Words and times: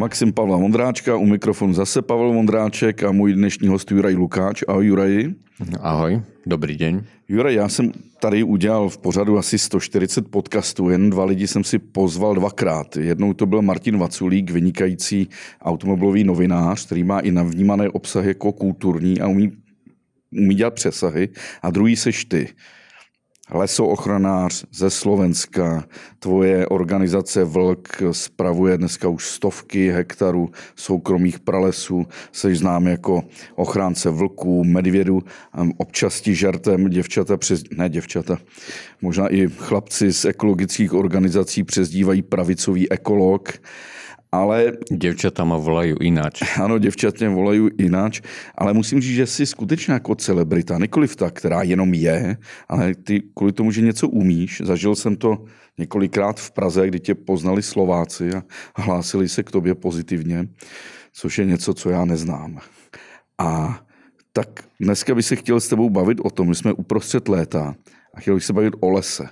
Maxim 0.00 0.32
Pavla 0.32 0.56
Vondráčka, 0.56 1.16
u 1.16 1.26
mikrofonu 1.26 1.74
zase 1.74 2.02
Pavel 2.02 2.32
Vondráček 2.32 3.02
a 3.02 3.12
můj 3.12 3.32
dnešní 3.32 3.68
host 3.68 3.90
Juraj 3.90 4.14
Lukáč. 4.14 4.62
Ahoj 4.68 4.86
Juraji. 4.86 5.34
Ahoj, 5.80 6.22
dobrý 6.46 6.76
deň. 6.76 7.00
Juraj, 7.28 7.54
já 7.54 7.68
jsem 7.68 7.92
tady 8.20 8.42
udělal 8.42 8.88
v 8.88 8.98
pořadu 8.98 9.38
asi 9.38 9.58
140 9.58 10.28
podcastů, 10.28 10.90
jen 10.90 11.10
dva 11.10 11.24
lidi 11.24 11.46
jsem 11.46 11.64
si 11.64 11.78
pozval 11.78 12.34
dvakrát. 12.34 12.96
Jednou 12.96 13.32
to 13.32 13.46
byl 13.46 13.62
Martin 13.62 13.98
Vaculík, 13.98 14.50
vynikající 14.50 15.28
automobilový 15.62 16.24
novinář, 16.24 16.86
který 16.86 17.04
má 17.04 17.20
i 17.20 17.30
navnímané 17.30 17.88
obsahy 17.88 18.28
jako 18.28 18.52
kulturní 18.52 19.20
a 19.20 19.28
umí, 19.28 19.52
umí 20.32 20.54
dělat 20.54 20.74
přesahy. 20.74 21.28
A 21.62 21.70
druhý 21.70 21.96
seš 21.96 22.24
ty 22.24 22.48
lesoochranář 23.52 24.64
ze 24.72 24.90
Slovenska. 24.90 25.84
Tvoje 26.18 26.66
organizace 26.66 27.44
Vlk 27.44 28.02
spravuje 28.12 28.78
dneska 28.78 29.08
už 29.08 29.26
stovky 29.26 29.90
hektarů 29.90 30.50
soukromých 30.76 31.40
pralesů. 31.40 32.06
Jsi 32.32 32.56
znám 32.56 32.86
jako 32.86 33.22
ochránce 33.54 34.10
vlků, 34.10 34.64
medvědů, 34.64 35.22
občas 35.76 36.20
ti 36.20 36.34
žertem 36.34 36.88
děvčata 36.88 37.36
přes... 37.36 37.62
Ne 37.76 37.88
děvčata, 37.88 38.38
možná 39.02 39.34
i 39.34 39.48
chlapci 39.48 40.12
z 40.12 40.24
ekologických 40.24 40.94
organizací 40.94 41.64
přezdívají 41.64 42.22
pravicový 42.22 42.92
ekolog 42.92 43.52
ale... 44.32 44.72
Děvčata 44.90 45.44
ma 45.44 45.56
volají 45.56 45.94
ináč. 46.00 46.42
Ano, 46.62 46.78
děvčata 46.78 47.28
volají 47.28 47.68
ináč, 47.78 48.20
ale 48.54 48.72
musím 48.72 49.00
říct, 49.00 49.14
že 49.14 49.26
jsi 49.26 49.46
skutečně 49.46 49.94
jako 49.94 50.14
celebrita, 50.14 50.78
nikoliv 50.78 51.16
ta, 51.16 51.30
která 51.30 51.62
jenom 51.62 51.94
je, 51.94 52.36
ale 52.68 52.94
ty 52.94 53.22
kvůli 53.34 53.52
tomu, 53.52 53.70
že 53.70 53.80
něco 53.80 54.08
umíš, 54.08 54.62
zažil 54.64 54.94
jsem 54.94 55.16
to 55.16 55.44
několikrát 55.78 56.40
v 56.40 56.50
Praze, 56.50 56.86
kdy 56.86 57.00
tě 57.00 57.14
poznali 57.14 57.62
Slováci 57.62 58.30
a 58.74 58.82
hlásili 58.82 59.28
se 59.28 59.42
k 59.42 59.50
tobě 59.50 59.74
pozitivně, 59.74 60.48
což 61.12 61.38
je 61.38 61.44
něco, 61.44 61.74
co 61.74 61.90
já 61.90 62.04
neznám. 62.04 62.58
A 63.38 63.80
tak 64.32 64.48
dneska 64.80 65.14
bych 65.14 65.26
se 65.26 65.36
chtěl 65.36 65.60
s 65.60 65.68
tebou 65.68 65.90
bavit 65.90 66.18
o 66.20 66.30
tom, 66.30 66.48
my 66.48 66.54
jsme 66.54 66.72
uprostřed 66.72 67.28
léta 67.28 67.74
a 68.14 68.20
chtěl 68.20 68.34
bych 68.34 68.44
se 68.44 68.52
bavit 68.52 68.74
o 68.80 68.90
lese. 68.90 69.28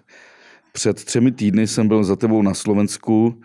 Před 0.72 1.04
třemi 1.04 1.32
týdny 1.32 1.66
jsem 1.66 1.88
byl 1.88 2.04
za 2.04 2.16
tebou 2.16 2.42
na 2.42 2.54
Slovensku 2.54 3.40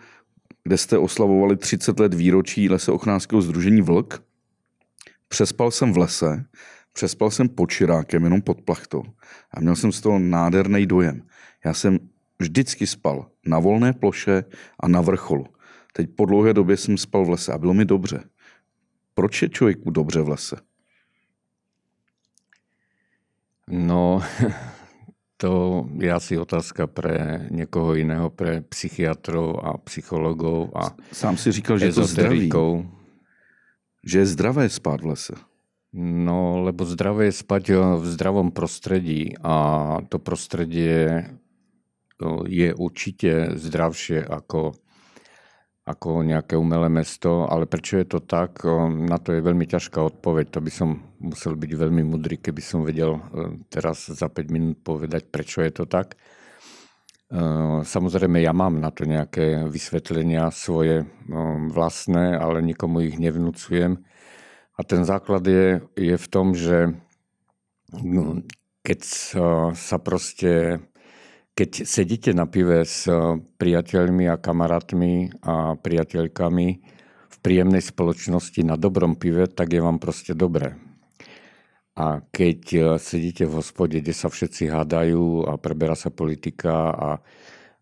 kde 0.64 0.78
jste 0.78 0.98
oslavovali 0.98 1.56
30 1.56 2.00
let 2.00 2.14
výročí 2.14 2.68
leseochnářského 2.68 3.42
združení 3.42 3.82
Vlk. 3.82 4.22
Přespal 5.28 5.70
jsem 5.70 5.92
v 5.92 5.98
lese, 5.98 6.44
přespal 6.92 7.30
jsem 7.30 7.48
pod 7.48 7.70
Čirákem, 7.70 8.24
jenom 8.24 8.42
pod 8.42 8.62
plachtou. 8.62 9.02
A 9.50 9.60
měl 9.60 9.76
jsem 9.76 9.92
z 9.92 10.00
toho 10.00 10.18
nádherný 10.18 10.86
dojem. 10.86 11.22
Já 11.64 11.74
jsem 11.74 11.98
vždycky 12.38 12.86
spal 12.86 13.30
na 13.46 13.58
volné 13.58 13.92
ploše 13.92 14.44
a 14.80 14.88
na 14.88 15.00
vrcholu. 15.00 15.46
Teď 15.92 16.10
po 16.16 16.26
dlouhé 16.26 16.54
době 16.54 16.76
jsem 16.76 16.98
spal 16.98 17.24
v 17.24 17.30
lese 17.30 17.52
a 17.52 17.58
bylo 17.58 17.74
mi 17.74 17.84
dobře. 17.84 18.24
Proč 19.14 19.42
je 19.42 19.48
člověku 19.48 19.90
dobře 19.90 20.20
v 20.20 20.28
lese? 20.28 20.56
No, 23.68 24.22
to 25.36 25.84
je 25.98 26.10
asi 26.12 26.38
otázka 26.38 26.86
pre 26.86 27.46
niekoho 27.50 27.98
iného, 27.98 28.30
pre 28.30 28.62
psychiatrov 28.70 29.58
a 29.58 29.70
psychologov 29.90 30.70
a 30.78 30.94
Sám 31.10 31.36
si 31.36 31.52
říkal, 31.52 31.78
že 31.78 31.86
je 31.86 31.92
to 31.92 32.06
zdraví. 32.06 32.50
Že 34.04 34.18
je 34.18 34.26
zdravé 34.26 34.64
spát 34.68 35.00
v 35.00 35.16
lese. 35.16 35.34
No, 35.94 36.62
lebo 36.62 36.82
zdravé 36.82 37.30
je 37.30 37.38
spať 37.38 37.64
v 38.02 38.04
zdravom 38.18 38.50
prostredí 38.50 39.38
a 39.42 39.98
to 40.10 40.18
prostredie 40.18 41.30
je 42.46 42.70
určite 42.74 43.58
zdravšie 43.58 44.22
ako 44.22 44.74
ako 45.84 46.24
nejaké 46.24 46.56
umelé 46.56 46.88
mesto, 46.88 47.44
ale 47.44 47.68
prečo 47.68 48.00
je 48.00 48.08
to 48.08 48.24
tak, 48.24 48.64
na 48.88 49.20
to 49.20 49.36
je 49.36 49.44
veľmi 49.44 49.68
ťažká 49.68 50.00
odpoveď. 50.00 50.56
To 50.56 50.60
by 50.64 50.72
som 50.72 50.96
musel 51.20 51.60
byť 51.60 51.72
veľmi 51.76 52.00
mudrý, 52.08 52.40
keby 52.40 52.62
som 52.64 52.88
vedel 52.88 53.20
teraz 53.68 54.08
za 54.08 54.32
5 54.32 54.48
minút 54.48 54.80
povedať, 54.80 55.28
prečo 55.28 55.60
je 55.60 55.72
to 55.76 55.84
tak. 55.84 56.16
Samozrejme, 57.84 58.40
ja 58.40 58.56
mám 58.56 58.80
na 58.80 58.88
to 58.88 59.04
nejaké 59.04 59.68
vysvetlenia 59.68 60.48
svoje 60.48 61.04
vlastné, 61.68 62.32
ale 62.32 62.64
nikomu 62.64 63.04
ich 63.04 63.20
nevnúcujem. 63.20 64.00
A 64.74 64.80
ten 64.88 65.04
základ 65.04 65.44
je, 65.44 65.84
je 66.00 66.16
v 66.16 66.26
tom, 66.32 66.56
že 66.56 66.96
no, 67.92 68.40
keď 68.80 69.00
sa 69.76 69.96
proste 70.00 70.80
keď 71.54 71.86
sedíte 71.86 72.30
na 72.34 72.50
pive 72.50 72.82
s 72.82 73.06
eh, 73.06 73.14
priateľmi 73.38 74.26
a 74.26 74.36
kamarátmi 74.36 75.38
a 75.46 75.78
priateľkami 75.78 76.68
v 77.30 77.36
príjemnej 77.40 77.82
spoločnosti 77.82 78.60
na 78.66 78.74
dobrom 78.74 79.14
pive, 79.14 79.46
tak 79.46 79.70
je 79.70 79.80
vám 79.80 80.02
proste 80.02 80.34
dobré. 80.34 80.74
A 81.94 82.26
keď 82.34 82.60
eh, 82.74 82.82
sedíte 82.98 83.46
v 83.46 83.62
hospode, 83.62 84.02
kde 84.02 84.10
sa 84.10 84.26
všetci 84.26 84.66
hádajú 84.66 85.46
a 85.46 85.54
preberá 85.54 85.94
sa 85.94 86.10
politika 86.10 86.90
a 86.90 87.10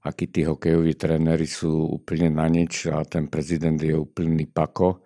akí 0.05 0.29
tí 0.29 0.45
hokejoví 0.45 0.93
tréneri 0.93 1.49
sú 1.49 1.97
úplne 1.97 2.29
na 2.29 2.45
nič 2.53 2.93
a 2.93 3.01
ten 3.09 3.31
prezident 3.33 3.81
je 3.81 3.97
úplný 3.97 4.45
pako, 4.51 5.01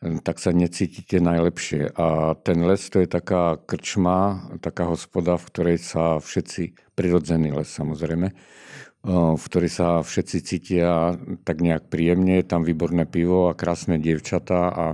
tak 0.00 0.36
sa 0.36 0.52
necítite 0.52 1.18
najlepšie. 1.18 1.96
A 1.96 2.36
ten 2.36 2.60
les 2.60 2.82
to 2.92 3.00
je 3.00 3.08
taká 3.08 3.56
krčma, 3.56 4.50
taká 4.60 4.92
hospoda, 4.92 5.40
v 5.40 5.48
ktorej 5.48 5.78
sa 5.80 6.20
všetci, 6.20 6.92
prirodzený 6.92 7.56
les 7.56 7.68
samozrejme, 7.68 8.28
v 9.06 9.44
ktorej 9.46 9.70
sa 9.70 10.02
všetci 10.02 10.38
cítia 10.42 11.14
tak 11.46 11.62
nejak 11.62 11.88
príjemne, 11.88 12.42
je 12.42 12.46
tam 12.46 12.66
výborné 12.66 13.06
pivo 13.06 13.46
a 13.46 13.56
krásne 13.56 14.02
dievčatá 14.02 14.60
a, 14.68 14.86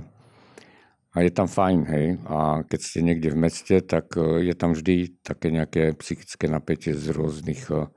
a 1.11 1.17
je 1.17 1.31
tam 1.33 1.49
fajn, 1.49 1.79
hej. 1.89 2.07
A 2.29 2.61
keď 2.61 2.79
ste 2.79 2.99
niekde 3.01 3.33
v 3.33 3.41
meste, 3.41 3.81
tak 3.81 4.13
e, 4.13 4.45
je 4.45 4.53
tam 4.53 4.77
vždy 4.77 5.17
také 5.25 5.49
nejaké 5.49 5.97
psychické 5.97 6.45
napätie 6.45 6.93
z 6.93 7.09
rôznych 7.09 7.73
e, 7.73 7.89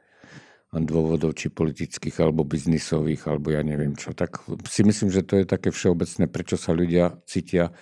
dôvodov, 0.85 1.33
či 1.39 1.49
politických, 1.49 2.21
alebo 2.21 2.45
biznisových, 2.45 3.31
alebo 3.31 3.55
ja 3.55 3.65
neviem 3.65 3.97
čo. 3.97 4.13
Tak 4.13 4.45
si 4.69 4.83
myslím, 4.85 5.09
že 5.09 5.25
to 5.25 5.41
je 5.41 5.47
také 5.49 5.73
všeobecné, 5.73 6.29
prečo 6.29 6.61
sa 6.61 6.77
ľudia 6.77 7.17
cítia 7.25 7.73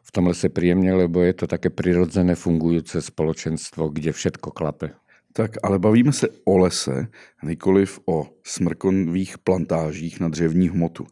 v 0.00 0.10
tom 0.14 0.32
lese 0.32 0.48
príjemne, 0.48 0.88
lebo 0.96 1.20
je 1.20 1.34
to 1.36 1.44
také 1.44 1.68
prirodzené 1.68 2.32
fungujúce 2.32 3.04
spoločenstvo, 3.04 3.92
kde 3.92 4.16
všetko 4.16 4.56
klape. 4.56 4.96
Tak, 5.36 5.60
ale 5.62 5.78
bavíme 5.78 6.12
se 6.12 6.28
o 6.44 6.58
lese, 6.58 7.12
nikoliv 7.44 8.00
o 8.08 8.32
smrkových 8.42 9.38
plantážích 9.38 10.20
na 10.20 10.28
dřevní 10.28 10.68
hmotu. 10.68 11.06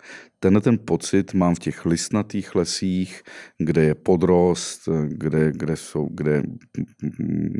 Tenhle 0.46 0.60
ten 0.60 0.78
pocit 0.78 1.34
mám 1.34 1.54
v 1.54 1.58
těch 1.58 1.86
listnatých 1.86 2.54
lesích, 2.54 3.22
kde 3.58 3.84
je 3.84 3.94
podrost, 3.94 4.88
kde, 5.06 5.52
kde, 5.52 5.76
jsou, 5.76 6.08
kde 6.10 6.42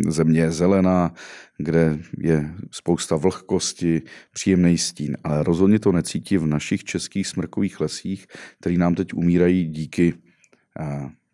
země 0.09 0.41
je 0.41 0.51
zelená, 0.51 1.15
kde 1.59 1.99
je 2.19 2.55
spousta 2.71 3.17
vlhkosti, 3.17 4.03
příjemný 4.33 4.79
stín. 4.79 5.17
Ale 5.25 5.43
rozhodně 5.43 5.79
to 5.79 5.93
necítí 5.93 6.39
v 6.39 6.47
našich 6.47 6.85
českých 6.85 7.27
smrkových 7.27 7.81
lesích, 7.81 8.27
který 8.61 8.79
nám 8.79 8.95
teď 8.95 9.15
umírají 9.15 9.67
díky 9.67 10.15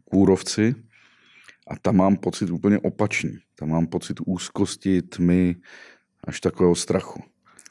kůrovci, 0.05 0.75
a 1.69 1.77
tam 1.83 1.97
mám 1.97 2.17
pocit 2.17 2.51
úplně 2.51 2.79
opačný. 2.79 3.39
Tam 3.59 3.69
mám 3.69 3.87
pocit 3.87 4.17
úzkosti, 4.27 5.03
tmy, 5.03 5.57
až 6.25 6.41
takového 6.41 6.75
strachu. 6.75 7.23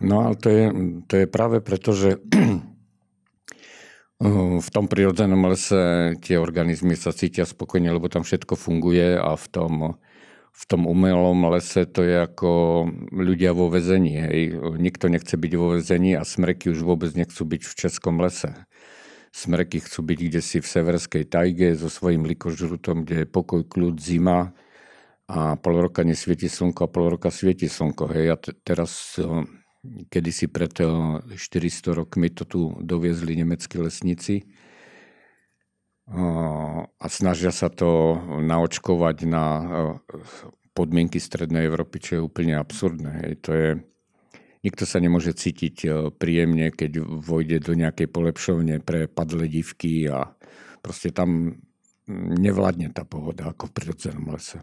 No 0.02 0.19
ale 0.19 0.36
to 0.36 0.50
je, 0.50 0.72
to 1.08 1.16
je 1.16 1.28
práve 1.28 1.62
preto, 1.62 1.94
že 1.94 2.16
v 4.61 4.69
tom 4.69 4.85
prirodzenom 4.85 5.49
lese 5.49 6.13
tie 6.21 6.37
organizmy 6.37 6.93
sa 6.93 7.09
cítia 7.09 7.41
spokojne, 7.41 7.89
lebo 7.89 8.05
tam 8.05 8.21
všetko 8.21 8.53
funguje 8.53 9.17
a 9.17 9.33
v 9.33 9.45
tom, 9.49 9.73
v 10.53 10.63
tom 10.69 10.85
umelom 10.85 11.49
lese 11.49 11.89
to 11.89 12.05
je 12.05 12.29
ako 12.29 12.85
ľudia 13.09 13.57
vo 13.57 13.73
vezení. 13.73 14.21
Hej. 14.21 14.41
Nikto 14.77 15.09
nechce 15.09 15.33
byť 15.33 15.53
vo 15.57 15.73
vezení 15.73 16.13
a 16.13 16.21
smreky 16.21 16.69
už 16.69 16.85
vôbec 16.85 17.09
nechcú 17.18 17.50
byť 17.50 17.62
v 17.65 17.73
českom 17.73 18.21
lese. 18.21 18.53
Smreky 19.33 19.81
chcú 19.81 20.06
byť 20.06 20.19
kde 20.27 20.41
si 20.44 20.62
v 20.62 20.69
severskej 20.69 21.24
tajge 21.25 21.74
so 21.74 21.89
svojím 21.89 22.29
likožrutom, 22.29 23.07
kde 23.07 23.25
je 23.25 23.27
pokoj, 23.31 23.65
kľud, 23.65 23.97
zima 23.97 24.53
a 25.25 25.56
pol 25.57 25.81
roka 25.81 26.06
nesvieti 26.06 26.45
slnko 26.45 26.85
a 26.85 26.91
pol 26.91 27.09
roka 27.17 27.33
svieti 27.33 27.65
slnko. 27.65 28.06
Hej. 28.12 28.25
A 28.27 28.35
t- 28.38 28.53
teraz 28.62 29.17
kedysi 29.83 30.45
pred 30.50 30.74
400 30.74 31.98
rokmi 31.98 32.30
to 32.30 32.45
tu 32.45 32.60
doviezli 32.81 33.33
nemeckí 33.38 33.81
lesníci 33.81 34.45
a 37.01 37.06
snažia 37.07 37.56
sa 37.56 37.72
to 37.72 38.19
naočkovať 38.44 39.18
na 39.25 39.45
podmienky 40.75 41.19
Strednej 41.19 41.68
Európy, 41.68 42.04
čo 42.04 42.12
je 42.19 42.25
úplne 42.25 42.60
absurdné. 42.60 43.31
To 43.48 43.51
je, 43.56 43.69
Nikto 44.62 44.86
sa 44.86 45.01
nemôže 45.01 45.33
cítiť 45.33 45.89
príjemne, 46.22 46.69
keď 46.69 47.01
vojde 47.01 47.66
do 47.66 47.74
nejakej 47.74 48.06
polepšovne 48.13 48.77
pre 48.86 49.10
padlé 49.10 49.50
divky 49.50 50.06
a 50.06 50.38
proste 50.86 51.10
tam 51.10 51.57
nevládne 52.12 52.94
tá 52.94 53.01
pohoda 53.01 53.50
ako 53.50 53.72
v 53.72 53.74
prirodzenom 53.74 54.30
lese. 54.30 54.62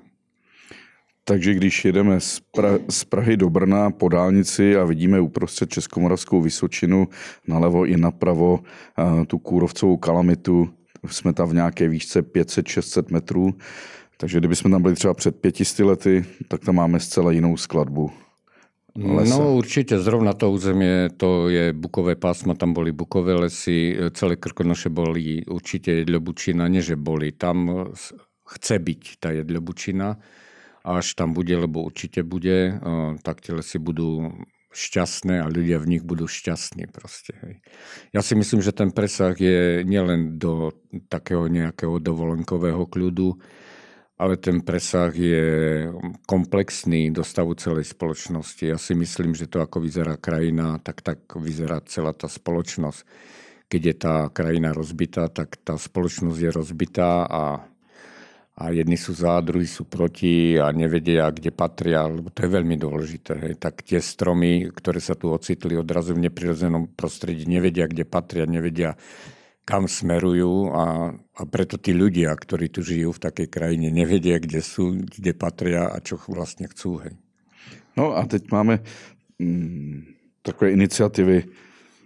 Takže 1.28 1.54
když 1.54 1.84
jedeme 1.84 2.20
z, 2.20 2.40
pra- 2.56 2.80
z 2.88 3.04
Prahy 3.04 3.36
do 3.36 3.50
Brna 3.50 3.90
po 3.90 4.08
dálnici 4.08 4.76
a 4.76 4.84
vidíme 4.84 5.20
uprostřed 5.20 5.70
Českomoravskou 5.70 6.40
Vysočinu, 6.40 7.08
nalevo 7.48 7.84
i 7.84 7.96
napravo 7.96 8.60
tu 9.26 9.38
kůrovcovou 9.38 9.96
kalamitu, 9.96 10.68
jsme 11.06 11.32
tam 11.32 11.48
v 11.48 11.54
nějaké 11.54 11.88
výšce 11.88 12.22
500-600 12.22 13.12
metrů, 13.12 13.54
takže 14.16 14.38
kdybychom 14.38 14.70
tam 14.70 14.82
byli 14.82 14.94
třeba 14.94 15.14
před 15.14 15.36
pětisty 15.40 15.82
lety, 15.82 16.24
tak 16.48 16.64
tam 16.64 16.74
máme 16.74 17.00
zcela 17.00 17.32
jinou 17.32 17.56
skladbu. 17.56 18.10
Lesa. 18.96 19.38
No 19.38 19.54
určite, 19.54 19.98
zrovna 19.98 20.32
to 20.32 20.50
územie, 20.50 21.10
to 21.16 21.48
je 21.48 21.72
bukové 21.72 22.16
pásmo, 22.16 22.54
tam 22.54 22.72
boli 22.72 22.92
bukové 22.92 23.34
lesy, 23.34 23.96
celé 24.10 24.36
Krkonoše 24.36 24.88
boli 24.88 25.44
určite 25.44 25.92
jedľobučina, 25.92 26.66
nie 26.72 26.80
že 26.80 26.96
boli, 26.96 27.30
tam 27.36 27.86
chce 28.48 28.78
byť 28.78 29.02
tá 29.20 29.30
jedľobučina, 29.30 30.16
až 30.96 31.12
tam 31.12 31.36
bude, 31.36 31.52
lebo 31.52 31.84
určite 31.84 32.24
bude, 32.24 32.80
tak 33.20 33.44
tie 33.44 33.52
lesy 33.52 33.76
budú 33.76 34.32
šťastné 34.68 35.44
a 35.44 35.48
ľudia 35.48 35.80
v 35.80 35.96
nich 35.96 36.04
budú 36.04 36.24
šťastní 36.24 36.88
proste. 36.88 37.36
Hej. 37.44 37.54
Ja 38.16 38.24
si 38.24 38.36
myslím, 38.36 38.64
že 38.64 38.72
ten 38.72 38.92
presah 38.92 39.36
je 39.36 39.84
nielen 39.84 40.40
do 40.40 40.72
takého 41.12 41.48
nejakého 41.48 42.00
dovolenkového 42.00 42.84
kľudu, 42.86 43.36
ale 44.18 44.34
ten 44.34 44.60
presah 44.66 45.14
je 45.14 45.88
komplexný 46.26 47.14
do 47.14 47.22
stavu 47.22 47.54
celej 47.54 47.90
spoločnosti. 47.94 48.66
Ja 48.66 48.74
si 48.74 48.92
myslím, 48.98 49.32
že 49.32 49.46
to, 49.46 49.62
ako 49.62 49.78
vyzerá 49.78 50.18
krajina, 50.18 50.82
tak 50.82 51.06
tak 51.06 51.22
vyzerá 51.38 51.80
celá 51.86 52.10
tá 52.10 52.26
spoločnosť. 52.26 53.06
Keď 53.68 53.82
je 53.84 53.94
tá 53.94 54.26
krajina 54.32 54.72
rozbitá, 54.72 55.28
tak 55.30 55.60
tá 55.60 55.78
spoločnosť 55.78 56.38
je 56.40 56.50
rozbitá 56.50 57.24
a, 57.30 57.67
a 58.58 58.74
jedni 58.74 58.98
sú 58.98 59.14
za, 59.14 59.38
druhí 59.38 59.70
sú 59.70 59.86
proti 59.86 60.58
a 60.58 60.74
nevedia, 60.74 61.30
kde 61.30 61.54
patria, 61.54 62.10
lebo 62.10 62.26
to 62.34 62.42
je 62.42 62.50
veľmi 62.50 62.74
dôležité. 62.74 63.38
Hej. 63.38 63.52
Tak 63.62 63.86
tie 63.86 64.02
stromy, 64.02 64.66
ktoré 64.74 64.98
sa 64.98 65.14
tu 65.14 65.30
ocitli 65.30 65.78
odrazu 65.78 66.18
v 66.18 66.26
neprirodzenom 66.26 66.90
prostredí, 66.98 67.46
nevedia, 67.46 67.86
kde 67.86 68.02
patria, 68.02 68.50
nevedia, 68.50 68.98
kam 69.62 69.86
smerujú 69.86 70.74
a, 70.74 71.14
a 71.14 71.42
preto 71.46 71.78
tí 71.78 71.94
ľudia, 71.94 72.34
ktorí 72.34 72.66
tu 72.66 72.82
žijú 72.82 73.14
v 73.14 73.22
takej 73.30 73.46
krajine, 73.46 73.94
nevedia, 73.94 74.42
kde 74.42 74.58
sú, 74.58 75.06
kde 75.06 75.38
patria 75.38 75.86
a 75.86 76.02
čo 76.02 76.18
vlastne 76.26 76.66
chcú. 76.66 76.98
Hej. 77.06 77.14
No 77.94 78.18
a 78.18 78.26
teď 78.26 78.50
máme 78.50 78.82
mm, 79.38 80.42
takové 80.42 80.74
iniciativy 80.74 81.46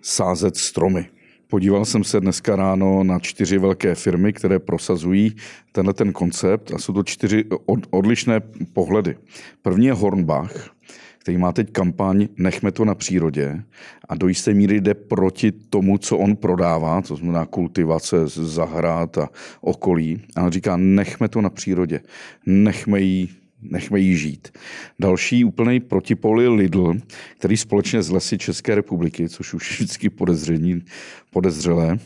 sázet 0.04 0.60
stromy. 0.60 1.08
Podíval 1.52 1.84
jsem 1.84 2.04
se 2.04 2.20
dneska 2.20 2.56
ráno 2.56 3.04
na 3.04 3.18
čtyři 3.18 3.58
velké 3.58 3.94
firmy, 3.94 4.32
které 4.32 4.58
prosazují 4.58 5.36
tenhle 5.72 5.94
ten 5.94 6.12
koncept 6.12 6.72
a 6.72 6.78
jsou 6.78 6.92
to 6.92 7.02
čtyři 7.02 7.44
odlišné 7.90 8.40
pohledy. 8.72 9.16
První 9.62 9.86
je 9.86 9.92
Hornbach, 9.92 10.70
který 11.18 11.38
má 11.38 11.52
teď 11.52 11.72
kampaň 11.72 12.28
Nechme 12.36 12.72
to 12.72 12.84
na 12.84 12.94
přírodě 12.94 13.62
a 14.08 14.14
do 14.14 14.28
jisté 14.28 14.54
míry 14.54 14.80
jde 14.80 14.94
proti 14.94 15.52
tomu, 15.52 15.98
co 15.98 16.18
on 16.18 16.36
prodává, 16.36 17.02
to 17.02 17.16
znamená 17.16 17.46
kultivace 17.46 18.16
zahrad 18.28 19.18
a 19.18 19.28
okolí. 19.60 20.20
A 20.36 20.42
on 20.42 20.52
říká, 20.52 20.76
nechme 20.76 21.28
to 21.28 21.40
na 21.40 21.50
přírodě, 21.50 22.00
nechme 22.46 23.00
ji 23.00 23.28
nechme 23.62 24.00
jí 24.00 24.16
žít. 24.16 24.58
Další 25.00 25.44
úplný 25.44 25.80
protipol 25.80 26.42
je 26.42 26.48
Lidl, 26.48 26.94
který 27.38 27.56
společně 27.56 28.02
s 28.02 28.10
lesy 28.10 28.38
České 28.38 28.74
republiky, 28.74 29.28
což 29.28 29.54
už 29.54 29.70
vždycky 29.70 30.10
podezření, 30.10 30.82
podezřelé, 31.30 31.98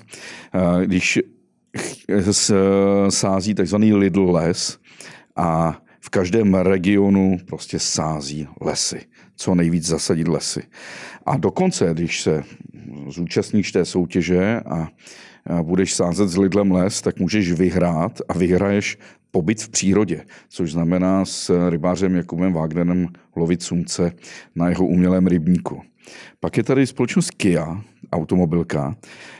když 0.84 1.18
sází 3.08 3.54
takzvaný 3.54 3.94
Lidl 3.94 4.30
les 4.30 4.78
a 5.36 5.80
v 6.00 6.10
každém 6.10 6.54
regionu 6.54 7.38
prostě 7.46 7.78
sází 7.78 8.48
lesy. 8.60 9.00
Co 9.36 9.54
nejvíc 9.54 9.86
zasadit 9.86 10.28
lesy. 10.28 10.62
A 11.26 11.36
dokonce, 11.36 11.90
když 11.92 12.22
se 12.22 12.42
zúčastníš 13.08 13.72
té 13.72 13.84
soutěže 13.84 14.60
a 14.60 14.88
budeš 15.62 15.94
sázet 15.94 16.28
s 16.28 16.36
Lidlem 16.36 16.72
les, 16.72 17.02
tak 17.02 17.20
můžeš 17.20 17.52
vyhrát 17.52 18.20
a 18.28 18.38
vyhraješ 18.38 18.98
pobyt 19.36 19.62
v 19.62 19.68
přírodě, 19.68 20.24
což 20.48 20.72
znamená 20.72 21.24
s 21.24 21.68
rybářem 21.70 22.16
Jakubem 22.16 22.52
Wagnerem 22.52 23.08
lovit 23.36 23.62
sumce 23.62 24.12
na 24.54 24.68
jeho 24.68 24.86
umělém 24.86 25.26
rybníku. 25.26 25.82
Pak 26.40 26.56
je 26.56 26.62
tady 26.62 26.86
společnost 26.86 27.30
Kia, 27.30 27.80
automobilka, 28.12 28.96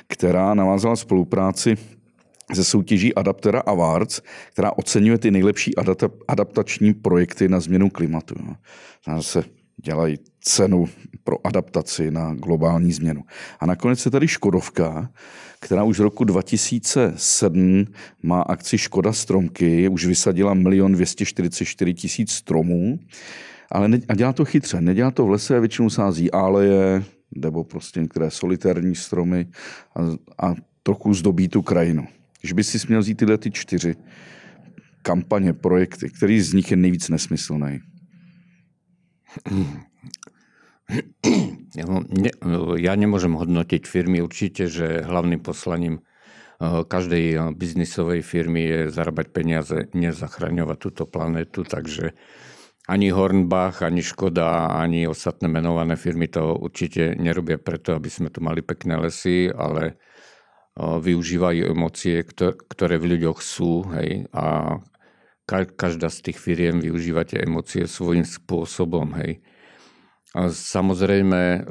která 0.09 0.55
navázala 0.55 0.97
spolupráci 0.97 1.77
ze 2.53 2.65
soutěží 2.65 3.15
Adaptera 3.15 3.61
Awards, 3.61 4.21
která 4.53 4.73
oceňuje 4.77 5.19
ty 5.19 5.31
nejlepší 5.31 5.73
adaptační 6.29 6.95
projekty 6.95 7.49
na 7.49 7.61
změnu 7.61 7.91
klimatu. 7.91 8.35
Se 9.21 9.45
dělají 9.85 10.19
cenu 10.41 10.85
pro 11.25 11.47
adaptaci 11.47 12.11
na 12.11 12.35
globální 12.35 12.93
změnu. 12.93 13.23
A 13.61 13.67
nakonec 13.67 14.05
je 14.05 14.11
tady 14.11 14.29
Škodovka, 14.29 15.11
která 15.61 15.85
už 15.85 15.97
z 15.97 16.01
roku 16.01 16.25
2007 16.25 17.87
má 18.23 18.43
akci 18.43 18.79
Škoda 18.79 19.13
stromky, 19.13 19.89
už 19.89 20.07
vysadila 20.07 20.55
1 20.55 20.89
244 20.89 21.95
tisíc 21.95 22.33
stromů, 22.33 22.99
ale 23.73 23.89
ne, 23.89 24.01
a 24.09 24.15
dělá 24.15 24.33
to 24.33 24.45
chytře. 24.45 24.81
Nedělá 24.81 25.11
to 25.11 25.27
v 25.27 25.31
lese, 25.31 25.61
většinou 25.61 25.91
sází 25.91 26.31
áleje, 26.31 27.05
nebo 27.37 27.65
prostě 27.65 28.01
některé 28.01 28.31
solitérní 28.31 28.95
stromy 28.95 29.47
a, 29.97 30.01
a 30.49 30.55
trochu 30.83 31.15
zdobí 31.15 31.49
tu 31.49 31.63
krajinu. 31.63 32.07
Když 32.41 32.53
by 32.53 32.65
si 32.65 32.79
měl 32.89 33.01
vzít 33.01 33.15
tyhle 33.15 33.39
ty 33.39 33.51
čtyři 33.51 33.95
kampaně, 35.03 35.53
projekty, 35.53 36.11
který 36.11 36.41
z 36.41 36.53
nich 36.53 36.71
je 36.71 36.77
nejvíc 36.77 37.09
nesmyslný? 37.09 37.81
Ja 42.87 42.95
nemôžem 42.95 43.35
hodnotiť 43.35 43.83
firmy. 43.91 44.23
Určite, 44.23 44.71
že 44.71 45.03
hlavným 45.03 45.43
poslaním 45.43 45.99
eh, 45.99 46.87
každej 46.87 47.25
eh, 47.35 47.39
biznisovej 47.53 48.23
firmy 48.23 48.63
je 48.63 48.81
zarábať 48.95 49.27
peniaze, 49.35 49.79
nezachraňovať 49.93 50.79
túto 50.79 51.05
planetu, 51.11 51.67
takže 51.67 52.15
ani 52.87 53.11
Hornbach, 53.11 53.83
ani 53.83 53.99
Škoda, 53.99 54.79
ani 54.79 55.11
ostatné 55.11 55.51
menované 55.51 55.99
firmy 55.99 56.31
to 56.31 56.55
určite 56.55 57.19
nerobia 57.19 57.59
preto, 57.59 57.99
aby 57.99 58.07
sme 58.07 58.31
tu 58.31 58.39
mali 58.39 58.63
pekné 58.63 58.95
lesy, 58.95 59.51
ale 59.51 59.99
využívajú 60.79 61.73
emócie, 61.73 62.23
ktoré 62.71 63.03
v 63.03 63.19
ľuďoch 63.19 63.43
sú 63.43 63.91
hej, 63.91 64.31
a 64.31 64.79
každá 65.49 66.11
z 66.11 66.31
tých 66.31 66.39
firiem 66.43 66.83
využíva 66.83 67.23
tie 67.23 67.47
emócie 67.47 67.87
svojím 67.87 68.27
spôsobom. 68.27 69.15
Hej. 69.23 69.39
A 70.37 70.53
samozrejme, 70.53 71.65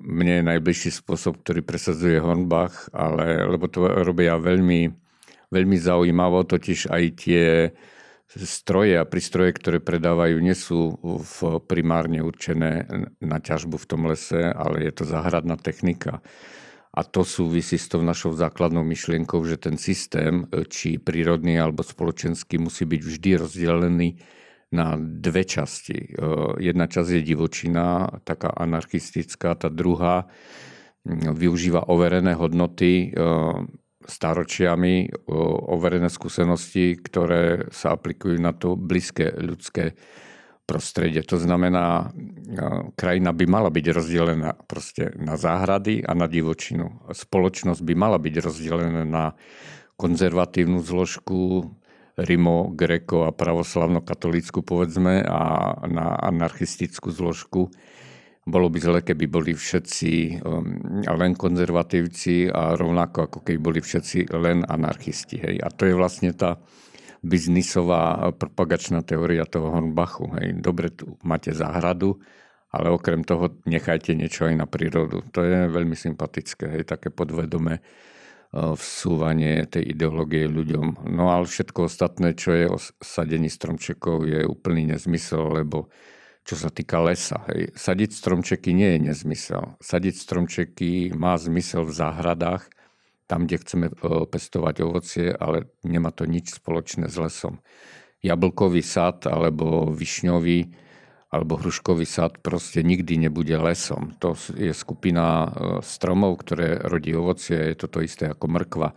mne 0.00 0.34
je 0.40 0.48
najbližší 0.48 0.90
spôsob, 0.94 1.44
ktorý 1.44 1.60
presadzuje 1.60 2.16
Hornbach, 2.22 2.88
ale, 2.94 3.44
lebo 3.44 3.68
to 3.68 3.84
robia 3.84 4.40
veľmi, 4.40 4.88
veľmi 5.52 5.76
zaujímavo, 5.76 6.48
totiž 6.48 6.88
aj 6.88 7.02
tie 7.18 7.44
stroje 8.26 8.96
a 8.96 9.04
prístroje, 9.04 9.52
ktoré 9.54 9.78
predávajú, 9.84 10.40
nie 10.40 10.56
sú 10.56 10.96
v 11.02 11.60
primárne 11.68 12.24
určené 12.24 12.88
na 13.20 13.38
ťažbu 13.38 13.76
v 13.78 13.88
tom 13.90 14.08
lese, 14.08 14.48
ale 14.48 14.88
je 14.88 14.92
to 14.96 15.04
záhradná 15.04 15.60
technika. 15.60 16.24
A 16.96 17.04
to 17.04 17.28
súvisí 17.28 17.76
s 17.76 17.92
tou 17.92 18.00
našou 18.00 18.32
základnou 18.32 18.80
myšlienkou, 18.80 19.44
že 19.44 19.60
ten 19.60 19.76
systém, 19.76 20.48
e, 20.48 20.64
či 20.64 20.96
prírodný 20.96 21.60
alebo 21.60 21.84
spoločenský, 21.84 22.56
musí 22.56 22.88
byť 22.88 23.00
vždy 23.04 23.30
rozdelený 23.36 24.08
na 24.72 24.96
dve 24.96 25.44
časti. 25.44 25.96
E, 25.96 26.08
jedna 26.64 26.88
časť 26.88 27.20
je 27.20 27.22
divočina, 27.22 28.08
taká 28.24 28.48
anarchistická, 28.48 29.60
tá 29.60 29.68
druhá 29.68 30.24
využíva 31.14 31.84
overené 31.92 32.32
hodnoty 32.32 33.12
e, 33.12 33.20
staročiami, 34.06 35.26
overené 35.68 36.06
skúsenosti, 36.08 36.96
ktoré 36.96 37.68
sa 37.74 37.98
aplikujú 37.98 38.38
na 38.38 38.54
to 38.54 38.78
blízke 38.78 39.34
ľudské 39.36 39.98
prostredie. 40.66 41.22
To 41.22 41.38
znamená, 41.38 42.10
krajina 42.98 43.30
by 43.30 43.44
mala 43.46 43.70
byť 43.70 43.86
rozdelená 43.94 44.50
proste 44.66 45.14
na 45.14 45.38
záhrady 45.38 46.02
a 46.02 46.12
na 46.18 46.26
divočinu. 46.26 47.06
Spoločnosť 47.14 47.80
by 47.86 47.94
mala 47.94 48.18
byť 48.18 48.34
rozdelená 48.42 49.06
na 49.06 49.38
konzervatívnu 49.96 50.82
zložku, 50.82 51.70
Rimo, 52.16 52.72
Greko 52.72 53.28
a 53.28 53.30
pravoslavno-katolícku 53.32 54.64
povedzme 54.64 55.20
a 55.20 55.72
na 55.84 56.16
anarchistickú 56.16 57.12
zložku. 57.12 57.68
Bolo 58.46 58.72
by 58.72 58.78
zle, 58.80 59.00
keby 59.04 59.26
boli 59.28 59.52
všetci 59.52 60.40
um, 60.40 61.02
len 61.02 61.36
konzervatívci 61.36 62.48
a 62.48 62.72
rovnako 62.78 63.28
ako 63.28 63.38
keby 63.44 63.58
boli 63.60 63.80
všetci 63.84 64.32
len 64.32 64.64
anarchisti. 64.64 65.36
Hej. 65.36 65.56
A 65.60 65.68
to 65.68 65.84
je 65.84 65.98
vlastne 65.98 66.32
tá, 66.32 66.56
biznisová 67.26 68.30
propagačná 68.38 69.02
teória 69.02 69.42
toho 69.42 69.74
Hornbachu. 69.74 70.30
Hej. 70.38 70.62
Dobre, 70.62 70.94
tu 70.94 71.18
máte 71.26 71.50
záhradu, 71.50 72.22
ale 72.70 72.94
okrem 72.94 73.26
toho 73.26 73.58
nechajte 73.66 74.14
niečo 74.14 74.46
aj 74.46 74.54
na 74.54 74.66
prírodu. 74.70 75.26
To 75.34 75.42
je 75.42 75.66
veľmi 75.66 75.98
sympatické, 75.98 76.70
hej, 76.78 76.82
také 76.86 77.10
podvedomé 77.10 77.82
vsúvanie 78.56 79.66
tej 79.66 79.92
ideológie 79.92 80.46
ľuďom. 80.46 81.10
No 81.12 81.34
ale 81.34 81.50
všetko 81.50 81.90
ostatné, 81.90 82.32
čo 82.38 82.54
je 82.54 82.66
o 82.70 82.78
sadení 83.02 83.50
stromčekov, 83.50 84.24
je 84.24 84.46
úplný 84.46 84.96
nezmysel, 84.96 85.60
lebo 85.60 85.90
čo 86.46 86.54
sa 86.54 86.70
týka 86.70 87.02
lesa. 87.02 87.42
Hej. 87.50 87.74
Sadiť 87.74 88.10
stromčeky 88.14 88.70
nie 88.70 88.96
je 88.96 89.12
nezmysel. 89.12 89.74
Sadiť 89.82 90.14
stromčeky 90.14 91.10
má 91.18 91.34
zmysel 91.36 91.82
v 91.84 91.92
záhradách, 91.98 92.70
tam, 93.26 93.46
kde 93.46 93.62
chceme 93.62 93.86
pestovať 94.30 94.74
ovocie, 94.86 95.34
ale 95.34 95.70
nemá 95.82 96.14
to 96.14 96.26
nič 96.26 96.62
spoločné 96.62 97.10
s 97.10 97.18
lesom. 97.18 97.60
Jablkový 98.22 98.80
sad 98.80 99.26
alebo 99.28 99.90
višňový 99.90 100.86
alebo 101.26 101.58
hruškový 101.58 102.06
sad 102.06 102.38
proste 102.40 102.86
nikdy 102.86 103.28
nebude 103.28 103.54
lesom. 103.58 104.14
To 104.22 104.38
je 104.54 104.70
skupina 104.70 105.50
stromov, 105.82 106.40
ktoré 106.46 106.80
rodí 106.86 107.12
ovocie, 107.12 107.74
je 107.74 107.76
to 107.76 107.86
to 107.90 107.98
isté 108.06 108.30
ako 108.30 108.46
mrkva 108.46 108.94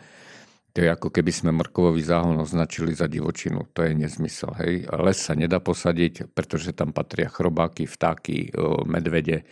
to 0.70 0.86
je 0.86 0.96
ako 0.96 1.10
keby 1.10 1.32
sme 1.34 1.52
mrkovový 1.52 2.00
záhon 2.00 2.38
označili 2.40 2.94
za 2.94 3.10
divočinu. 3.10 3.66
To 3.74 3.82
je 3.82 3.92
nezmysel. 3.98 4.54
Hej. 4.62 4.74
Les 4.88 5.18
sa 5.18 5.34
nedá 5.34 5.58
posadiť, 5.58 6.30
pretože 6.32 6.78
tam 6.78 6.94
patria 6.94 7.26
chrobáky, 7.28 7.90
vtáky, 7.90 8.54
medvede. 8.86 9.50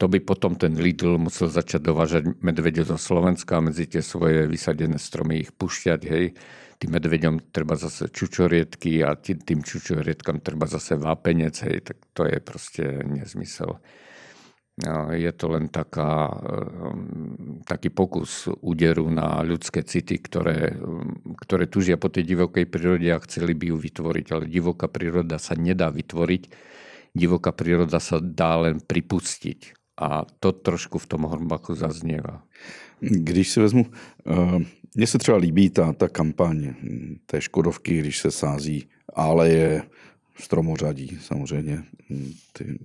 To 0.00 0.08
by 0.08 0.24
potom 0.24 0.56
ten 0.56 0.72
Lidl 0.80 1.20
musel 1.20 1.52
začať 1.52 1.84
dovážať 1.84 2.40
medvede 2.40 2.80
zo 2.88 2.96
Slovenska 2.96 3.60
a 3.60 3.64
medzi 3.68 3.84
tie 3.84 4.00
svoje 4.00 4.48
vysadené 4.48 4.96
stromy 4.96 5.44
ich 5.44 5.52
pušťať. 5.52 6.00
Hej. 6.08 6.40
Tým 6.80 6.96
medveďom 6.96 7.52
treba 7.52 7.76
zase 7.76 8.08
čučoriedky 8.08 9.04
a 9.04 9.12
tým 9.20 9.60
čučoriedkam 9.60 10.40
treba 10.40 10.64
zase 10.64 10.96
vápenec. 10.96 11.52
Hej. 11.52 11.92
Tak 11.92 12.16
to 12.16 12.24
je 12.24 12.40
proste 12.40 12.84
nezmysel. 13.04 13.76
Je 15.12 15.28
to 15.36 15.52
len 15.52 15.68
taká, 15.68 16.32
ehm, 16.32 17.60
taký 17.68 17.92
pokus 17.92 18.48
úderu 18.64 19.12
na 19.12 19.44
ľudské 19.44 19.84
city, 19.84 20.16
ktoré, 20.16 20.80
ehm, 20.80 21.36
ktoré 21.44 21.68
tužia 21.68 22.00
po 22.00 22.08
tej 22.08 22.24
divokej 22.24 22.64
prírode 22.64 23.04
a 23.12 23.20
chceli 23.20 23.52
by 23.52 23.68
ju 23.68 23.76
vytvoriť. 23.76 24.26
Ale 24.32 24.48
divoká 24.48 24.88
príroda 24.88 25.36
sa 25.36 25.52
nedá 25.60 25.92
vytvoriť, 25.92 26.42
divoká 27.12 27.52
príroda 27.52 28.00
sa 28.00 28.16
dá 28.16 28.64
len 28.64 28.80
pripustiť. 28.80 29.79
A 30.00 30.24
to 30.40 30.52
trošku 30.52 30.98
v 30.98 31.06
tom 31.06 31.22
Hornbachu 31.22 31.74
zaznieva. 31.74 32.42
Když 33.00 33.50
si 33.50 33.60
vezmu, 33.60 33.86
uh, 34.24 34.62
mně 34.94 35.06
se 35.06 35.18
třeba 35.18 35.38
líbí 35.38 35.70
ta, 35.70 35.92
ta 35.92 36.08
kampaň 36.08 36.74
té 37.26 37.40
Škodovky, 37.40 37.98
když 37.98 38.18
se 38.18 38.30
sází 38.30 38.88
je 39.44 39.82
stromořadí 40.38 41.18
samozřejmě, 41.22 41.82
ty 42.52 42.78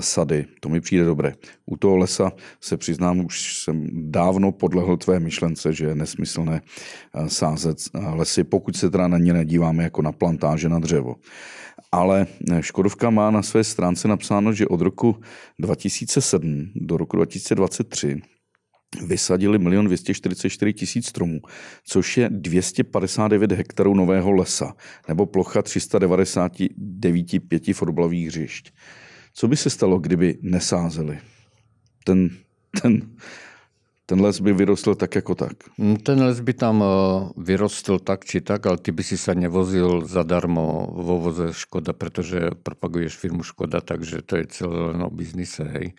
sady. 0.00 0.46
To 0.60 0.68
mi 0.68 0.80
přijde 0.80 1.04
dobré. 1.04 1.34
U 1.66 1.76
toho 1.76 1.96
lesa 1.96 2.32
se 2.60 2.76
přiznám, 2.76 3.24
už 3.24 3.62
jsem 3.62 3.88
dávno 3.92 4.52
podlehl 4.52 4.96
tvé 4.96 5.20
myšlence, 5.20 5.72
že 5.72 5.86
je 5.86 5.94
nesmyslné 5.94 6.62
eh, 7.14 7.28
sázet 7.28 7.78
lesy, 7.94 8.44
pokud 8.44 8.76
se 8.76 8.90
teda 8.90 9.08
na 9.08 9.18
ně 9.18 9.32
nedíváme 9.32 9.82
jako 9.82 10.02
na 10.02 10.12
plantáže 10.12 10.68
na 10.68 10.78
dřevo. 10.78 11.16
Ale 11.92 12.26
Škodovka 12.60 13.10
má 13.10 13.30
na 13.30 13.42
své 13.42 13.64
stránce 13.64 14.08
napsáno, 14.08 14.52
že 14.52 14.68
od 14.68 14.80
roku 14.80 15.20
2007 15.58 16.72
do 16.74 16.96
roku 16.96 17.16
2023 17.16 18.20
vysadili 19.06 19.58
1 19.64 19.82
244 19.82 20.72
tisíc 20.72 21.06
stromů, 21.06 21.40
což 21.84 22.16
je 22.16 22.28
259 22.30 23.52
hektarů 23.52 23.94
nového 23.94 24.32
lesa, 24.32 24.74
nebo 25.08 25.26
plocha 25.26 25.62
399 25.62 27.48
pěti 27.48 27.72
fotbalových 27.72 28.26
hřišť. 28.26 28.70
Co 29.32 29.48
by 29.48 29.56
se 29.56 29.70
stalo, 29.70 29.98
kdyby 29.98 30.38
nesázeli? 30.42 31.18
Ten, 32.04 32.30
ten, 32.82 33.02
ten 34.06 34.22
les 34.22 34.40
by 34.40 34.52
vyrostl 34.52 34.94
tak 34.94 35.14
jako 35.14 35.34
tak. 35.34 35.56
Mm, 35.78 35.96
ten 35.96 36.22
les 36.22 36.40
by 36.40 36.52
tam 36.54 36.82
eh, 36.82 36.86
vyrostl 37.36 37.98
tak 37.98 38.24
či 38.24 38.40
tak, 38.40 38.66
ale 38.66 38.78
ty 38.78 38.94
by 38.94 39.02
si 39.02 39.18
sa 39.18 39.34
nevozil 39.34 40.06
zadarmo 40.06 40.94
vo 40.94 41.18
voze 41.18 41.50
Škoda, 41.50 41.92
pretože 41.92 42.54
propaguješ 42.62 43.18
firmu 43.18 43.42
Škoda, 43.42 43.82
takže 43.82 44.22
to 44.22 44.38
je 44.38 44.44
celé 44.46 44.94
len 44.94 45.02
o 45.02 45.10
biznise. 45.10 45.66
Hej. 45.66 45.98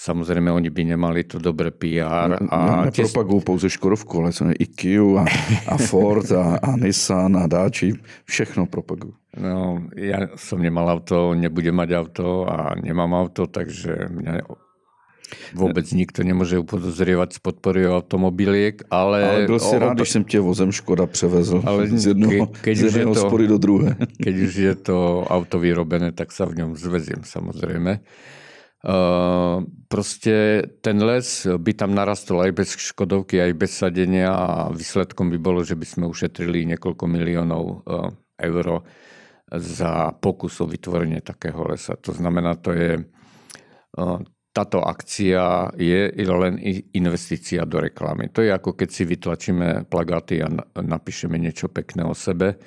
Samozrejme, 0.00 0.48
oni 0.48 0.72
by 0.72 0.96
nemali 0.96 1.28
to 1.28 1.36
dobré 1.36 1.68
PR. 1.68 2.40
A 2.48 2.88
ne, 2.88 2.88
nepropagujú 2.88 3.40
pouze 3.44 3.68
Škodovku, 3.68 4.24
ale 4.24 4.32
i 4.56 4.64
Kia 4.64 5.20
a, 5.20 5.24
a 5.68 5.74
Ford 5.76 6.24
a, 6.32 6.56
a 6.56 6.72
Nissan 6.80 7.36
a 7.36 7.44
Dači. 7.44 7.92
Všechno 8.24 8.64
propagujú. 8.64 9.12
No, 9.36 9.84
ja 9.92 10.32
som 10.40 10.64
nemal 10.64 10.88
auto, 10.88 11.36
nebudem 11.36 11.76
mať 11.76 11.90
auto 12.00 12.48
a 12.48 12.72
nemám 12.80 13.12
auto, 13.12 13.44
takže 13.44 14.08
mňa 14.08 14.48
vôbec 15.54 15.86
nikto 15.92 16.22
nemôže 16.22 16.58
upodozrievať 16.60 17.36
z 17.36 17.38
podpory 17.38 17.86
automobiliek, 17.88 18.82
ale... 18.90 19.24
Ale 19.24 19.46
byl 19.46 19.58
si 19.58 19.78
rád, 19.78 19.94
když 19.94 20.10
jsem 20.10 20.24
tě 20.24 20.40
vozem 20.40 20.72
Škoda 20.72 21.06
převezl 21.06 21.62
ale 21.64 21.86
z 21.86 22.06
jednoho, 22.06 22.46
ke, 22.46 22.60
keď 22.60 22.74
z 22.76 22.82
jedného 22.82 23.14
to, 23.14 23.20
spory 23.20 23.46
do 23.46 23.58
druhé. 23.58 23.96
Keď 24.24 24.34
už 24.36 24.52
je 24.54 24.74
to 24.74 25.24
auto 25.28 25.58
vyrobené, 25.58 26.12
tak 26.12 26.32
sa 26.32 26.44
v 26.44 26.62
ňom 26.62 26.76
zveziem 26.76 27.22
samozrejme. 27.22 28.00
Uh, 28.80 29.60
proste 29.92 30.64
ten 30.80 30.96
les 31.04 31.44
by 31.44 31.72
tam 31.76 31.92
narastol 31.92 32.40
aj 32.40 32.52
bez 32.56 32.68
škodovky, 32.80 33.36
aj 33.36 33.52
bez 33.52 33.76
sadenia 33.76 34.32
a 34.32 34.72
výsledkom 34.72 35.28
by 35.28 35.36
bolo, 35.36 35.60
že 35.60 35.76
by 35.76 35.84
sme 35.84 36.04
ušetrili 36.08 36.64
niekoľko 36.64 37.04
miliónov 37.04 37.64
uh, 37.84 38.08
eur 38.40 38.80
za 39.52 40.16
pokus 40.16 40.64
o 40.64 40.66
vytvorenie 40.70 41.20
takého 41.20 41.60
lesa. 41.68 41.92
To 42.00 42.16
znamená, 42.16 42.56
to 42.56 42.72
je, 42.72 43.04
uh, 44.00 44.18
táto 44.50 44.82
akcia 44.82 45.70
je 45.78 46.10
len 46.26 46.58
investícia 46.90 47.62
do 47.62 47.78
reklamy. 47.78 48.34
To 48.34 48.42
je 48.42 48.50
ako 48.50 48.74
keď 48.74 48.88
si 48.90 49.06
vytlačíme 49.06 49.86
plagáty 49.86 50.42
a 50.42 50.50
napíšeme 50.74 51.38
niečo 51.38 51.70
pekné 51.70 52.02
o 52.02 52.18
sebe, 52.18 52.58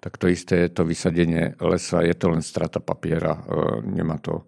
tak 0.00 0.20
to 0.20 0.28
isté 0.28 0.68
je 0.68 0.70
to 0.72 0.82
vysadenie 0.84 1.56
lesa, 1.60 2.04
je 2.04 2.12
to 2.16 2.32
len 2.32 2.44
strata 2.44 2.80
papiera, 2.80 3.40
nemá 3.84 4.20
to 4.20 4.44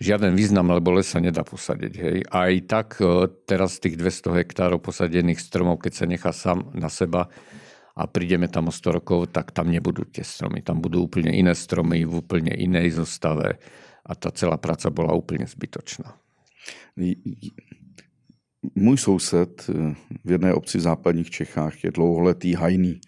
žiaden 0.00 0.34
význam, 0.36 0.72
lebo 0.72 0.92
les 0.92 1.06
sa 1.06 1.22
nedá 1.22 1.46
posadiť. 1.46 1.92
Hej. 1.96 2.16
Aj 2.28 2.52
tak 2.66 2.98
e, 2.98 3.30
teraz 3.46 3.78
tých 3.78 3.94
200 3.96 4.42
hektárov 4.42 4.82
posadených 4.82 5.38
stromov, 5.38 5.80
keď 5.80 5.92
sa 5.94 6.04
nechá 6.04 6.30
sám 6.34 6.74
na 6.74 6.90
seba 6.90 7.30
a 7.94 8.02
prídeme 8.10 8.50
tam 8.50 8.68
o 8.68 8.74
100 8.74 8.98
rokov, 9.00 9.30
tak 9.30 9.54
tam 9.54 9.70
nebudú 9.70 10.04
tie 10.10 10.26
stromy. 10.26 10.66
Tam 10.66 10.82
budú 10.82 11.06
úplne 11.06 11.30
iné 11.30 11.54
stromy 11.54 12.02
v 12.02 12.20
úplne 12.20 12.50
inej 12.50 12.98
zostave 12.98 13.62
a 14.06 14.14
tá 14.14 14.30
celá 14.30 14.56
práca 14.56 14.90
bola 14.90 15.16
úplne 15.16 15.46
zbytočná. 15.46 16.16
Můj 18.74 18.98
soused 18.98 19.68
e, 19.68 19.94
v 20.24 20.30
jedné 20.30 20.54
obci 20.54 20.78
v 20.78 20.80
západních 20.80 21.30
Čechách 21.30 21.84
je 21.84 21.90
dlouholetý 21.90 22.54
hajný 22.54 23.00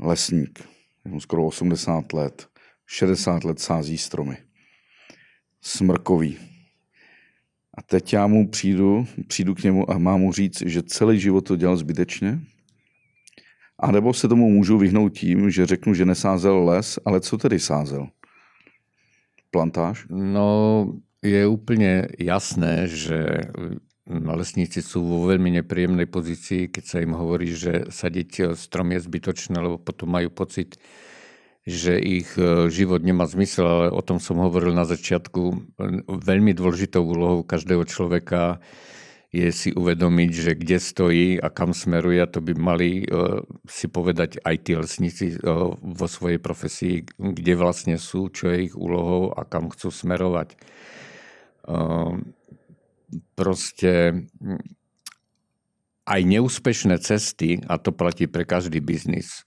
lesník. 0.00 0.62
Je 1.04 1.10
mu 1.10 1.20
skoro 1.20 1.46
80 1.46 2.12
let. 2.12 2.48
60 2.86 3.44
let 3.44 3.58
sází 3.58 3.98
stromy 3.98 4.48
smrkový. 5.62 6.36
A 7.74 7.82
teď 7.82 8.12
já 8.12 8.26
mu 8.26 8.48
přijdu, 8.48 9.06
přijdu 9.26 9.54
k 9.54 9.62
němu 9.62 9.90
a 9.90 9.98
mám 9.98 10.20
mu 10.20 10.32
říct, 10.32 10.62
že 10.66 10.82
celý 10.82 11.20
život 11.20 11.40
to 11.40 11.56
dělal 11.56 11.76
zbytečně? 11.76 12.40
A 13.78 13.92
nebo 13.92 14.14
se 14.14 14.28
tomu 14.28 14.50
můžu 14.50 14.78
vyhnout 14.78 15.08
tím, 15.08 15.50
že 15.50 15.66
řeknu, 15.66 15.94
že 15.94 16.04
nesázel 16.04 16.64
les, 16.64 16.98
ale 17.04 17.20
co 17.20 17.38
tedy 17.38 17.60
sázel? 17.60 18.08
Plantáž? 19.58 20.06
No, 20.06 20.86
je 21.18 21.42
úplne 21.50 22.06
jasné, 22.14 22.86
že 22.86 23.50
lesníci 24.06 24.78
sú 24.80 25.02
vo 25.02 25.26
veľmi 25.26 25.58
nepríjemnej 25.58 26.06
pozícii, 26.06 26.70
keď 26.70 26.84
sa 26.86 27.02
im 27.02 27.18
hovorí, 27.18 27.50
že 27.50 27.90
sadiť 27.90 28.54
strom 28.54 28.94
je 28.94 29.02
zbytočné, 29.02 29.58
lebo 29.58 29.82
potom 29.82 30.14
majú 30.14 30.30
pocit, 30.30 30.78
že 31.66 31.98
ich 31.98 32.32
e, 32.38 32.70
život 32.72 33.02
nemá 33.02 33.26
zmysel, 33.26 33.66
ale 33.66 33.86
o 33.90 34.00
tom 34.00 34.16
som 34.22 34.40
hovoril 34.40 34.72
na 34.72 34.88
začiatku. 34.88 35.74
Veľmi 36.06 36.56
dôležitou 36.56 37.04
úlohou 37.04 37.44
každého 37.44 37.82
človeka 37.84 38.62
je 39.28 39.48
si 39.52 39.76
uvedomiť, 39.76 40.30
že 40.32 40.52
kde 40.56 40.78
stojí 40.80 41.28
a 41.36 41.52
kam 41.52 41.76
smeruje. 41.76 42.24
To 42.32 42.40
by 42.40 42.52
mali 42.56 43.04
e, 43.04 43.44
si 43.68 43.84
povedať 43.84 44.40
aj 44.40 44.56
tí 44.64 44.72
lesníci 44.72 45.26
e, 45.32 45.38
vo 45.76 46.06
svojej 46.08 46.40
profesii, 46.40 47.04
kde 47.20 47.52
vlastne 47.52 48.00
sú, 48.00 48.32
čo 48.32 48.48
je 48.48 48.72
ich 48.72 48.74
úlohou 48.74 49.36
a 49.36 49.44
kam 49.44 49.68
chcú 49.68 49.92
smerovať. 49.92 50.56
Proste 53.36 53.92
aj 56.08 56.20
neúspešné 56.24 56.96
cesty, 57.04 57.60
a 57.68 57.76
to 57.76 57.92
platí 57.92 58.24
pre 58.24 58.48
každý 58.48 58.80
biznis, 58.80 59.44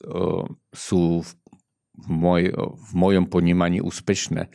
sú 0.69 1.25
v, 1.25 1.31
moj, 2.05 2.41
v 2.77 2.91
mojom 2.93 3.25
ponímaní 3.25 3.81
úspešné. 3.81 4.53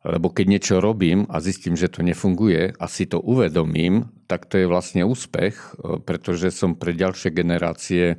Lebo 0.00 0.32
keď 0.32 0.46
niečo 0.48 0.74
robím 0.80 1.28
a 1.28 1.44
zistím, 1.44 1.76
že 1.76 1.92
to 1.92 2.00
nefunguje 2.00 2.72
a 2.72 2.84
si 2.88 3.04
to 3.04 3.20
uvedomím, 3.20 4.08
tak 4.24 4.48
to 4.48 4.56
je 4.56 4.64
vlastne 4.64 5.04
úspech, 5.04 5.76
pretože 6.08 6.56
som 6.56 6.72
pre 6.72 6.96
ďalšie 6.96 7.28
generácie 7.28 8.16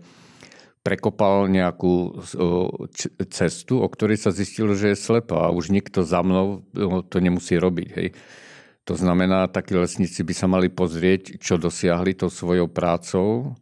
prekopal 0.86 1.50
nejakú 1.50 2.22
cestu, 3.34 3.82
o 3.82 3.88
ktorej 3.90 4.22
sa 4.22 4.30
zistilo, 4.30 4.78
že 4.78 4.94
je 4.94 4.98
slepá 4.98 5.50
a 5.50 5.54
už 5.54 5.74
nikto 5.74 6.06
za 6.06 6.22
mnou 6.22 6.62
to 7.10 7.18
nemusí 7.18 7.58
robiť. 7.58 7.90
Hej. 7.98 8.10
To 8.86 8.92
To 8.92 9.00
znamená, 9.00 9.48
takí 9.48 9.72
lesníci 9.72 10.20
by 10.20 10.36
sa 10.36 10.52
mali 10.52 10.68
pozrieť, 10.68 11.40
čo 11.40 11.56
dosiahli 11.56 12.12
tou 12.12 12.28
svojou 12.28 12.68
prácou 12.68 13.56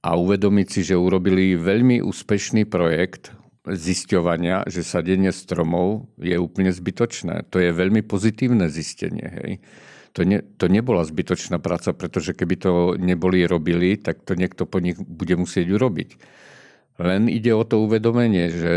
a 0.00 0.16
uvedomiť 0.16 0.66
si, 0.72 0.80
že 0.80 0.96
urobili 0.96 1.60
veľmi 1.60 2.00
úspešný 2.00 2.64
projekt 2.64 3.35
zisťovania, 3.66 4.62
že 4.70 4.86
sadenie 4.86 5.34
stromov 5.34 6.06
je 6.22 6.38
úplne 6.38 6.70
zbytočné. 6.70 7.50
To 7.50 7.58
je 7.58 7.74
veľmi 7.74 8.06
pozitívne 8.06 8.70
zistenie. 8.70 9.26
Hej. 9.26 9.52
To, 10.14 10.24
ne, 10.24 10.40
to 10.40 10.70
nebola 10.70 11.04
zbytočná 11.04 11.60
práca, 11.60 11.92
pretože 11.92 12.32
keby 12.32 12.54
to 12.56 12.72
neboli 12.96 13.44
robili, 13.44 14.00
tak 14.00 14.24
to 14.24 14.32
niekto 14.32 14.64
po 14.64 14.80
nich 14.80 14.96
bude 14.96 15.36
musieť 15.36 15.66
urobiť. 15.76 16.10
Len 16.96 17.28
ide 17.28 17.52
o 17.52 17.66
to 17.68 17.84
uvedomenie, 17.84 18.48
že 18.48 18.74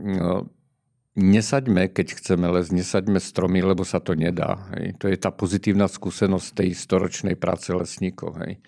no, 0.00 0.48
nesaďme, 1.18 1.92
keď 1.92 2.16
chceme 2.16 2.48
les, 2.48 2.72
nesaďme 2.72 3.20
stromy, 3.20 3.60
lebo 3.60 3.84
sa 3.84 4.00
to 4.00 4.16
nedá. 4.16 4.64
Hej. 4.78 4.96
To 5.04 5.12
je 5.12 5.16
tá 5.20 5.28
pozitívna 5.28 5.90
skúsenosť 5.90 6.64
tej 6.64 6.70
storočnej 6.72 7.36
práce 7.36 7.68
lesníkov. 7.68 8.40
Hej. 8.40 8.62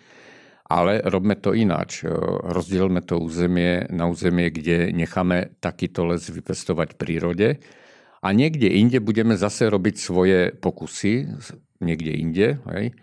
Ale 0.74 1.06
robme 1.06 1.38
to 1.38 1.54
ináč. 1.54 2.02
Rozdielme 2.50 2.98
to 3.06 3.22
územie 3.22 3.86
na 3.94 4.10
územie, 4.10 4.50
kde 4.50 4.90
necháme 4.90 5.54
takýto 5.62 6.02
les 6.10 6.26
vypestovať 6.26 6.94
v 6.94 6.98
prírode 6.98 7.48
a 8.18 8.28
niekde 8.34 8.66
inde 8.66 8.98
budeme 8.98 9.38
zase 9.38 9.70
robiť 9.70 9.94
svoje 9.94 10.50
pokusy, 10.50 11.30
niekde 11.78 12.12
inde. 12.18 12.46
Hej. 12.74 12.98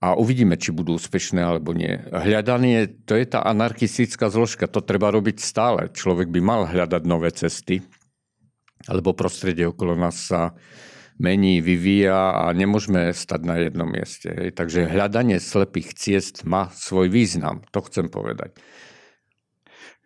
A 0.00 0.16
uvidíme, 0.16 0.56
či 0.56 0.72
budú 0.72 0.96
úspešné 0.96 1.44
alebo 1.44 1.76
nie. 1.76 2.00
Hľadanie, 2.08 2.88
to 3.04 3.20
je 3.20 3.28
tá 3.28 3.44
anarchistická 3.44 4.32
zložka, 4.32 4.64
to 4.64 4.80
treba 4.80 5.12
robiť 5.12 5.36
stále. 5.36 5.92
Človek 5.92 6.32
by 6.32 6.40
mal 6.40 6.64
hľadať 6.64 7.02
nové 7.04 7.28
cesty 7.36 7.84
lebo 8.88 9.12
prostredie 9.12 9.68
okolo 9.68 9.92
nás 9.92 10.16
sa 10.16 10.56
mení, 11.20 11.60
vyvíja 11.60 12.32
a 12.32 12.56
nemôžeme 12.56 13.12
stať 13.12 13.40
na 13.44 13.60
jednom 13.60 13.84
mieste. 13.84 14.32
Hej. 14.32 14.56
Takže 14.56 14.88
hľadanie 14.88 15.36
slepých 15.36 15.92
ciest 15.92 16.48
má 16.48 16.72
svoj 16.72 17.12
význam, 17.12 17.60
to 17.70 17.84
chcem 17.84 18.08
povedať. 18.08 18.56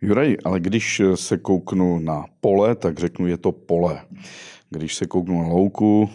Juraj, 0.03 0.37
ale 0.43 0.59
když 0.59 1.01
se 1.15 1.37
kouknu 1.37 1.99
na 1.99 2.27
pole, 2.43 2.75
tak 2.75 2.99
řeknu, 2.99 3.27
je 3.27 3.37
to 3.37 3.51
pole. 3.51 4.01
Když 4.69 4.95
se 4.95 5.07
kouknu 5.07 5.41
na 5.41 5.47
louku, 5.47 6.09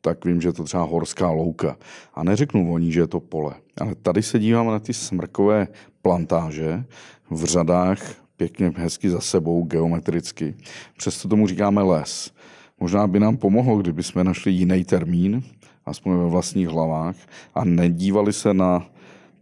tak 0.00 0.24
vím, 0.24 0.40
že 0.40 0.48
je 0.48 0.52
to 0.52 0.64
třeba 0.64 0.82
horská 0.82 1.30
louka. 1.30 1.76
A 2.14 2.24
neřeknu 2.24 2.72
o 2.72 2.78
ní, 2.78 2.92
že 2.92 3.00
je 3.00 3.06
to 3.06 3.20
pole. 3.20 3.54
Ale 3.80 3.94
tady 3.94 4.22
se 4.22 4.38
dívám 4.38 4.66
na 4.66 4.78
ty 4.78 4.94
smrkové 4.94 5.68
plantáže 6.02 6.84
v 7.30 7.44
řadách 7.44 7.98
pěkně 8.36 8.72
hezky 8.76 9.10
za 9.10 9.20
sebou, 9.20 9.62
geometricky. 9.62 10.54
Přesto 10.96 11.28
tomu 11.28 11.46
říkáme 11.46 11.82
les. 11.82 12.32
Možná 12.80 13.06
by 13.06 13.20
nám 13.20 13.36
pomohlo, 13.36 13.78
kdyby 13.78 14.02
jsme 14.02 14.24
našli 14.24 14.52
jiný 14.52 14.84
termín, 14.84 15.42
aspoň 15.86 16.12
ve 16.12 16.28
vlastních 16.28 16.68
hlavách, 16.68 17.16
a 17.54 17.64
nedívali 17.64 18.32
se 18.32 18.54
na 18.54 18.86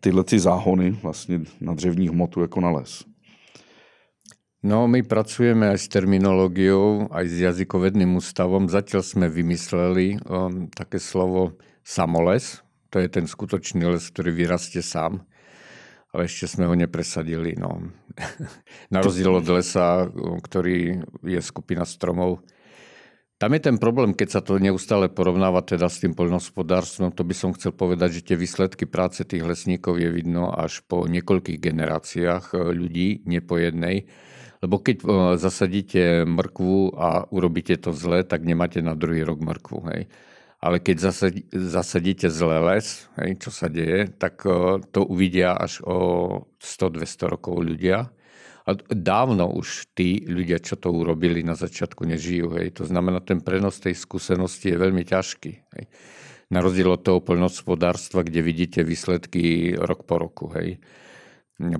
tyhle 0.00 0.24
ty 0.24 0.38
záhony 0.38 0.90
vlastně 1.02 1.40
na 1.60 1.74
dřevní 1.74 2.08
hmotu 2.08 2.40
jako 2.40 2.60
na 2.60 2.70
les. 2.70 3.04
No, 4.64 4.88
my 4.88 5.04
pracujeme 5.04 5.68
aj 5.68 5.78
s 5.78 5.92
terminológiou, 5.92 7.12
aj 7.12 7.28
s 7.28 7.36
jazykovedným 7.44 8.16
ústavom. 8.16 8.64
Zatiaľ 8.64 9.04
sme 9.04 9.28
vymysleli 9.28 10.16
um, 10.24 10.72
také 10.72 10.96
slovo 10.96 11.60
samoles. 11.84 12.64
To 12.88 12.96
je 12.96 13.12
ten 13.12 13.28
skutočný 13.28 13.84
les, 13.84 14.08
ktorý 14.08 14.32
vyrastie 14.32 14.80
sám 14.80 15.20
ale 16.14 16.30
ešte 16.30 16.46
sme 16.46 16.70
ho 16.70 16.74
nepresadili. 16.78 17.58
No. 17.58 17.90
Na 18.94 19.02
rozdiel 19.02 19.34
od 19.34 19.50
lesa, 19.50 20.06
ktorý 20.14 21.02
je 21.26 21.40
skupina 21.42 21.82
stromov. 21.82 22.38
Tam 23.44 23.52
je 23.52 23.60
ten 23.60 23.76
problém, 23.76 24.16
keď 24.16 24.28
sa 24.32 24.40
to 24.40 24.56
neustále 24.56 25.12
porovnáva 25.12 25.60
teda 25.60 25.92
s 25.92 26.00
tým 26.00 26.16
poľnohospodárstvom, 26.16 27.12
to 27.12 27.28
by 27.28 27.36
som 27.36 27.52
chcel 27.52 27.76
povedať, 27.76 28.16
že 28.16 28.32
tie 28.32 28.40
výsledky 28.40 28.88
práce 28.88 29.20
tých 29.20 29.44
lesníkov 29.44 30.00
je 30.00 30.08
vidno 30.08 30.48
až 30.48 30.80
po 30.88 31.04
niekoľkých 31.04 31.60
generáciách 31.60 32.56
e, 32.56 32.72
ľudí, 32.72 33.20
nie 33.28 33.44
po 33.44 33.60
jednej. 33.60 34.08
Lebo 34.64 34.80
keď 34.80 34.96
e, 34.96 35.04
zasadíte 35.36 36.24
mrkvu 36.24 36.96
a 36.96 37.28
urobíte 37.28 37.76
to 37.76 37.92
zle, 37.92 38.24
tak 38.24 38.48
nemáte 38.48 38.80
na 38.80 38.96
druhý 38.96 39.20
rok 39.28 39.44
mrkvu. 39.44 39.78
Hej 39.92 40.02
ale 40.64 40.80
keď 40.80 41.12
zasadíte 41.52 42.32
zlé 42.32 42.56
les, 42.64 43.04
hej, 43.20 43.36
čo 43.36 43.52
sa 43.52 43.68
deje, 43.68 44.08
tak 44.16 44.48
to 44.88 45.04
uvidia 45.04 45.52
až 45.52 45.84
o 45.84 45.96
100-200 46.56 47.36
rokov 47.36 47.60
ľudia. 47.60 48.08
A 48.64 48.72
dávno 48.88 49.52
už 49.52 49.92
tí 49.92 50.24
ľudia, 50.24 50.56
čo 50.56 50.80
to 50.80 50.88
urobili 50.88 51.44
na 51.44 51.52
začiatku, 51.52 52.08
nežijú. 52.08 52.56
Hej. 52.56 52.80
To 52.80 52.84
znamená, 52.88 53.20
ten 53.20 53.44
prenos 53.44 53.76
tej 53.76 53.92
skúsenosti 53.92 54.72
je 54.72 54.80
veľmi 54.80 55.04
ťažký. 55.04 55.52
Hej. 55.76 55.84
Na 56.48 56.64
rozdiel 56.64 56.88
od 56.88 57.04
toho 57.04 57.20
poľnohospodárstva, 57.20 58.24
kde 58.24 58.40
vidíte 58.40 58.80
výsledky 58.80 59.76
rok 59.76 60.08
po 60.08 60.16
roku. 60.16 60.48
Hej. 60.56 60.80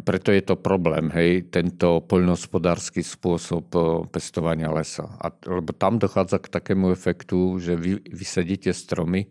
Preto 0.07 0.31
je 0.31 0.38
to 0.38 0.55
problém, 0.55 1.11
hej, 1.11 1.51
tento 1.51 1.99
poľnohospodársky 2.07 3.03
spôsob 3.03 3.66
eh, 3.75 3.83
pestovania 4.07 4.70
lesa. 4.70 5.18
A, 5.18 5.35
lebo 5.35 5.75
tam 5.75 5.99
dochádza 5.99 6.38
k 6.38 6.47
takému 6.47 6.94
efektu, 6.94 7.59
že 7.59 7.75
vy 7.75 7.99
vysadíte 8.07 8.70
stromy 8.70 9.27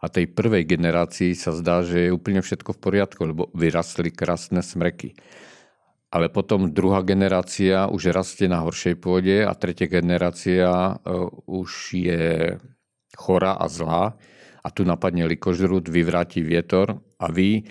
a 0.00 0.08
tej 0.08 0.32
prvej 0.32 0.64
generácii 0.64 1.36
sa 1.36 1.52
zdá, 1.52 1.84
že 1.84 2.08
je 2.08 2.16
úplne 2.16 2.40
všetko 2.40 2.72
v 2.72 2.82
poriadku, 2.82 3.20
lebo 3.22 3.52
vyrastli 3.52 4.08
krásne 4.08 4.64
smreky. 4.64 5.12
Ale 6.12 6.28
potom 6.28 6.68
druhá 6.68 7.00
generácia 7.00 7.88
už 7.88 8.12
rastie 8.12 8.44
na 8.44 8.60
horšej 8.60 9.00
pôde 9.00 9.40
a 9.40 9.56
tretia 9.56 9.88
generácia 9.88 10.68
uh, 10.68 11.28
už 11.48 11.96
je 11.96 12.60
chorá 13.16 13.56
a 13.56 13.64
zlá 13.72 14.12
a 14.62 14.68
tu 14.68 14.84
napadne 14.84 15.24
likožrút, 15.24 15.88
vyvráti 15.88 16.44
vietor 16.44 17.00
a 17.16 17.32
vy 17.32 17.64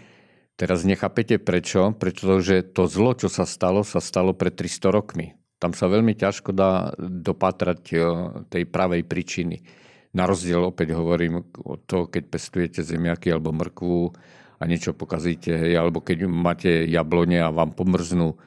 Teraz 0.61 0.85
nechápete 0.85 1.41
prečo, 1.41 1.89
pretože 1.97 2.61
to 2.61 2.85
zlo, 2.85 3.17
čo 3.17 3.33
sa 3.33 3.49
stalo, 3.49 3.81
sa 3.81 3.97
stalo 3.97 4.37
pred 4.37 4.53
300 4.53 4.93
rokmi. 4.93 5.33
Tam 5.57 5.73
sa 5.73 5.89
veľmi 5.89 6.13
ťažko 6.13 6.53
dá 6.53 6.93
dopatrať 7.01 7.81
e, 7.89 7.97
tej 8.45 8.69
pravej 8.69 9.01
príčiny. 9.01 9.65
Na 10.13 10.29
rozdiel 10.29 10.61
opäť 10.61 10.93
hovorím 10.93 11.49
o 11.65 11.81
to, 11.81 12.05
keď 12.05 12.23
pestujete 12.29 12.85
zemiaky 12.85 13.33
alebo 13.33 13.49
mrkvu 13.49 14.13
a 14.61 14.63
niečo 14.69 14.93
pokazíte, 14.93 15.57
hej, 15.57 15.73
alebo 15.73 16.05
keď 16.05 16.29
máte 16.29 16.85
jablone 16.85 17.41
a 17.41 17.49
vám 17.49 17.73
pomrznú 17.73 18.37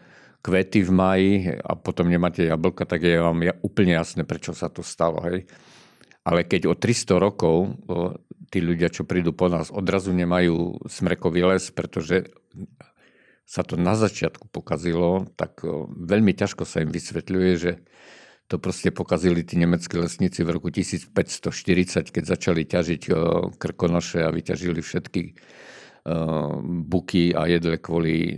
kvety 0.47 0.87
v 0.87 0.91
maji 0.95 1.33
a 1.59 1.75
potom 1.75 2.07
nemáte 2.07 2.47
jablka, 2.47 2.87
tak 2.87 3.03
je 3.03 3.19
vám 3.19 3.43
úplne 3.67 3.99
jasné, 3.99 4.23
prečo 4.23 4.55
sa 4.55 4.71
to 4.71 4.87
stalo. 4.87 5.19
Hej. 5.27 5.51
Ale 6.23 6.47
keď 6.47 6.71
o 6.71 6.79
300 6.79 7.19
rokov 7.19 7.83
tí 8.55 8.63
ľudia, 8.63 8.95
čo 8.95 9.03
prídu 9.03 9.35
po 9.35 9.51
nás, 9.51 9.75
odrazu 9.75 10.15
nemajú 10.15 10.87
smrekový 10.87 11.51
les, 11.51 11.75
pretože 11.75 12.31
sa 13.43 13.67
to 13.67 13.75
na 13.75 13.99
začiatku 13.99 14.47
pokazilo, 14.49 15.27
tak 15.35 15.67
veľmi 15.91 16.31
ťažko 16.33 16.63
sa 16.63 16.87
im 16.87 16.95
vysvetľuje, 16.95 17.51
že 17.59 17.83
to 18.45 18.61
proste 18.61 18.93
pokazili 18.93 19.41
tí 19.43 19.57
nemeckí 19.57 19.97
lesníci 19.97 20.45
v 20.45 20.53
roku 20.53 20.69
1540, 20.69 22.13
keď 22.13 22.25
začali 22.25 22.69
ťažiť 22.69 23.03
krkonoše 23.57 24.21
a 24.21 24.29
vyťažili 24.29 24.85
všetky 24.85 25.23
buky 26.63 27.33
a 27.33 27.49
jedle 27.49 27.81
kvôli 27.81 28.37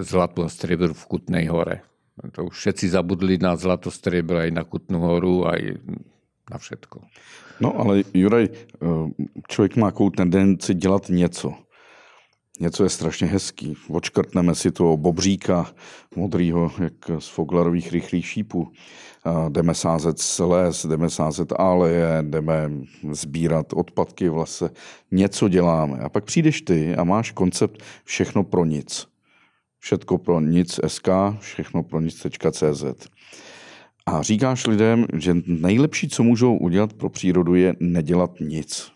zlatu 0.00 0.44
a 0.44 0.48
striebru 0.48 0.96
v 0.96 1.06
Kutnej 1.06 1.44
hore. 1.44 1.84
To 2.32 2.48
už 2.48 2.56
všetci 2.56 2.88
zabudli 2.88 3.36
na 3.36 3.56
zlato 3.60 3.92
striebro 3.92 4.40
aj 4.40 4.50
na 4.52 4.64
Kutnú 4.64 5.04
horu, 5.04 5.44
aj 5.44 5.76
na 6.48 6.56
všetko. 6.56 7.04
No 7.60 7.76
ale 7.80 8.04
Juraj, 8.14 8.48
eh, 8.48 8.86
člověk 9.48 9.76
má 9.76 9.90
takovou 9.90 10.10
tendenci 10.10 10.74
dělat 10.74 11.08
něco. 11.08 11.54
Něco 12.60 12.84
je 12.84 12.90
strašně 12.90 13.26
hezký. 13.26 13.76
Očkrtneme 13.88 14.54
si 14.54 14.72
toho 14.72 14.96
bobříka 14.96 15.72
modrýho, 16.16 16.72
jak 16.78 17.10
z 17.18 17.28
Foglarových 17.28 17.92
rychlých 17.92 18.26
šípů. 18.26 18.72
Jdeme 19.48 19.74
sázet 19.74 20.16
les, 20.40 20.86
jdeme 20.86 21.10
sázet 21.10 21.52
aleje, 21.56 22.18
jdeme 22.22 22.70
sbírat 23.12 23.72
odpadky 23.72 24.28
v 24.28 24.36
lese. 24.36 24.70
Něco 25.10 25.48
děláme. 25.48 25.98
A 25.98 26.08
pak 26.08 26.24
přijdeš 26.24 26.62
ty 26.62 26.96
a 26.96 27.04
máš 27.04 27.30
koncept 27.30 27.82
všechno 28.04 28.44
pro 28.44 28.64
nic. 28.64 29.06
Všetko 29.78 30.18
pro 30.18 30.40
nic 30.40 30.80
SK, 30.86 31.08
všechno 31.38 31.82
pro 31.82 32.00
nic.cz. 32.00 32.84
A 34.06 34.22
říkáš 34.22 34.66
lidem, 34.66 35.06
že 35.14 35.36
nejlepší, 35.46 36.08
co 36.08 36.22
můžou 36.22 36.56
udělat 36.56 36.92
pro 36.92 37.08
přírodu, 37.08 37.54
je 37.54 37.76
nedělat 37.80 38.30
nic. 38.40 38.92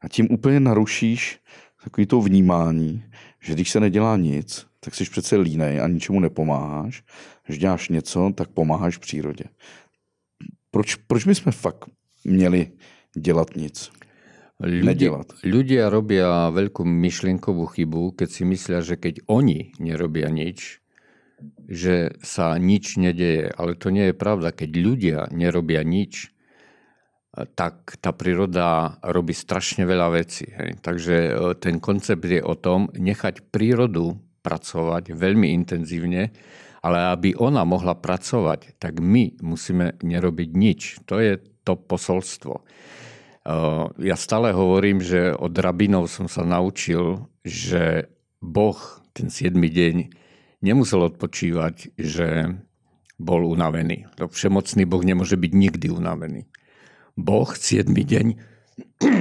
A 0.00 0.08
tím 0.08 0.28
úplně 0.30 0.60
narušíš 0.60 1.38
takový 1.84 2.06
to 2.06 2.20
vnímání, 2.20 3.04
že 3.40 3.52
když 3.52 3.70
se 3.70 3.80
nedělá 3.80 4.16
nic, 4.16 4.66
tak 4.80 4.94
jsi 4.94 5.04
přece 5.04 5.36
línej 5.36 5.80
a 5.80 5.88
ničemu 5.88 6.20
nepomáháš. 6.20 7.02
Když 7.50 7.58
děláš 7.58 7.88
něco, 7.88 8.32
tak 8.34 8.48
pomáháš 8.48 8.96
přírodě. 8.96 9.44
Proč, 10.70 10.94
proč 10.94 11.26
bychom 11.26 11.52
fakt 11.52 11.84
měli 12.24 12.70
dělat 13.16 13.56
nic? 13.56 13.90
Ľudia, 14.60 15.24
ľudia 15.40 15.88
robia 15.88 16.52
veľkú 16.52 16.84
myšlienkovú 16.84 17.64
chybu, 17.64 18.12
keď 18.12 18.28
si 18.28 18.44
myslia, 18.44 18.84
že 18.84 19.00
keď 19.00 19.24
oni 19.24 19.72
nerobia 19.80 20.28
nič, 20.28 20.84
že 21.64 22.12
sa 22.20 22.60
nič 22.60 23.00
nedeje. 23.00 23.48
Ale 23.56 23.72
to 23.72 23.88
nie 23.88 24.12
je 24.12 24.14
pravda. 24.14 24.52
Keď 24.52 24.70
ľudia 24.76 25.18
nerobia 25.32 25.80
nič, 25.80 26.36
tak 27.32 27.96
tá 28.04 28.12
príroda 28.12 29.00
robí 29.00 29.32
strašne 29.32 29.88
veľa 29.88 30.12
vecí. 30.12 30.52
Hej. 30.52 30.84
Takže 30.84 31.16
e, 31.16 31.32
ten 31.56 31.80
koncept 31.80 32.28
je 32.28 32.44
o 32.44 32.52
tom 32.52 32.92
nechať 32.92 33.48
prírodu 33.48 34.20
pracovať 34.44 35.16
veľmi 35.16 35.56
intenzívne, 35.56 36.36
ale 36.80 37.12
aby 37.12 37.36
ona 37.36 37.64
mohla 37.68 37.92
pracovať, 37.92 38.80
tak 38.80 39.00
my 39.04 39.40
musíme 39.44 40.00
nerobiť 40.00 40.48
nič. 40.56 40.80
To 41.08 41.20
je 41.20 41.36
to 41.64 41.76
posolstvo. 41.76 42.54
E, 42.56 42.62
ja 44.00 44.16
stále 44.16 44.56
hovorím, 44.56 45.04
že 45.04 45.36
od 45.36 45.52
rabinov 45.52 46.08
som 46.08 46.24
sa 46.24 46.44
naučil, 46.44 47.28
že 47.44 48.08
Boh 48.40 48.80
ten 49.12 49.28
7. 49.28 49.52
deň 49.52 49.96
nemusel 50.64 51.04
odpočívať, 51.04 51.96
že 52.00 52.56
bol 53.20 53.44
unavený. 53.44 54.08
Všemocný 54.16 54.88
Boh 54.88 55.04
nemôže 55.04 55.36
byť 55.36 55.52
nikdy 55.52 55.92
unavený. 55.92 56.48
Boh 57.20 57.52
7. 57.52 57.92
deň 57.92 58.26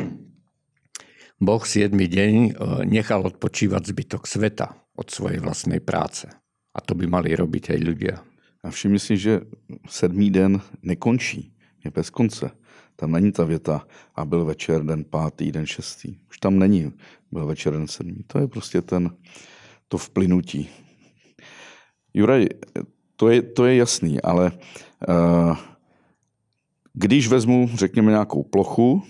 Boh 1.47 1.63
7. 1.63 1.91
deň 1.91 2.31
e, 2.31 2.51
nechal 2.87 3.27
odpočívať 3.27 3.83
zbytok 3.83 4.23
sveta 4.23 4.79
od 4.95 5.07
svojej 5.11 5.43
vlastnej 5.43 5.83
práce. 5.83 6.31
A 6.79 6.81
to 6.81 6.95
by 6.95 7.11
mali 7.11 7.35
robiť 7.35 7.75
aj 7.75 7.79
ľudia. 7.83 8.15
A 8.63 8.71
všimni 8.71 9.03
si, 9.03 9.19
že 9.19 9.43
sedmý 9.83 10.31
den 10.31 10.63
nekončí. 10.79 11.51
Je 11.83 11.91
bez 11.91 12.07
konce. 12.07 12.55
Tam 12.95 13.11
není 13.11 13.31
ta 13.31 13.43
věta 13.43 13.83
a 14.15 14.25
byl 14.25 14.45
večer 14.45 14.83
den 14.83 15.03
pátý, 15.03 15.51
den 15.51 15.67
šestý. 15.67 16.15
Už 16.31 16.39
tam 16.39 16.59
není 16.59 16.91
byl 17.31 17.45
večer 17.45 17.73
den 17.73 17.87
sedmý. 17.87 18.23
To 18.27 18.39
je 18.39 18.47
prostě 18.47 18.81
ten, 18.81 19.11
to 19.87 19.97
vplynutí. 19.97 20.69
Juraj, 22.13 22.47
to 23.15 23.29
je, 23.29 23.41
to 23.41 23.65
je 23.65 23.75
jasný, 23.75 24.21
ale 24.21 24.51
uh, 25.07 25.57
když 26.93 27.27
vezmu, 27.27 27.69
řekněme, 27.73 28.11
nějakou 28.11 28.43
plochu, 28.43 29.03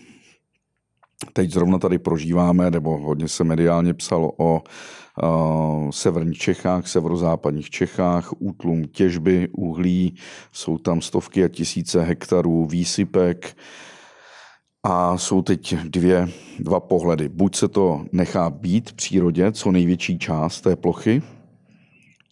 teď 1.33 1.51
zrovna 1.51 1.77
tady 1.77 1.99
prožíváme, 1.99 2.71
nebo 2.71 2.97
hodně 2.97 3.27
se 3.27 3.43
mediálně 3.43 3.93
psalo 3.93 4.33
o 4.37 4.63
uh, 5.23 5.89
severních 5.89 6.37
Čechách, 6.37 6.87
severozápadních 6.87 7.69
Čechách, 7.69 8.29
útlum 8.39 8.87
těžby 8.87 9.49
uhlí, 9.51 10.15
jsou 10.51 10.77
tam 10.77 11.01
stovky 11.01 11.43
a 11.43 11.47
tisíce 11.47 12.03
hektarů 12.03 12.65
výsypek 12.65 13.57
a 14.83 15.17
jsou 15.17 15.41
teď 15.41 15.75
dvě, 15.75 16.29
dva 16.59 16.79
pohledy. 16.79 17.29
Buď 17.29 17.55
se 17.55 17.67
to 17.67 18.05
nechá 18.11 18.49
být 18.49 18.89
v 18.89 18.93
přírodě, 18.93 19.51
co 19.51 19.71
největší 19.71 20.19
část 20.19 20.61
té 20.61 20.75
plochy, 20.75 21.21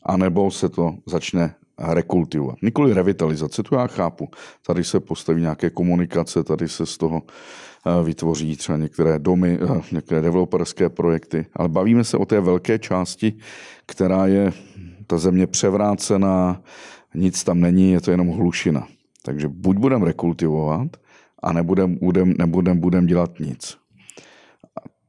anebo 0.03 0.51
se 0.51 0.69
to 0.69 0.95
začne 1.05 1.55
rekultivovat. 1.79 2.57
Nikoli 2.61 2.93
revitalizace, 2.93 3.63
to 3.63 3.75
já 3.75 3.87
chápu. 3.87 4.29
Tady 4.65 4.83
se 4.83 4.99
postaví 4.99 5.41
nějaké 5.41 5.69
komunikace, 5.69 6.43
tady 6.43 6.69
se 6.69 6.85
z 6.85 6.97
toho 6.97 7.21
eh, 7.25 7.31
vytvoří 8.03 8.55
třeba 8.55 8.77
některé 8.77 9.19
domy, 9.19 9.59
některé 9.91 10.21
developerské 10.21 10.89
projekty, 10.89 11.45
ale 11.53 11.69
bavíme 11.69 12.03
se 12.03 12.17
o 12.17 12.25
té 12.25 12.41
velké 12.41 12.79
části, 12.79 13.33
která 13.85 14.27
je 14.27 14.53
ta 15.07 15.17
země 15.17 15.47
převrácená, 15.47 16.61
nic 17.15 17.43
tam 17.43 17.59
není, 17.59 17.91
je 17.91 18.01
to 18.01 18.11
jenom 18.11 18.27
hlušina. 18.27 18.87
Takže 19.23 19.47
buď 19.47 19.77
budeme 19.77 20.05
rekultivovat, 20.05 20.87
a 21.43 21.53
nebudem, 21.53 21.95
budem, 21.95 22.33
nebudem, 22.37 22.79
budem 22.79 23.05
dělat 23.05 23.39
nic. 23.39 23.77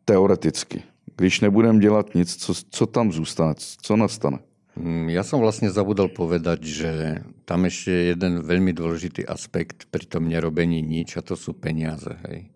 Teoreticky. 0.05 0.83
Když 1.17 1.41
nebudem 1.41 1.79
dělat 1.79 2.15
nic, 2.15 2.37
co, 2.37 2.55
co 2.71 2.87
tam 2.87 3.13
zůstane, 3.13 3.55
co 3.83 3.97
nastane? 3.97 4.39
Mm, 4.79 5.11
ja 5.11 5.27
som 5.27 5.43
vlastne 5.43 5.75
zabudol 5.75 6.07
povedať, 6.07 6.63
že 6.63 6.91
tam 7.43 7.67
ešte 7.67 7.91
je 7.91 8.03
jeden 8.15 8.47
veľmi 8.47 8.71
dôležitý 8.71 9.27
aspekt 9.27 9.91
pri 9.91 10.07
tom 10.07 10.31
nerobení 10.31 10.79
nič 10.87 11.19
a 11.19 11.23
to 11.27 11.35
sú 11.35 11.51
peniaze. 11.51 12.15
Hej. 12.31 12.47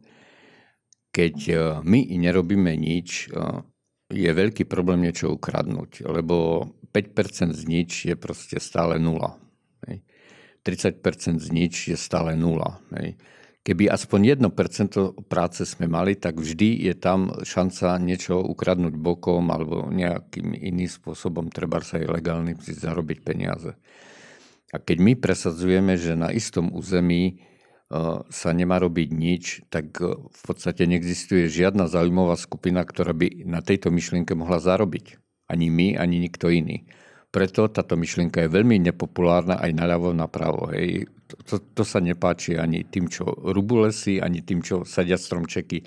Keď 1.12 1.37
e, 1.48 1.57
my 1.85 2.01
nerobíme 2.16 2.72
nič, 2.75 3.29
e, 3.29 3.62
je 4.12 4.31
veľký 4.33 4.64
problém 4.64 5.05
niečo 5.05 5.33
ukradnúť, 5.33 6.09
lebo 6.09 6.68
5% 6.92 7.53
z 7.53 7.62
nič 7.68 7.90
je 8.09 8.16
proste 8.16 8.61
stále 8.61 8.96
nula. 8.96 9.37
Hej. 9.88 10.05
30% 10.64 11.40
z 11.40 11.48
nič 11.53 11.75
je 11.92 11.96
stále 11.96 12.37
nula. 12.37 12.81
Keby 13.62 13.94
aspoň 13.94 14.42
1% 14.42 15.31
práce 15.31 15.62
sme 15.62 15.87
mali, 15.87 16.18
tak 16.18 16.35
vždy 16.35 16.83
je 16.83 16.94
tam 16.98 17.31
šanca 17.46 17.94
niečo 18.03 18.42
ukradnúť 18.42 18.98
bokom 18.98 19.55
alebo 19.55 19.87
nejakým 19.87 20.51
iným 20.51 20.90
spôsobom, 20.90 21.46
treba 21.46 21.79
sa 21.79 22.03
aj 22.03 22.11
legálnym 22.11 22.59
zarobiť 22.59 23.18
peniaze. 23.22 23.79
A 24.72 24.81
keď 24.81 24.98
my 25.05 25.12
presadzujeme, 25.14 25.94
že 25.94 26.18
na 26.18 26.33
istom 26.33 26.72
území 26.75 27.38
sa 28.33 28.50
nemá 28.57 28.81
robiť 28.81 29.09
nič, 29.12 29.44
tak 29.68 30.00
v 30.00 30.42
podstate 30.48 30.88
neexistuje 30.88 31.52
žiadna 31.52 31.92
zaujímavá 31.92 32.40
skupina, 32.40 32.81
ktorá 32.81 33.12
by 33.12 33.44
na 33.44 33.61
tejto 33.61 33.92
myšlienke 33.92 34.33
mohla 34.33 34.57
zarobiť. 34.59 35.20
Ani 35.52 35.68
my, 35.68 36.00
ani 36.00 36.16
nikto 36.16 36.48
iný. 36.48 36.88
Preto 37.33 37.68
táto 37.68 37.96
myšlienka 37.96 38.44
je 38.44 38.52
veľmi 38.52 38.81
nepopulárna 38.81 39.61
aj 39.61 39.72
naľavo, 39.72 40.12
napravo. 40.16 40.72
Hej. 40.72 41.09
To, 41.48 41.61
to 41.61 41.85
sa 41.85 42.00
nepáči 42.00 42.57
ani 42.57 42.85
tým, 42.85 43.09
čo 43.09 43.24
rubú 43.28 43.81
lesy, 43.85 44.20
ani 44.20 44.44
tým, 44.44 44.64
čo 44.64 44.85
sadia 44.85 45.16
stromčeky. 45.16 45.85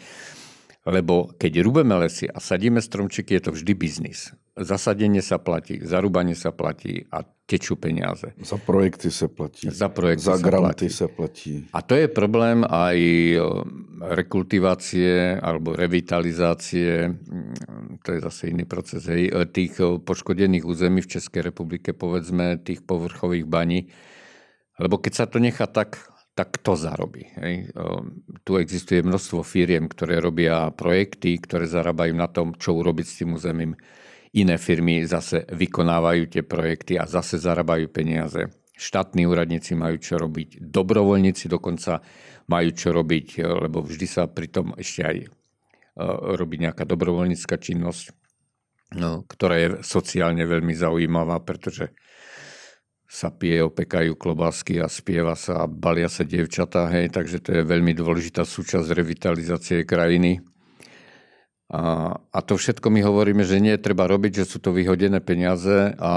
Lebo 0.86 1.34
keď 1.38 1.66
rúbeme 1.66 1.98
lesy 2.02 2.30
a 2.30 2.38
sadíme 2.38 2.82
stromčeky, 2.82 3.38
je 3.38 3.44
to 3.50 3.52
vždy 3.58 3.74
biznis. 3.74 4.34
Zasadenie 4.56 5.20
sa 5.20 5.36
platí, 5.36 5.84
zarúbanie 5.84 6.32
sa 6.32 6.56
platí 6.56 7.04
a 7.12 7.28
tečú 7.44 7.76
peniaze. 7.76 8.32
Za 8.40 8.56
projekty 8.56 9.12
sa 9.12 9.28
platí. 9.28 9.68
Za 9.68 9.92
projekty 9.92 10.32
Za 10.32 10.40
sa 10.40 10.44
granty 10.48 10.64
platí. 10.64 10.88
sa 10.88 11.08
platí. 11.12 11.54
A 11.76 11.84
to 11.84 12.00
je 12.00 12.08
problém 12.08 12.64
aj 12.64 12.98
rekultivácie 14.16 15.36
alebo 15.44 15.76
revitalizácie, 15.76 17.12
mm, 17.12 18.00
to 18.00 18.16
je 18.16 18.20
zase 18.24 18.56
iný 18.56 18.64
proces, 18.64 19.04
hej, 19.12 19.28
tých 19.52 19.76
poškodených 20.08 20.64
území 20.64 21.04
v 21.04 21.12
Českej 21.20 21.52
republike, 21.52 21.92
povedzme, 21.92 22.56
tých 22.64 22.80
povrchových 22.88 23.44
baní. 23.44 23.92
Lebo 24.80 25.04
keď 25.04 25.14
sa 25.20 25.26
to 25.28 25.44
nechá 25.44 25.68
tak, 25.68 26.00
tak 26.36 26.60
to 26.60 26.76
zarobí. 26.76 27.32
Hej. 27.40 27.72
Tu 28.44 28.52
existuje 28.60 29.00
množstvo 29.00 29.40
firiem, 29.40 29.88
ktoré 29.88 30.20
robia 30.20 30.68
projekty, 30.76 31.40
ktoré 31.40 31.64
zarábajú 31.64 32.12
na 32.12 32.28
tom, 32.28 32.52
čo 32.60 32.76
urobiť 32.76 33.06
s 33.08 33.18
tým 33.24 33.40
územím 33.40 33.72
Iné 34.36 34.60
firmy 34.60 35.08
zase 35.08 35.48
vykonávajú 35.48 36.28
tie 36.28 36.44
projekty 36.44 37.00
a 37.00 37.08
zase 37.08 37.40
zarábajú 37.40 37.88
peniaze. 37.88 38.52
Štátni 38.76 39.24
úradníci 39.24 39.72
majú 39.80 39.96
čo 39.96 40.20
robiť, 40.20 40.60
dobrovoľníci 40.60 41.48
dokonca 41.48 42.04
majú 42.52 42.70
čo 42.76 42.92
robiť, 42.92 43.28
lebo 43.42 43.80
vždy 43.80 44.04
sa 44.04 44.28
pri 44.28 44.52
tom 44.52 44.76
ešte 44.76 45.02
aj 45.08 45.18
e, 45.24 45.28
robí 46.36 46.60
nejaká 46.60 46.84
dobrovoľnícka 46.84 47.56
činnosť, 47.56 48.12
no, 49.00 49.24
ktorá 49.24 49.56
je 49.56 49.70
sociálne 49.80 50.44
veľmi 50.44 50.76
zaujímavá, 50.76 51.40
pretože 51.48 51.96
sa 53.08 53.32
pije, 53.32 53.64
opekajú 53.64 54.20
klobásky 54.20 54.84
a 54.84 54.92
spieva 54.92 55.40
sa 55.40 55.64
a 55.64 55.72
balia 55.72 56.12
sa 56.12 56.28
dievčatá, 56.28 56.92
hej, 56.92 57.16
takže 57.16 57.40
to 57.40 57.56
je 57.56 57.64
veľmi 57.64 57.96
dôležitá 57.96 58.44
súčasť 58.44 58.92
revitalizácie 58.92 59.88
krajiny. 59.88 60.44
A, 61.76 62.16
a 62.32 62.40
to 62.40 62.56
všetko 62.56 62.88
my 62.88 63.04
hovoríme, 63.04 63.44
že 63.44 63.60
nie 63.60 63.76
treba 63.76 64.08
robiť, 64.08 64.44
že 64.44 64.46
sú 64.48 64.64
to 64.64 64.72
vyhodené 64.72 65.20
peniaze 65.20 65.92
a 66.00 66.14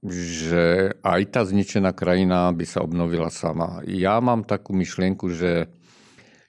že 0.00 0.96
aj 1.04 1.20
tá 1.28 1.44
zničená 1.44 1.92
krajina 1.92 2.48
by 2.56 2.64
sa 2.64 2.80
obnovila 2.80 3.28
sama. 3.28 3.84
Ja 3.84 4.16
mám 4.24 4.48
takú 4.48 4.72
myšlienku, 4.72 5.28
že 5.28 5.68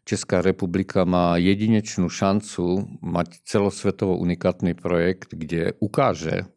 Česká 0.08 0.40
republika 0.40 1.04
má 1.04 1.36
jedinečnú 1.36 2.08
šancu 2.08 2.88
mať 3.04 3.44
celosvetovo 3.44 4.16
unikátny 4.24 4.72
projekt, 4.72 5.36
kde 5.36 5.76
ukáže, 5.84 6.48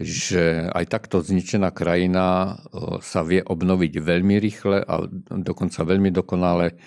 že 0.00 0.66
aj 0.72 0.84
takto 0.90 1.22
zničená 1.22 1.70
krajina 1.70 2.58
sa 3.04 3.20
vie 3.22 3.44
obnoviť 3.44 3.92
veľmi 4.00 4.40
rýchle 4.40 4.82
a 4.82 5.06
dokonca 5.30 5.86
veľmi 5.86 6.10
dokonale 6.10 6.80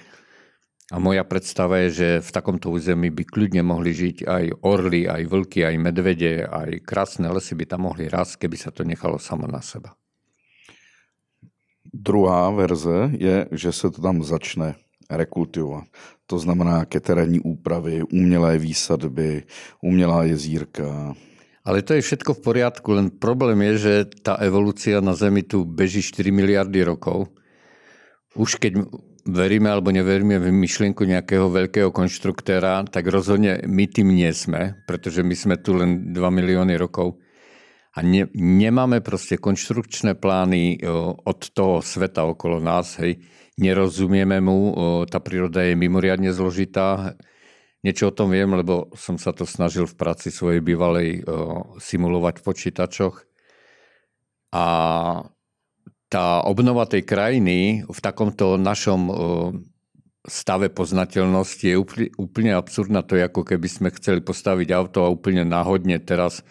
a 0.87 1.03
moja 1.03 1.27
predstava 1.27 1.83
je, 1.83 1.89
že 1.91 2.07
v 2.23 2.29
takomto 2.31 2.71
území 2.71 3.11
by 3.11 3.27
kľudne 3.27 3.59
mohli 3.59 3.91
žiť 3.91 4.23
aj 4.23 4.43
orly, 4.63 5.03
aj 5.03 5.27
vlky, 5.27 5.67
aj 5.67 5.75
medvede, 5.75 6.47
aj 6.47 6.79
krásne 6.87 7.27
lesy 7.27 7.59
by 7.59 7.67
tam 7.67 7.91
mohli 7.91 8.07
rásť, 8.07 8.47
keby 8.47 8.55
sa 8.55 8.71
to 8.71 8.87
nechalo 8.87 9.19
samo 9.19 9.51
na 9.51 9.59
seba. 9.59 9.99
Druhá 11.91 12.47
verze 12.55 13.11
je, 13.19 13.51
že 13.51 13.71
se 13.71 13.91
to 13.91 13.99
tam 13.99 14.23
začne 14.23 14.79
rekultivovat. 15.11 15.87
To 16.27 16.39
znamená 16.39 16.85
ke 16.85 16.99
terénní 16.99 17.39
úpravy, 17.39 18.03
umělé 18.03 18.57
výsadby, 18.57 19.43
umělá 19.81 20.23
jezírka. 20.23 21.15
Ale 21.63 21.83
to 21.83 21.93
je 21.93 22.01
všetko 22.01 22.31
v 22.33 22.43
poriadku, 22.43 22.91
len 22.95 23.11
problém 23.11 23.59
je, 23.71 23.73
že 23.77 23.93
tá 24.23 24.39
evolúcia 24.39 25.03
na 25.03 25.11
Zemi 25.15 25.43
tu 25.43 25.67
beží 25.67 25.99
4 25.99 26.31
miliardy 26.31 26.79
rokov. 26.83 27.27
Už 28.39 28.55
keď 28.55 28.87
veríme 29.27 29.67
alebo 29.67 29.91
neveríme 29.91 30.39
v 30.39 30.49
myšlienku 30.55 31.03
nejakého 31.03 31.51
veľkého 31.51 31.91
konštruktéra, 31.91 32.87
tak 32.87 33.11
rozhodne 33.11 33.59
my 33.67 33.85
tým 33.91 34.15
nie 34.15 34.31
sme, 34.31 34.79
pretože 34.87 35.21
my 35.21 35.35
sme 35.35 35.55
tu 35.59 35.75
len 35.75 36.15
2 36.15 36.15
milióny 36.15 36.79
rokov 36.79 37.19
a 37.91 38.01
ne, 38.01 38.31
nemáme 38.33 39.03
proste 39.03 39.35
konštrukčné 39.35 40.15
plány 40.15 40.79
od 41.27 41.39
toho 41.51 41.83
sveta 41.83 42.23
okolo 42.23 42.63
nás. 42.63 42.95
Hej. 43.03 43.19
nerozumieme 43.57 44.37
mu, 44.37 44.71
tá 45.09 45.17
príroda 45.17 45.65
je 45.65 45.73
mimoriadne 45.73 46.29
zložitá. 46.29 47.17
Niečo 47.81 48.09
o 48.09 48.15
tom 48.15 48.33
viem, 48.33 48.49
lebo 48.53 48.89
som 48.93 49.17
sa 49.17 49.33
to 49.33 49.45
snažil 49.45 49.89
v 49.89 49.97
práci 49.97 50.29
svojej 50.29 50.61
bývalej 50.61 51.25
simulovať 51.81 52.41
v 52.41 52.45
počítačoch. 52.45 53.15
A 54.53 54.65
tá 56.07 56.39
obnova 56.43 56.87
tej 56.87 57.03
krajiny 57.03 57.83
v 57.83 57.99
takomto 57.99 58.55
našom 58.55 59.11
stave 60.27 60.67
poznateľnosti 60.67 61.63
je 61.63 61.75
úplne, 61.79 62.09
úplne 62.19 62.51
absurdná. 62.55 63.03
To 63.07 63.15
je 63.15 63.23
ako 63.27 63.47
keby 63.47 63.67
sme 63.71 63.89
chceli 63.95 64.19
postaviť 64.19 64.69
auto 64.75 65.07
a 65.07 65.11
úplne 65.11 65.47
náhodne 65.47 65.99
teraz 66.03 66.43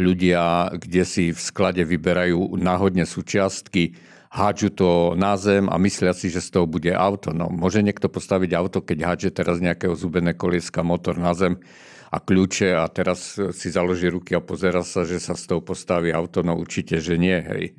ľudia, 0.00 0.72
kde 0.72 1.02
si 1.04 1.24
v 1.32 1.40
sklade 1.40 1.84
vyberajú 1.84 2.56
náhodne 2.56 3.04
súčiastky, 3.04 4.00
hádžu 4.32 4.72
to 4.72 4.88
na 5.20 5.36
zem 5.36 5.68
a 5.68 5.76
myslia 5.76 6.16
si, 6.16 6.32
že 6.32 6.40
z 6.40 6.56
toho 6.56 6.66
bude 6.68 6.88
auto. 6.96 7.36
No, 7.36 7.52
môže 7.52 7.84
niekto 7.84 8.08
postaviť 8.08 8.50
auto, 8.56 8.80
keď 8.80 8.98
hádže 9.04 9.30
teraz 9.36 9.60
nejakého 9.60 9.92
zubené 9.92 10.32
kolieska 10.32 10.80
motor 10.80 11.20
na 11.20 11.36
zem 11.36 11.60
a 12.08 12.16
kľúče 12.18 12.72
a 12.72 12.88
teraz 12.88 13.36
si 13.36 13.68
založí 13.68 14.08
ruky 14.08 14.32
a 14.32 14.40
pozera 14.40 14.80
sa, 14.80 15.04
že 15.04 15.20
sa 15.20 15.36
z 15.36 15.44
toho 15.44 15.60
postaví 15.60 16.08
auto. 16.10 16.40
No 16.40 16.56
určite, 16.56 16.98
že 16.98 17.20
nie. 17.20 17.36
Hej. 17.36 17.76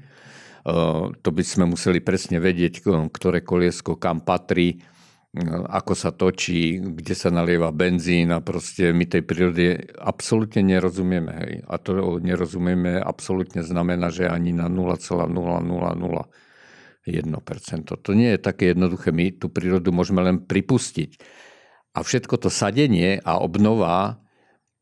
To 0.65 1.29
by 1.33 1.43
sme 1.45 1.65
museli 1.65 2.01
presne 2.01 2.37
vedieť, 2.37 2.85
ktoré 3.09 3.41
koliesko 3.41 3.97
kam 3.97 4.21
patrí 4.21 4.81
ako 5.71 5.95
sa 5.95 6.11
točí, 6.11 6.75
kde 6.75 7.15
sa 7.15 7.31
nalieva 7.31 7.71
benzín 7.71 8.35
a 8.35 8.43
proste 8.43 8.91
my 8.91 9.07
tej 9.07 9.23
prírode 9.23 9.95
absolútne 9.95 10.59
nerozumieme. 10.59 11.31
Hej. 11.31 11.63
A 11.71 11.79
to 11.79 12.19
nerozumieme 12.19 12.99
absolútne 12.99 13.63
znamená, 13.63 14.11
že 14.11 14.27
ani 14.27 14.51
na 14.51 14.67
0,0001%. 14.67 16.27
To 17.87 18.11
nie 18.11 18.35
je 18.35 18.39
také 18.43 18.75
jednoduché. 18.75 19.15
My 19.15 19.31
tú 19.31 19.47
prírodu 19.47 19.95
môžeme 19.95 20.19
len 20.19 20.43
pripustiť. 20.43 21.15
A 21.95 22.03
všetko 22.03 22.35
to 22.35 22.51
sadenie 22.51 23.23
a 23.23 23.39
obnova 23.39 24.19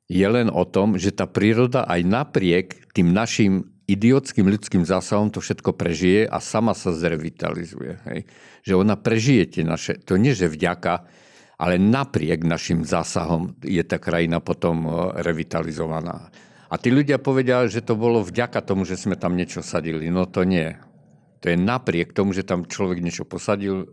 je 0.09 0.25
len 0.25 0.49
o 0.49 0.65
tom, 0.65 0.97
že 0.97 1.13
tá 1.13 1.29
príroda 1.29 1.85
aj 1.85 2.01
napriek 2.01 2.89
tým 2.97 3.13
našim 3.13 3.69
idiotským 3.89 4.45
ľudským 4.45 4.85
zásahom 4.85 5.33
to 5.33 5.41
všetko 5.41 5.73
prežije 5.73 6.29
a 6.29 6.37
sama 6.37 6.77
sa 6.77 6.93
zrevitalizuje. 6.93 7.97
Hej. 8.05 8.19
Že 8.61 8.73
ona 8.77 8.93
prežije 8.93 9.57
tie 9.57 9.63
naše, 9.65 9.97
to 9.97 10.21
nie 10.21 10.37
že 10.37 10.45
vďaka, 10.45 11.09
ale 11.59 11.75
napriek 11.75 12.45
našim 12.45 12.85
zásahom 12.87 13.57
je 13.65 13.81
tá 13.83 13.99
krajina 13.99 14.39
potom 14.39 14.85
e, 14.85 14.89
revitalizovaná. 15.25 16.31
A 16.69 16.77
tí 16.77 16.93
ľudia 16.93 17.17
povedia, 17.17 17.65
že 17.65 17.81
to 17.81 17.97
bolo 17.97 18.21
vďaka 18.21 18.61
tomu, 18.61 18.85
že 18.85 18.95
sme 18.95 19.17
tam 19.17 19.33
niečo 19.33 19.65
sadili. 19.65 20.07
No 20.13 20.29
to 20.29 20.45
nie. 20.45 20.77
To 21.41 21.51
je 21.51 21.57
napriek 21.59 22.13
tomu, 22.15 22.31
že 22.31 22.45
tam 22.45 22.63
človek 22.63 23.03
niečo 23.03 23.27
posadil, 23.27 23.83
e, 23.83 23.87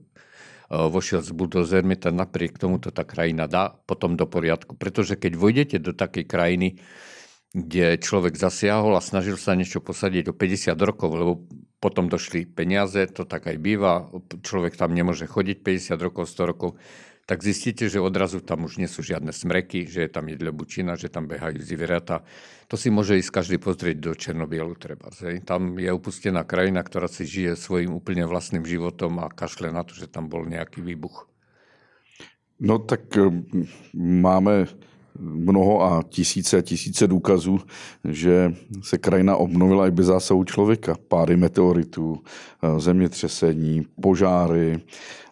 vošiel 0.71 1.25
s 1.25 1.35
buldozermi, 1.35 1.99
tak 1.99 2.15
napriek 2.15 2.61
tomu 2.61 2.79
to 2.79 2.95
tá 2.95 3.03
krajina 3.03 3.51
dá 3.51 3.73
potom 3.73 4.15
do 4.15 4.31
poriadku. 4.31 4.79
Pretože 4.79 5.19
keď 5.19 5.33
vojdete 5.35 5.77
do 5.83 5.91
takej 5.91 6.29
krajiny, 6.29 6.79
kde 7.57 7.97
človek 7.97 8.37
zasiahol 8.37 9.01
a 9.01 9.01
snažil 9.01 9.41
sa 9.41 9.57
niečo 9.57 9.81
posadiť 9.81 10.29
o 10.29 10.37
50 10.37 10.77
rokov, 10.77 11.11
lebo 11.17 11.33
potom 11.81 12.13
došli 12.13 12.45
peniaze, 12.45 13.09
to 13.09 13.25
tak 13.25 13.49
aj 13.49 13.57
býva, 13.57 14.13
človek 14.45 14.77
tam 14.77 14.93
nemôže 14.93 15.25
chodiť 15.25 15.65
50 15.65 15.97
rokov, 15.97 16.29
100 16.29 16.53
rokov, 16.53 16.71
tak 17.27 17.43
zistíte, 17.43 17.89
že 17.91 17.99
odrazu 17.99 18.39
tam 18.45 18.69
už 18.69 18.79
nie 18.79 18.87
sú 18.87 19.03
žiadne 19.03 19.33
smreky, 19.33 19.89
že 19.89 20.07
je 20.07 20.11
tam 20.13 20.31
jedle 20.31 20.53
bučina, 20.53 20.95
že 20.95 21.11
tam 21.11 21.27
behajú 21.27 21.59
zvieratá. 21.59 22.23
To 22.71 22.79
si 22.79 22.93
môže 22.93 23.19
ísť 23.19 23.35
každý 23.35 23.57
pozrieť 23.59 23.99
do 23.99 24.13
Černobielu 24.15 24.77
treba. 24.79 25.11
Tam 25.43 25.75
je 25.75 25.91
upustená 25.91 26.47
krajina, 26.47 26.87
ktorá 26.87 27.11
si 27.11 27.27
žije 27.27 27.59
svojim 27.59 27.91
úplne 27.91 28.31
vlastným 28.31 28.63
životom 28.63 29.19
a 29.25 29.33
kašle 29.33 29.75
na 29.75 29.83
to, 29.83 29.99
že 29.99 30.07
tam 30.07 30.31
bol 30.31 30.47
nejaký 30.47 30.85
výbuch. 30.85 31.27
No 32.63 32.79
tak 32.79 33.11
máme 33.97 34.71
mnoho 35.21 35.83
a 35.83 36.03
tisíce 36.03 36.59
a 36.59 36.63
tisíce 36.63 37.07
důkazů, 37.07 37.61
že 38.05 38.55
se 38.83 38.99
krajina 38.99 39.37
obnovila 39.37 39.87
i 39.87 39.91
bez 39.91 40.07
zásahu 40.07 40.45
člověka. 40.45 40.95
Páry 41.09 41.37
meteoritů, 41.37 42.17
eh, 42.17 42.81
zemětřesení, 42.81 43.87
požáry 44.01 44.81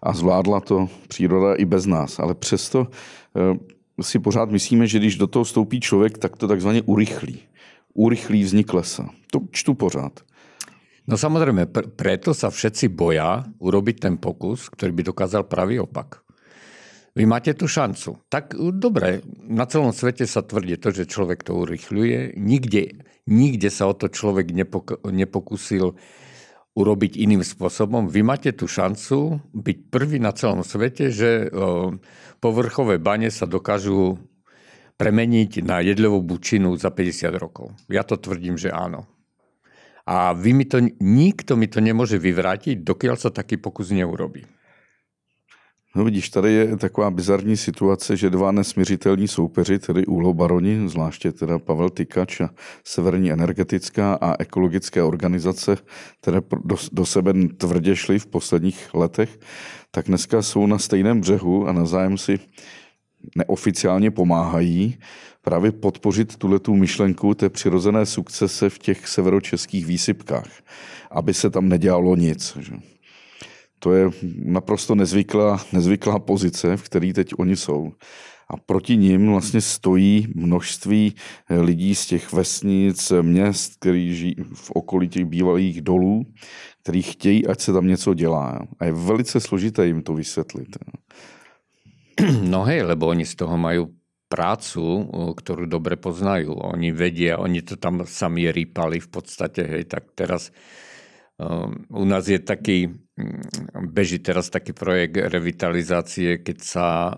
a 0.03 0.13
zvládla 0.13 0.61
to 0.61 0.89
příroda 1.09 1.55
i 1.55 1.65
bez 1.65 1.87
nás. 1.87 2.19
Ale 2.19 2.35
přesto 2.35 2.87
eh, 2.87 3.59
si 4.03 4.19
pořád 4.19 4.51
myslíme, 4.51 4.87
že 4.87 4.99
když 4.99 5.17
do 5.17 5.27
toho 5.27 5.45
vstoupí 5.45 5.81
člověk, 5.81 6.19
tak 6.19 6.37
to 6.37 6.49
takzvaně 6.49 6.83
urychlí. 6.83 7.41
Urychlí 7.95 8.43
vznik 8.43 8.75
lesa. 8.75 9.09
To 9.31 9.41
čtu 9.51 9.75
pořád. 9.75 10.21
No 11.05 11.21
samozrejme, 11.21 11.69
preto 12.01 12.33
sa 12.33 12.49
všetci 12.49 12.89
boja 12.89 13.45
urobiť 13.61 14.09
ten 14.09 14.15
pokus, 14.17 14.73
ktorý 14.73 14.93
by 14.97 15.03
dokázal 15.13 15.45
pravý 15.45 15.85
opak. 15.85 16.24
Vy 17.15 17.31
máte 17.31 17.55
tú 17.55 17.71
šancu. 17.71 18.19
Tak 18.27 18.59
dobre, 18.75 19.23
na 19.39 19.71
celom 19.71 19.95
svete 19.95 20.27
sa 20.27 20.43
tvrdí 20.43 20.75
to, 20.83 20.91
že 20.91 21.07
človek 21.07 21.47
to 21.47 21.55
urychľuje. 21.63 22.35
Nikde, 22.35 23.07
nikde 23.31 23.71
sa 23.71 23.87
o 23.87 23.95
to 23.95 24.11
človek 24.11 24.51
nepok- 24.51 24.99
nepokusil 25.07 25.95
urobiť 26.75 27.13
iným 27.15 27.47
spôsobom. 27.47 28.11
Vy 28.11 28.27
máte 28.27 28.51
tú 28.51 28.67
šancu 28.67 29.39
byť 29.55 29.79
prvý 29.95 30.19
na 30.19 30.35
celom 30.35 30.67
svete, 30.67 31.15
že 31.15 31.47
o, 31.55 31.95
povrchové 32.43 32.99
bane 32.99 33.31
sa 33.31 33.47
dokážu 33.47 34.19
premeniť 34.99 35.63
na 35.63 35.79
jedľovú 35.87 36.35
bučinu 36.35 36.75
za 36.75 36.91
50 36.91 37.31
rokov. 37.39 37.71
Ja 37.87 38.03
to 38.03 38.19
tvrdím, 38.19 38.59
že 38.59 38.75
áno. 38.75 39.07
A 40.05 40.35
vy 40.35 40.51
mi 40.51 40.67
to, 40.67 40.83
nikto 40.99 41.55
mi 41.55 41.71
to 41.71 41.79
nemôže 41.79 42.19
vyvrátiť, 42.19 42.83
dokiaľ 42.83 43.17
sa 43.17 43.31
taký 43.31 43.57
pokus 43.57 43.95
neurobí. 43.95 44.45
No 45.97 46.05
vidíš, 46.05 46.29
tady 46.29 46.53
je 46.53 46.77
taková 46.77 47.11
bizarní 47.11 47.57
situace, 47.57 48.17
že 48.17 48.31
dva 48.31 48.53
nesměřitelní 48.53 49.29
soupeři, 49.29 49.79
tedy 49.79 50.07
úlobaroni, 50.07 50.89
zvláště 50.89 51.33
teda 51.33 51.59
Pavel 51.59 51.91
Tykač 51.91 52.41
a 52.41 52.51
Severní 52.85 53.33
energetická 53.33 54.15
a 54.15 54.35
ekologické 54.39 55.03
organizace, 55.03 55.77
které 56.21 56.41
do, 56.65 56.77
do 56.93 57.07
sebe 57.07 57.33
tvrdě 57.57 57.97
šly 57.97 58.19
v 58.19 58.27
posledních 58.27 58.95
letech, 58.95 59.39
tak 59.91 60.07
dneska 60.07 60.43
jsou 60.43 60.67
na 60.67 60.79
stejném 60.79 61.21
břehu 61.21 61.69
a 61.69 61.73
nazájem 61.73 62.19
si 62.19 62.39
neoficiálně 63.37 64.11
pomáhají 64.11 64.99
právě 65.43 65.73
podpořit 65.73 66.37
tuhletu 66.37 66.75
myšlenku 66.75 67.35
té 67.35 67.49
přirozené 67.51 68.07
sukcese 68.07 68.71
v 68.71 68.79
těch 68.79 69.09
severočeských 69.09 69.87
výsypkách, 69.87 70.51
aby 71.11 71.35
se 71.35 71.51
tam 71.51 71.69
nedělalo 71.69 72.17
nic. 72.17 72.57
Že? 72.61 72.94
To 73.85 73.93
je 73.93 74.05
naprosto 74.41 74.97
nezvyklá, 74.97 75.61
nezvyklá 75.73 76.19
pozice, 76.19 76.77
v 76.77 76.83
které 76.83 77.13
teď 77.13 77.37
oni 77.39 77.57
jsou. 77.57 77.93
A 78.49 78.57
proti 78.57 78.97
ním 78.97 79.29
vlastně 79.29 79.61
stojí 79.61 80.29
množství 80.35 81.15
lidí 81.51 81.95
z 81.95 82.07
těch 82.07 82.33
vesnic, 82.33 83.13
měst, 83.23 83.77
kteří 83.77 84.17
žijí 84.17 84.37
v 84.55 84.71
okolí 84.71 85.09
těch 85.09 85.25
bývalých 85.25 85.81
dolů, 85.81 86.25
kteří 86.83 87.03
chtějí, 87.03 87.47
ať 87.47 87.61
se 87.61 87.73
tam 87.73 87.87
něco 87.87 88.15
dělá. 88.15 88.61
A 88.81 88.85
je 88.85 88.93
velice 88.93 89.41
složité 89.41 89.87
jim 89.87 90.03
to 90.03 90.15
vysvětlit. 90.15 90.69
No 92.43 92.63
hej, 92.63 92.87
lebo 92.87 93.11
oni 93.11 93.27
z 93.27 93.35
toho 93.35 93.59
majú 93.59 93.91
prácu, 94.31 95.11
ktorú 95.35 95.67
dobre 95.67 95.99
poznajú. 95.99 96.55
Oni 96.55 96.95
vedia, 96.95 97.43
oni 97.43 97.59
to 97.59 97.75
tam 97.75 98.07
sami 98.07 98.55
rýpali 98.55 99.03
v 99.03 99.09
podstate, 99.11 99.67
hej, 99.67 99.91
tak 99.91 100.15
teraz 100.15 100.55
u 101.91 102.05
nás 102.05 102.29
je 102.29 102.39
taký, 102.39 103.05
Mm, 103.15 103.95
beží 103.95 104.19
teraz 104.19 104.51
taký 104.51 104.75
projekt 104.75 105.15
revitalizácie, 105.15 106.43
keď 106.43 106.59
sa 106.59 107.15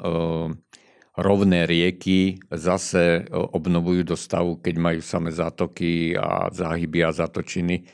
rovné 1.16 1.64
rieky 1.64 2.36
zase 2.52 3.24
obnovujú 3.32 4.04
do 4.04 4.16
stavu, 4.20 4.60
keď 4.60 4.74
majú 4.76 5.00
samé 5.00 5.32
zátoky 5.32 6.12
a 6.12 6.52
záhyby 6.52 7.00
a 7.00 7.16
zatočiny. 7.16 7.88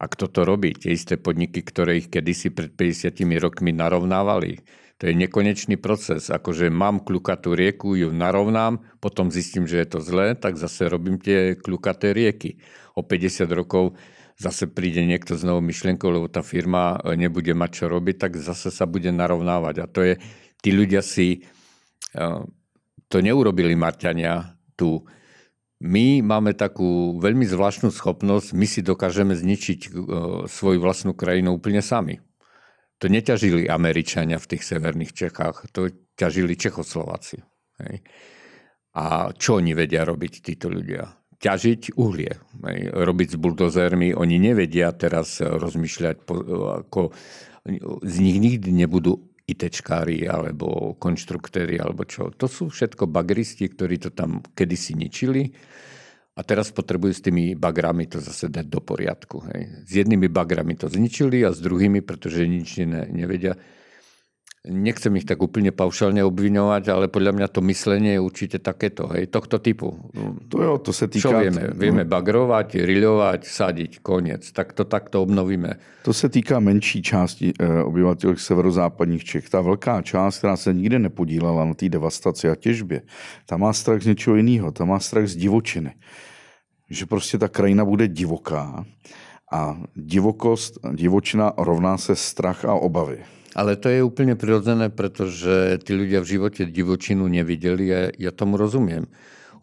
A 0.00 0.08
kto 0.08 0.32
to 0.32 0.48
robí? 0.48 0.72
Tie 0.72 0.96
isté 0.96 1.20
podniky, 1.20 1.60
ktoré 1.60 2.00
ich 2.00 2.08
kedysi 2.08 2.52
pred 2.52 2.72
50 2.72 3.20
rokmi 3.40 3.76
narovnávali. 3.76 4.60
To 4.96 5.08
je 5.08 5.12
nekonečný 5.12 5.76
proces. 5.76 6.32
Akože 6.32 6.72
mám 6.72 7.04
kľukatú 7.04 7.52
rieku, 7.52 8.00
ju 8.00 8.08
narovnám, 8.16 8.80
potom 8.96 9.28
zistím, 9.28 9.68
že 9.68 9.84
je 9.84 9.88
to 9.92 10.00
zlé, 10.00 10.32
tak 10.32 10.56
zase 10.56 10.88
robím 10.88 11.20
tie 11.20 11.52
kľukaté 11.52 12.16
rieky. 12.16 12.56
O 12.96 13.04
50 13.04 13.44
rokov 13.52 13.92
zase 14.36 14.68
príde 14.68 15.00
niekto 15.02 15.34
s 15.34 15.42
novou 15.42 15.64
myšlienkou, 15.64 16.12
lebo 16.12 16.28
tá 16.28 16.44
firma 16.44 17.00
e, 17.00 17.16
nebude 17.16 17.56
mať 17.56 17.70
čo 17.72 17.84
robiť, 17.88 18.16
tak 18.20 18.32
zase 18.36 18.68
sa 18.68 18.84
bude 18.84 19.08
narovnávať. 19.08 19.74
A 19.80 19.86
to 19.88 20.04
je, 20.04 20.14
tí 20.60 20.70
ľudia 20.76 21.00
si 21.00 21.40
e, 22.12 22.18
to 23.08 23.16
neurobili 23.24 23.72
Marťania 23.72 24.60
tu. 24.76 25.02
My 25.80 26.24
máme 26.24 26.56
takú 26.56 27.20
veľmi 27.20 27.44
zvláštnu 27.44 27.92
schopnosť, 27.92 28.56
my 28.56 28.66
si 28.68 28.80
dokážeme 28.84 29.32
zničiť 29.32 29.80
e, 29.88 29.90
svoju 30.48 30.78
vlastnú 30.84 31.16
krajinu 31.16 31.56
úplne 31.56 31.80
sami. 31.80 32.20
To 33.00 33.12
neťažili 33.12 33.68
Američania 33.68 34.40
v 34.40 34.56
tých 34.56 34.64
severných 34.64 35.12
Čechách, 35.12 35.68
to 35.72 35.92
ťažili 36.16 36.56
Čechoslováci. 36.56 37.40
Hej. 37.84 38.00
A 38.96 39.36
čo 39.36 39.60
oni 39.60 39.76
vedia 39.76 40.08
robiť 40.08 40.40
títo 40.40 40.72
ľudia? 40.72 41.04
Ťažiť 41.36 42.00
uhlie, 42.00 42.32
robiť 42.92 43.28
s 43.34 43.36
buldozermi. 43.36 44.16
Oni 44.16 44.40
nevedia 44.40 44.88
teraz 44.96 45.40
rozmýšľať, 45.40 46.16
ako 46.86 47.00
z 48.02 48.16
nich 48.22 48.38
nikdy 48.40 48.72
nebudú 48.72 49.20
ITčkári 49.46 50.26
alebo 50.26 50.98
konštruktéri 50.98 51.78
alebo 51.78 52.02
čo. 52.02 52.34
To 52.34 52.50
sú 52.50 52.66
všetko 52.66 53.06
bagristi, 53.06 53.70
ktorí 53.70 54.02
to 54.02 54.10
tam 54.10 54.42
kedysi 54.58 54.98
ničili 54.98 55.54
a 56.36 56.40
teraz 56.42 56.74
potrebujú 56.74 57.12
s 57.14 57.24
tými 57.24 57.54
bagrami 57.54 58.10
to 58.10 58.18
zase 58.18 58.50
dať 58.50 58.66
do 58.66 58.82
poriadku. 58.82 59.46
Hej. 59.48 59.60
S 59.86 59.90
jednými 60.02 60.28
bagrami 60.28 60.74
to 60.74 60.90
zničili 60.90 61.46
a 61.46 61.54
s 61.54 61.62
druhými, 61.62 62.02
pretože 62.02 62.44
nič 62.44 62.84
ne, 62.84 63.06
nevedia, 63.08 63.54
nechcem 64.66 65.14
ich 65.16 65.26
tak 65.26 65.38
úplne 65.38 65.70
paušálne 65.70 66.20
obviňovať, 66.26 66.84
ale 66.90 67.06
podľa 67.06 67.32
mňa 67.32 67.46
to 67.48 67.60
myslenie 67.64 68.18
je 68.18 68.20
určite 68.20 68.58
takéto, 68.58 69.06
hej, 69.14 69.30
tohto 69.30 69.62
typu. 69.62 69.94
To 70.50 70.56
jo, 70.62 70.74
to 70.78 70.92
sa 70.92 71.06
týka... 71.06 71.30
Čo 71.30 71.38
vieme? 71.38 71.72
Vieme 71.72 72.04
bagrovať, 72.04 72.82
riľovať, 72.82 73.40
sadiť, 73.46 73.92
koniec. 74.02 74.42
Tak 74.50 74.74
to 74.74 74.84
takto 74.84 75.22
obnovíme. 75.22 75.78
To 76.02 76.12
se 76.12 76.28
týká 76.28 76.60
menší 76.60 77.02
části 77.02 77.52
eh, 77.52 77.82
obyvatel 77.82 78.36
severozápadních 78.36 79.24
Čech. 79.24 79.48
Ta 79.50 79.60
velká 79.60 80.02
část, 80.02 80.38
která 80.38 80.56
se 80.56 80.74
nikdy 80.74 80.98
nepodílela 80.98 81.64
na 81.64 81.74
té 81.74 81.88
devastaci 81.88 82.48
a 82.50 82.54
těžbě, 82.54 83.02
ta 83.46 83.56
má 83.56 83.72
strach 83.72 84.02
z 84.02 84.06
něčeho 84.06 84.36
jiného, 84.36 84.72
ta 84.72 84.84
má 84.84 84.98
strach 84.98 85.26
z 85.26 85.36
divočiny. 85.36 85.94
Že 86.90 87.06
prostě 87.06 87.38
ta 87.38 87.48
krajina 87.48 87.84
bude 87.84 88.08
divoká 88.08 88.84
a 89.52 89.78
divokost, 89.94 90.78
divočina 90.94 91.52
rovná 91.58 91.98
se 91.98 92.16
strach 92.16 92.64
a 92.64 92.74
obavy. 92.74 93.18
Ale 93.56 93.80
to 93.80 93.88
je 93.88 94.04
úplne 94.04 94.36
prirodzené, 94.36 94.92
pretože 94.92 95.80
tí 95.80 95.96
ľudia 95.96 96.20
v 96.20 96.28
živote 96.36 96.68
divočinu 96.68 97.24
nevideli 97.24 97.86
a 97.88 98.00
ja 98.12 98.28
tomu 98.28 98.60
rozumiem. 98.60 99.08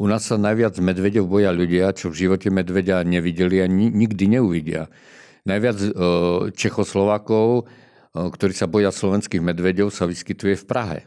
U 0.02 0.10
nás 0.10 0.26
sa 0.26 0.42
najviac 0.42 0.82
medveďov 0.82 1.30
boja 1.30 1.54
ľudia, 1.54 1.94
čo 1.94 2.10
v 2.10 2.26
živote 2.26 2.50
medveďa 2.50 3.06
nevideli 3.06 3.62
a 3.62 3.70
nikdy 3.70 4.26
neuvidia. 4.26 4.90
Najviac 5.46 5.78
e, 5.78 5.90
Čechoslovákov, 6.58 7.46
e, 7.54 7.64
ktorí 8.18 8.54
sa 8.58 8.66
boja 8.66 8.90
slovenských 8.90 9.46
medveďov, 9.46 9.94
sa 9.94 10.10
vyskytuje 10.10 10.58
v 10.58 10.66
Prahe. 10.66 11.00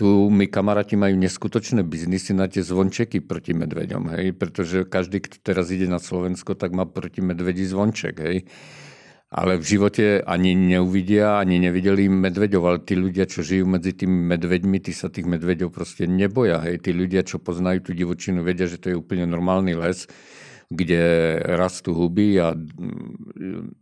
Tu 0.00 0.08
my 0.08 0.48
kamaráti 0.48 0.96
majú 0.96 1.12
neskutočné 1.20 1.84
biznisy 1.84 2.32
na 2.32 2.48
tie 2.48 2.64
zvončeky 2.64 3.20
proti 3.20 3.52
medveďom, 3.52 4.16
hej? 4.16 4.32
pretože 4.32 4.88
každý, 4.88 5.20
kto 5.20 5.36
teraz 5.44 5.68
ide 5.68 5.84
na 5.84 6.00
Slovensko, 6.00 6.56
tak 6.56 6.72
má 6.72 6.88
proti 6.88 7.20
medvedí 7.20 7.68
zvonček. 7.68 8.16
Hej? 8.24 8.48
Ale 9.32 9.56
v 9.56 9.64
živote 9.64 10.20
ani 10.20 10.52
neuvidia, 10.52 11.40
ani 11.40 11.56
nevideli 11.56 12.04
medveďov, 12.04 12.62
ale 12.68 12.78
tí 12.84 12.92
ľudia, 12.92 13.24
čo 13.24 13.40
žijú 13.40 13.64
medzi 13.64 13.96
tými 13.96 14.28
medveďmi, 14.36 14.76
tí 14.84 14.92
sa 14.92 15.08
tých 15.08 15.24
medveďov 15.24 15.72
proste 15.72 16.04
neboja. 16.04 16.60
Hej. 16.60 16.84
Tí 16.84 16.92
ľudia, 16.92 17.24
čo 17.24 17.40
poznajú 17.40 17.88
tú 17.88 17.96
divočinu, 17.96 18.44
vedia, 18.44 18.68
že 18.68 18.76
to 18.76 18.92
je 18.92 19.00
úplne 19.00 19.24
normálny 19.24 19.72
les, 19.72 20.04
kde 20.68 21.00
rastú 21.48 21.96
huby 21.96 22.36
a 22.44 22.52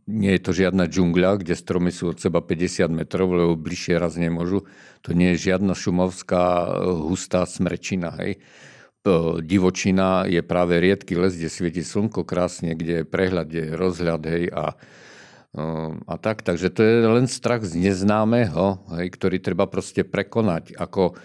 nie 0.06 0.32
je 0.38 0.42
to 0.42 0.54
žiadna 0.54 0.86
džungľa, 0.86 1.42
kde 1.42 1.58
stromy 1.58 1.90
sú 1.90 2.14
od 2.14 2.22
seba 2.22 2.38
50 2.38 2.86
metrov, 2.94 3.34
lebo 3.34 3.58
bližšie 3.58 3.98
raz 3.98 4.14
nemôžu. 4.14 4.70
To 5.02 5.10
nie 5.10 5.34
je 5.34 5.50
žiadna 5.50 5.74
šumovská 5.74 6.70
hustá 6.94 7.42
smrečina. 7.42 8.14
Hej 8.22 8.38
divočina 9.40 10.28
je 10.28 10.44
práve 10.44 10.76
riedky 10.76 11.16
les, 11.16 11.32
kde 11.32 11.48
svieti 11.48 11.80
slnko 11.80 12.28
krásne, 12.28 12.76
kde 12.76 13.00
je 13.00 13.08
prehľad, 13.08 13.48
kde 13.48 13.62
je 13.64 13.72
rozhľad 13.72 14.22
hej, 14.28 14.44
a 14.52 14.76
a 16.06 16.14
tak. 16.18 16.46
Takže 16.46 16.68
to 16.70 16.80
je 16.82 16.96
len 17.06 17.26
strach 17.26 17.66
z 17.66 17.74
neznámeho, 17.74 18.86
hej, 18.98 19.06
ktorý 19.10 19.42
treba 19.42 19.66
proste 19.66 20.06
prekonať. 20.06 20.78
Ako 20.78 21.18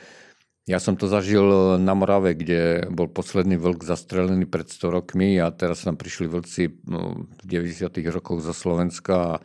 ja 0.65 0.81
som 0.81 0.97
to 0.97 1.05
zažil 1.05 1.77
na 1.77 1.93
Morave, 1.93 2.33
kde 2.33 2.89
bol 2.89 3.05
posledný 3.05 3.53
vlk 3.61 3.85
zastrelený 3.85 4.49
pred 4.49 4.65
100 4.65 4.97
rokmi 4.97 5.37
a 5.37 5.53
teraz 5.53 5.85
tam 5.85 5.93
prišli 5.93 6.25
vlci 6.25 6.81
no, 6.89 7.29
v 7.29 7.43
90. 7.45 7.85
rokoch 8.09 8.41
zo 8.41 8.49
Slovenska 8.49 9.37
a 9.37 9.41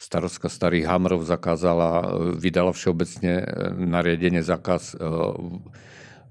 starostka 0.00 0.48
starých 0.48 0.88
Hamrov 0.88 1.28
zakázala, 1.28 2.16
vydala 2.40 2.72
všeobecne 2.72 3.44
e, 3.44 3.46
nariadenie 3.76 4.40
zákaz 4.40 4.96
e, 4.96 5.04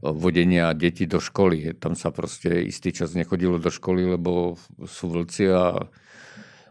vodenia 0.02 0.74
detí 0.74 1.06
do 1.06 1.22
školy. 1.22 1.78
Tam 1.78 1.94
sa 1.94 2.10
proste 2.10 2.66
istý 2.66 2.90
čas 2.90 3.14
nechodilo 3.14 3.62
do 3.62 3.70
školy, 3.70 4.18
lebo 4.18 4.58
sú 4.90 5.14
vlci 5.14 5.46
a 5.54 5.78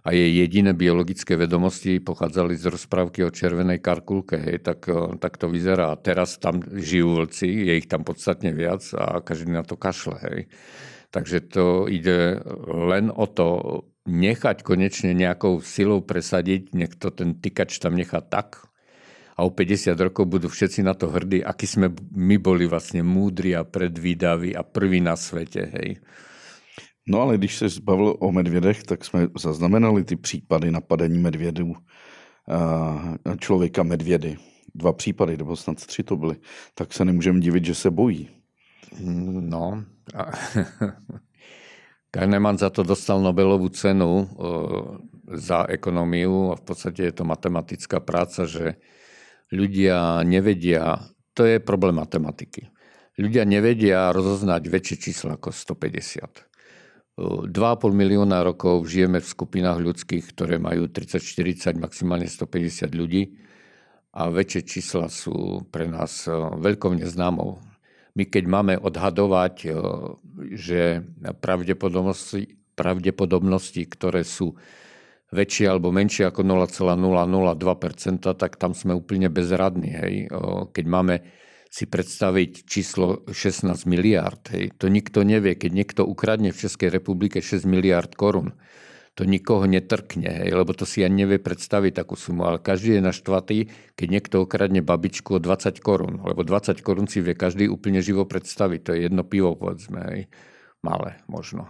a 0.02 0.08
jej 0.10 0.34
jediné 0.34 0.74
biologické 0.74 1.38
vedomosti 1.38 2.02
pochádzali 2.02 2.58
z 2.58 2.74
rozprávky 2.74 3.22
o 3.22 3.30
červenej 3.30 3.78
karkulke, 3.78 4.34
hej, 4.38 4.58
tak, 4.66 4.90
eh, 4.90 5.14
tak 5.22 5.38
to 5.38 5.46
vyzerá. 5.46 5.94
Teraz 6.02 6.42
tam 6.42 6.58
žijú 6.62 7.22
vlci, 7.22 7.46
je 7.46 7.72
ich 7.78 7.86
tam 7.86 8.02
podstatne 8.02 8.50
viac 8.50 8.82
a 8.98 9.22
každý 9.22 9.54
na 9.54 9.62
to 9.62 9.78
kašle. 9.78 10.18
Hej. 10.26 10.50
Takže 11.12 11.38
to 11.52 11.86
ide 11.86 12.40
len 12.66 13.12
o 13.12 13.28
to 13.28 13.46
nechať 14.08 14.66
konečne 14.66 15.14
nejakou 15.14 15.62
silou 15.62 16.02
presadiť, 16.02 16.74
nech 16.74 16.98
to 16.98 17.14
ten 17.14 17.38
tykač 17.38 17.78
tam 17.78 17.94
nechá 17.94 18.18
tak 18.18 18.72
a 19.36 19.46
o 19.46 19.50
50 19.50 19.96
rokov 19.96 20.28
budú 20.28 20.48
všetci 20.52 20.84
na 20.84 20.92
to 20.92 21.08
hrdí, 21.08 21.40
aký 21.40 21.64
sme 21.64 21.88
my 22.12 22.36
boli 22.36 22.68
vlastne 22.68 23.00
múdri 23.00 23.56
a 23.56 23.64
predvídaví 23.64 24.52
a 24.52 24.62
prví 24.66 25.00
na 25.00 25.16
svete. 25.16 25.62
Hej. 25.72 25.88
No 27.08 27.20
ale 27.20 27.38
když 27.38 27.58
se 27.58 27.68
zbavil 27.68 28.16
o 28.18 28.32
medvědech, 28.32 28.82
tak 28.82 29.04
jsme 29.04 29.28
zaznamenali 29.38 30.04
ty 30.04 30.16
případy 30.16 30.70
napadení 30.70 31.18
medvědů 31.18 31.74
a 33.24 33.36
člověka 33.38 33.82
medvědy. 33.82 34.36
Dva 34.74 34.92
případy, 34.92 35.36
nebo 35.36 35.56
snad 35.56 35.86
tři 35.86 36.02
to 36.02 36.16
byly. 36.16 36.36
Tak 36.74 36.92
se 36.92 37.04
nemůžeme 37.04 37.40
divit, 37.40 37.64
že 37.64 37.74
se 37.74 37.90
bojí. 37.90 38.28
No, 39.40 39.84
Kahneman 42.12 42.60
za 42.60 42.68
to 42.68 42.84
dostal 42.84 43.24
Nobelovú 43.24 43.72
cenu 43.72 44.28
za 45.32 45.64
ekonómiu 45.64 46.52
a 46.52 46.60
v 46.60 46.62
podstate 46.64 47.08
je 47.08 47.14
to 47.16 47.24
matematická 47.24 48.04
práca, 48.04 48.44
že 48.44 48.76
ľudia 49.48 50.20
nevedia, 50.20 51.00
to 51.32 51.48
je 51.48 51.56
problém 51.56 51.96
matematiky. 51.96 52.68
Ľudia 53.16 53.48
nevedia 53.48 54.12
rozoznať 54.12 54.68
väčšie 54.68 54.96
číslo 55.08 55.40
ako 55.40 55.56
150. 55.56 56.51
2,5 57.20 57.52
milióna 57.92 58.40
rokov 58.40 58.88
žijeme 58.88 59.20
v 59.20 59.28
skupinách 59.28 59.84
ľudských, 59.84 60.32
ktoré 60.32 60.56
majú 60.56 60.88
30-40, 60.88 61.76
maximálne 61.76 62.24
150 62.24 62.88
ľudí 62.96 63.36
a 64.16 64.32
väčšie 64.32 64.60
čísla 64.64 65.12
sú 65.12 65.68
pre 65.68 65.88
nás 65.88 66.24
e, 66.24 66.32
veľkou 66.56 66.96
neznámou. 66.96 67.60
My 68.16 68.24
keď 68.28 68.44
máme 68.48 68.74
odhadovať, 68.80 69.54
e, 69.64 69.68
že 70.56 71.04
pravdepodobnosti, 71.40 72.56
pravdepodobnosti 72.76 73.82
ktoré 73.88 74.24
sú 74.24 74.56
väčšie 75.32 75.68
alebo 75.68 75.92
menšie 75.92 76.28
ako 76.28 76.44
0,002%, 76.44 78.24
tak 78.36 78.56
tam 78.56 78.72
sme 78.72 78.92
úplne 78.96 79.32
bezradní. 79.32 79.90
Hej. 79.96 80.14
Keď 80.76 80.84
máme 80.84 81.24
si 81.72 81.88
predstaviť 81.88 82.68
číslo 82.68 83.24
16 83.32 83.88
miliard. 83.88 84.44
Hej. 84.52 84.76
To 84.76 84.92
nikto 84.92 85.24
nevie. 85.24 85.56
Keď 85.56 85.72
niekto 85.72 86.04
ukradne 86.04 86.52
v 86.52 86.60
Českej 86.68 86.92
republike 86.92 87.40
6 87.40 87.64
miliard 87.64 88.12
korun, 88.12 88.52
to 89.12 89.28
nikoho 89.28 89.68
netrkne, 89.68 90.24
hej, 90.24 90.56
lebo 90.56 90.72
to 90.72 90.88
si 90.88 91.04
ani 91.04 91.24
nevie 91.24 91.36
predstaviť 91.36 92.00
takú 92.00 92.16
sumu. 92.16 92.48
Ale 92.48 92.56
každý 92.56 92.96
je 92.96 93.02
naštvatý, 93.04 93.58
keď 93.92 94.08
niekto 94.08 94.36
ukradne 94.40 94.80
babičku 94.80 95.36
o 95.36 95.40
20 95.40 95.84
korun, 95.84 96.24
lebo 96.24 96.40
20 96.40 96.80
korun 96.80 97.04
si 97.04 97.20
vie 97.20 97.36
každý 97.36 97.68
úplne 97.68 98.00
živo 98.00 98.24
predstaviť. 98.24 98.80
To 98.88 98.90
je 98.96 99.00
jedno 99.08 99.20
pivo, 99.24 99.52
povedzme, 99.52 100.00
hej. 100.12 100.20
malé 100.80 101.20
možno. 101.28 101.68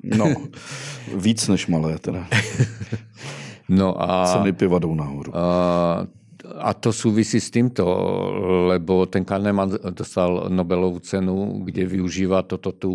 No, 0.00 0.32
víc 1.24 1.44
než 1.48 1.68
malé 1.68 2.00
teda. 2.00 2.24
No 3.68 3.92
a... 4.00 4.24
Ceny 4.32 4.56
piva 4.56 4.80
jdou 4.80 4.96
nahoru. 4.96 5.28
A, 5.36 6.08
a 6.56 6.72
to 6.72 6.88
súvisí 6.88 7.36
s 7.36 7.52
týmto, 7.52 7.84
lebo 8.72 9.04
ten 9.04 9.28
Kahneman 9.28 9.76
dostal 9.92 10.48
Nobelovú 10.48 11.04
cenu, 11.04 11.60
kde 11.68 11.84
využíva 11.84 12.48
toto 12.48 12.72
tu 12.72 12.90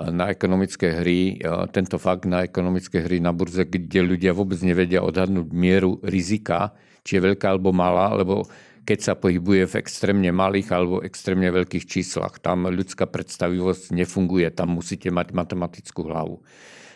na 0.00 0.32
ekonomické 0.32 1.04
hry, 1.04 1.36
tento 1.76 2.00
fakt 2.00 2.24
na 2.24 2.40
ekonomické 2.40 3.04
hry 3.04 3.20
na 3.20 3.36
burze, 3.36 3.68
kde 3.68 4.00
ľudia 4.00 4.32
vôbec 4.32 4.56
nevedia 4.64 5.04
odhadnúť 5.04 5.52
mieru 5.52 6.00
rizika, 6.00 6.72
či 7.04 7.20
je 7.20 7.26
veľká 7.28 7.52
alebo 7.52 7.68
malá, 7.76 8.16
lebo 8.16 8.48
keď 8.88 8.98
sa 9.04 9.12
pohybuje 9.12 9.68
v 9.68 9.74
extrémne 9.76 10.32
malých 10.32 10.72
alebo 10.72 11.04
extrémne 11.04 11.52
veľkých 11.52 11.84
číslach, 11.84 12.40
tam 12.40 12.64
ľudská 12.64 13.04
predstavivosť 13.12 13.92
nefunguje, 13.92 14.48
tam 14.56 14.80
musíte 14.80 15.12
mať 15.12 15.36
matematickú 15.36 16.08
hlavu. 16.08 16.40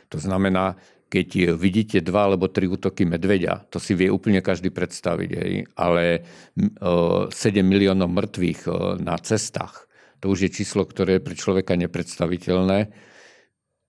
To 0.09 0.19
znamená, 0.19 0.81
keď 1.15 1.55
vidíte 1.55 2.03
dva 2.03 2.27
alebo 2.27 2.51
tri 2.51 2.67
útoky 2.67 3.07
medveďa, 3.07 3.71
to 3.71 3.79
si 3.79 3.95
vie 3.95 4.11
úplne 4.11 4.43
každý 4.43 4.75
predstaviť, 4.75 5.31
hej. 5.39 5.71
ale 5.79 6.27
7 6.59 7.31
miliónov 7.63 8.11
mŕtvych 8.11 8.67
na 8.99 9.15
cestách, 9.23 9.87
to 10.19 10.35
už 10.35 10.51
je 10.51 10.51
číslo, 10.51 10.83
ktoré 10.83 11.23
je 11.23 11.27
pre 11.31 11.39
človeka 11.39 11.79
nepredstaviteľné. 11.79 12.91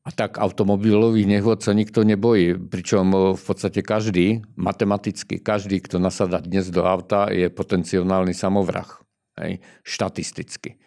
A 0.05 0.13
tak 0.13 0.37
automobilových 0.37 1.25
nehôd 1.25 1.65
sa 1.65 1.73
nikto 1.73 2.05
nebojí, 2.05 2.53
pričom 2.53 3.33
v 3.33 3.41
podstate 3.41 3.81
každý, 3.81 4.45
matematicky 4.53 5.41
každý, 5.41 5.81
kto 5.81 5.97
nasadá 5.97 6.45
dnes 6.45 6.69
do 6.69 6.85
auta, 6.85 7.33
je 7.33 7.49
potenciálny 7.49 8.37
samovrah, 8.37 9.01
hej, 9.41 9.65
štatisticky. 9.81 10.77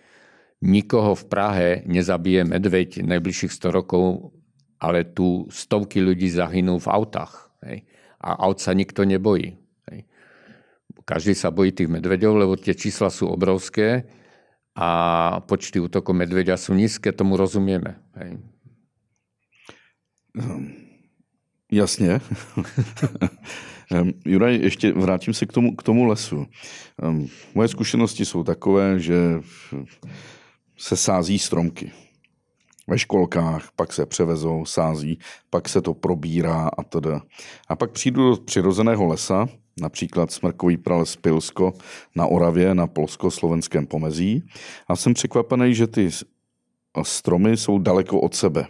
Nikoho 0.62 1.18
v 1.18 1.24
Prahe 1.26 1.68
nezabije 1.90 2.46
medveď 2.46 3.02
najbližších 3.02 3.50
100 3.50 3.74
rokov 3.74 4.37
ale 4.78 5.04
tu 5.04 5.50
stovky 5.50 5.98
ľudí 5.98 6.30
zahynú 6.30 6.78
v 6.78 6.88
autách. 6.88 7.50
Hej. 7.66 7.82
A 8.22 8.38
aut 8.46 8.62
sa 8.62 8.74
nikto 8.74 9.02
nebojí. 9.02 9.58
Hej. 9.90 10.06
každý 11.08 11.34
sa 11.34 11.50
bojí 11.50 11.72
tých 11.72 11.88
medveďov, 11.88 12.36
lebo 12.36 12.54
tie 12.60 12.76
čísla 12.76 13.08
sú 13.08 13.32
obrovské 13.32 14.04
a 14.76 15.40
počty 15.48 15.80
útokov 15.80 16.14
medveďa 16.14 16.60
sú 16.60 16.76
nízke, 16.76 17.10
tomu 17.10 17.34
rozumieme. 17.34 17.98
Hej. 18.14 18.38
Jasně. 21.72 22.20
Juraj, 24.24 24.56
ještě 24.56 24.92
vrátím 24.92 25.34
se 25.34 25.46
k 25.46 25.52
tomu, 25.52 25.76
k 25.76 25.82
tomu 25.82 26.04
lesu. 26.04 26.46
Moje 27.54 27.68
zkušenosti 27.68 28.24
jsou 28.24 28.44
takové, 28.44 29.00
že 29.00 29.40
se 30.76 30.96
sází 30.96 31.38
stromky 31.38 31.92
ve 32.88 32.98
školkách, 32.98 33.68
pak 33.76 33.92
se 33.92 34.06
převezou, 34.06 34.64
sází, 34.64 35.18
pak 35.50 35.68
se 35.68 35.82
to 35.82 35.94
probírá 35.94 36.70
a 36.78 36.82
teda. 36.82 37.20
A 37.68 37.76
pak 37.76 37.90
přijdu 37.90 38.30
do 38.30 38.36
přirozeného 38.36 39.06
lesa, 39.06 39.48
například 39.80 40.32
smrkový 40.32 40.76
prales 40.76 41.16
Pilsko 41.16 41.72
na 42.16 42.26
Oravě, 42.26 42.74
na 42.74 42.86
polsko-slovenském 42.86 43.86
pomezí 43.86 44.42
a 44.88 44.96
jsem 44.96 45.14
překvapený, 45.14 45.74
že 45.74 45.86
ty 45.86 46.10
stromy 47.02 47.56
jsou 47.56 47.78
daleko 47.78 48.20
od 48.20 48.34
sebe. 48.34 48.66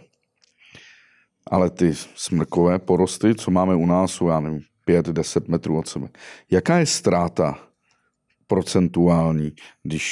Ale 1.51 1.69
ty 1.69 1.93
smrkové 2.15 2.79
porosty, 2.79 3.35
co 3.35 3.51
máme 3.51 3.75
u 3.75 3.85
nás, 3.85 4.11
jsou, 4.11 4.27
já 4.27 4.39
nevím, 4.39 4.61
5-10 4.87 5.41
metrů 5.47 5.79
od 5.79 5.87
sebe. 5.87 6.09
Jaká 6.51 6.79
je 6.79 6.85
ztráta 6.85 7.68
procentuální, 8.49 9.53
když 9.83 10.05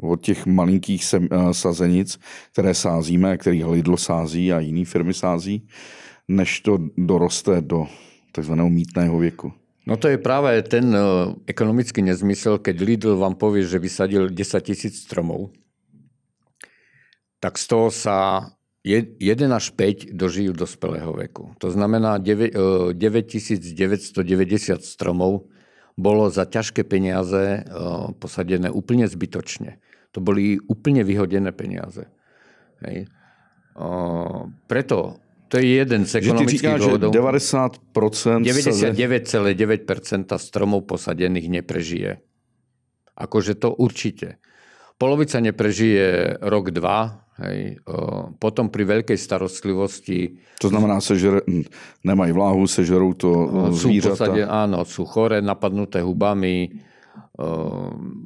od 0.00 0.24
těch 0.24 0.46
malinkých 0.46 1.04
sem, 1.04 1.28
eh, 1.28 1.54
sazenic, 1.54 2.18
které 2.52 2.74
sázíme, 2.74 3.36
který 3.36 3.64
Lidl 3.64 3.96
sází 3.96 4.52
a 4.52 4.60
jiné 4.60 4.84
firmy 4.84 5.14
sází, 5.14 5.68
než 6.28 6.60
to 6.60 6.78
doroste 6.96 7.60
do 7.60 7.86
takzvaného 8.32 8.70
mítného 8.70 9.18
věku. 9.18 9.52
No 9.86 10.00
to 10.00 10.08
je 10.08 10.16
práve 10.16 10.64
ten 10.64 10.96
uh, 10.96 11.36
ekonomický 11.44 12.00
nezmysel, 12.00 12.56
keď 12.58 12.80
Lidl 12.80 13.20
vám 13.20 13.36
povie, 13.36 13.68
že 13.68 13.76
vysadil 13.76 14.32
10 14.32 14.64
tisíc 14.64 15.04
stromov, 15.04 15.52
tak 17.36 17.60
z 17.60 17.64
toho 17.68 17.92
sa 17.92 18.48
1 18.80 19.20
až 19.52 19.76
5 19.76 20.16
dožijú 20.16 20.56
dospelého 20.56 21.12
veku. 21.12 21.52
To 21.60 21.68
znamená 21.68 22.16
9, 22.16 22.56
uh, 22.56 22.96
9990 22.96 24.80
stromov 24.80 25.52
bolo 25.94 26.30
za 26.30 26.46
ťažké 26.46 26.82
peniaze 26.86 27.66
posadené 28.18 28.70
úplne 28.70 29.06
zbytočne. 29.06 29.78
To 30.14 30.22
boli 30.22 30.58
úplne 30.70 31.02
vyhodené 31.02 31.50
peniaze. 31.50 32.06
Hej. 32.82 33.10
Preto 34.70 35.18
to 35.50 35.58
je 35.62 35.66
jeden 35.82 36.02
z 36.06 36.18
ekonomických 36.18 36.78
dôvodov. 36.82 37.14
90%... 37.14 38.42
99,9% 38.42 40.38
stromov 40.38 40.86
posadených 40.86 41.46
neprežije. 41.62 42.18
Akože 43.14 43.54
to 43.54 43.70
určite. 43.70 44.42
Polovica 44.98 45.38
neprežije 45.38 46.38
rok, 46.42 46.70
dva, 46.74 47.23
Hej. 47.34 47.82
Potom 48.38 48.70
pri 48.70 48.84
veľkej 48.86 49.18
starostlivosti... 49.18 50.38
To 50.62 50.70
znamená, 50.70 51.02
sežer, 51.02 51.42
nemajú 52.06 52.30
vláhu, 52.30 52.62
sežerú 52.70 53.10
to 53.18 53.30
zvířata? 53.74 54.14
Sú 54.14 54.30
posade, 54.30 54.42
áno, 54.46 54.86
sú 54.86 55.02
chore, 55.02 55.42
napadnuté 55.42 55.98
hubami, 55.98 56.78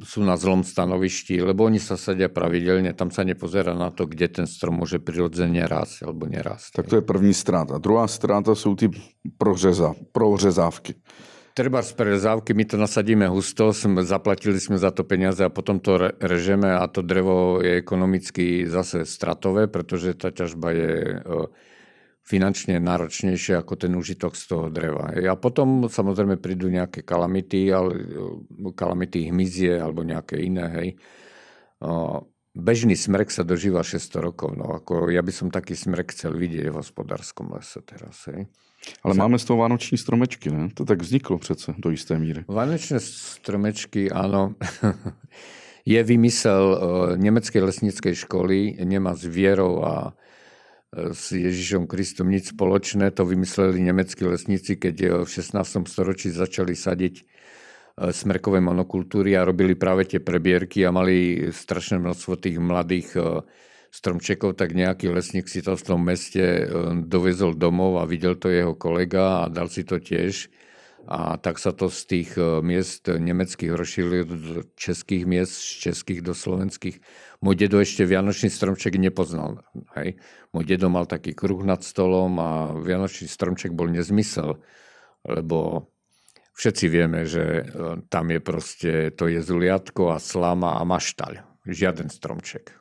sú 0.04 0.20
na 0.20 0.36
zlom 0.36 0.60
stanovišti, 0.60 1.40
lebo 1.40 1.64
oni 1.64 1.80
sa 1.80 1.96
sadia 1.96 2.28
pravidelne, 2.28 2.92
tam 2.92 3.08
sa 3.08 3.24
nepozerá 3.24 3.72
na 3.72 3.88
to, 3.88 4.04
kde 4.04 4.28
ten 4.28 4.44
strom 4.44 4.84
môže 4.84 5.00
prirodzene 5.00 5.64
rásť 5.64 6.04
alebo 6.04 6.28
nerásť. 6.28 6.76
Tak 6.76 6.92
to 6.92 7.00
je 7.00 7.04
první 7.08 7.32
stráta. 7.32 7.80
Druhá 7.80 8.04
stráta 8.04 8.52
sú 8.52 8.76
tí 8.76 8.92
prořezávky 9.40 11.00
treba 11.58 11.82
z 11.82 11.90
prerezávky, 11.98 12.54
my 12.54 12.64
to 12.70 12.78
nasadíme 12.78 13.26
husto, 13.26 13.74
sme, 13.74 14.06
zaplatili 14.06 14.62
sme 14.62 14.78
za 14.78 14.94
to 14.94 15.02
peniaze 15.02 15.42
a 15.42 15.50
potom 15.50 15.82
to 15.82 15.98
režeme 16.22 16.70
a 16.70 16.86
to 16.86 17.02
drevo 17.02 17.58
je 17.58 17.82
ekonomicky 17.82 18.62
zase 18.70 19.02
stratové, 19.02 19.66
pretože 19.66 20.14
tá 20.14 20.30
ťažba 20.30 20.68
je 20.70 20.92
finančne 22.22 22.78
náročnejšie 22.78 23.58
ako 23.58 23.74
ten 23.74 23.98
užitok 23.98 24.38
z 24.38 24.44
toho 24.46 24.66
dreva. 24.70 25.10
A 25.10 25.34
potom 25.34 25.90
samozrejme 25.90 26.38
prídu 26.38 26.70
nejaké 26.70 27.02
kalamity, 27.02 27.74
ale 27.74 28.06
kalamity 28.78 29.32
hmyzie 29.32 29.82
alebo 29.82 30.06
nejaké 30.06 30.38
iné. 30.38 30.66
Hej. 30.70 30.88
Bežný 32.52 32.94
smrek 32.94 33.32
sa 33.34 33.48
dožíva 33.48 33.80
600 33.80 34.20
rokov. 34.20 34.54
No, 34.54 34.76
ako 34.76 35.08
ja 35.08 35.24
by 35.24 35.32
som 35.32 35.48
taký 35.48 35.72
smrek 35.72 36.12
chcel 36.14 36.36
vidieť 36.36 36.68
v 36.68 36.78
hospodárskom 36.78 37.50
lese 37.56 37.80
teraz. 37.80 38.28
Hej. 38.28 38.46
Ale 39.02 39.14
máme 39.14 39.38
z 39.38 39.44
toho 39.44 39.58
vánoční 39.58 39.98
stromečky, 39.98 40.50
ne? 40.50 40.68
To 40.74 40.84
tak 40.84 41.02
vzniklo 41.02 41.38
přece 41.38 41.74
do 41.78 41.90
jisté 41.90 42.18
míry. 42.18 42.44
Vánočné 42.48 43.00
stromečky, 43.00 44.10
áno. 44.10 44.54
je 45.88 46.00
vymysel 46.02 46.64
uh, 46.72 46.78
nemeckej 47.16 47.62
lesníckej 47.62 48.14
školy, 48.14 48.76
nemá 48.84 49.16
s 49.16 49.24
vierou 49.24 49.84
a 49.84 50.12
uh, 50.12 51.12
s 51.12 51.32
Ježišom 51.32 51.86
Kristom 51.86 52.28
nič 52.28 52.52
spoločné. 52.52 53.10
To 53.16 53.24
vymysleli 53.24 53.80
nemeckí 53.80 54.24
lesníci, 54.24 54.76
keď 54.76 54.96
uh, 55.04 55.10
v 55.24 55.30
16. 55.30 55.88
storočí 55.88 56.30
začali 56.30 56.76
sadiť 56.76 57.24
smrkové 57.98 58.62
monokultúry 58.62 59.34
a 59.34 59.42
robili 59.42 59.74
práve 59.74 60.06
tie 60.06 60.22
prebierky 60.22 60.86
a 60.86 60.94
mali 60.94 61.50
strašné 61.50 61.98
množstvo 61.98 62.38
tých 62.38 62.54
mladých 62.62 63.18
stromčekov, 63.90 64.56
tak 64.56 64.76
nejaký 64.76 65.08
lesník 65.08 65.48
si 65.48 65.64
to 65.64 65.74
v 65.74 65.86
tom 65.86 66.00
meste 66.04 66.40
e, 66.40 66.64
dovezol 67.04 67.56
domov 67.56 68.00
a 68.00 68.08
videl 68.08 68.36
to 68.36 68.52
jeho 68.52 68.76
kolega 68.76 69.44
a 69.44 69.52
dal 69.52 69.72
si 69.72 69.84
to 69.84 69.96
tiež. 69.98 70.52
A 71.08 71.40
tak 71.40 71.56
sa 71.56 71.72
to 71.72 71.88
z 71.88 72.00
tých 72.04 72.30
e, 72.36 72.60
miest 72.60 73.08
nemeckých 73.08 73.72
rozšírilo 73.72 74.24
do 74.28 74.60
českých 74.76 75.24
miest, 75.24 75.56
z 75.56 75.90
českých 75.90 76.20
do 76.20 76.36
slovenských. 76.36 77.00
Môj 77.40 77.54
dedo 77.56 77.80
ešte 77.80 78.04
Vianočný 78.04 78.52
stromček 78.52 79.00
nepoznal. 79.00 79.64
Hej. 79.96 80.20
Môj 80.52 80.64
dedo 80.68 80.92
mal 80.92 81.08
taký 81.08 81.32
kruh 81.32 81.64
nad 81.64 81.80
stolom 81.80 82.36
a 82.36 82.50
Vianočný 82.76 83.24
stromček 83.24 83.72
bol 83.72 83.88
nezmysel, 83.88 84.60
lebo 85.24 85.88
všetci 86.58 86.84
vieme, 86.92 87.24
že 87.24 87.44
e, 87.44 87.64
tam 88.12 88.28
je 88.28 88.40
proste, 88.42 88.92
to 89.16 89.32
je 89.32 89.40
a 89.40 90.18
slama 90.20 90.76
a 90.76 90.82
maštaľ. 90.84 91.46
Žiaden 91.68 92.12
stromček. 92.12 92.77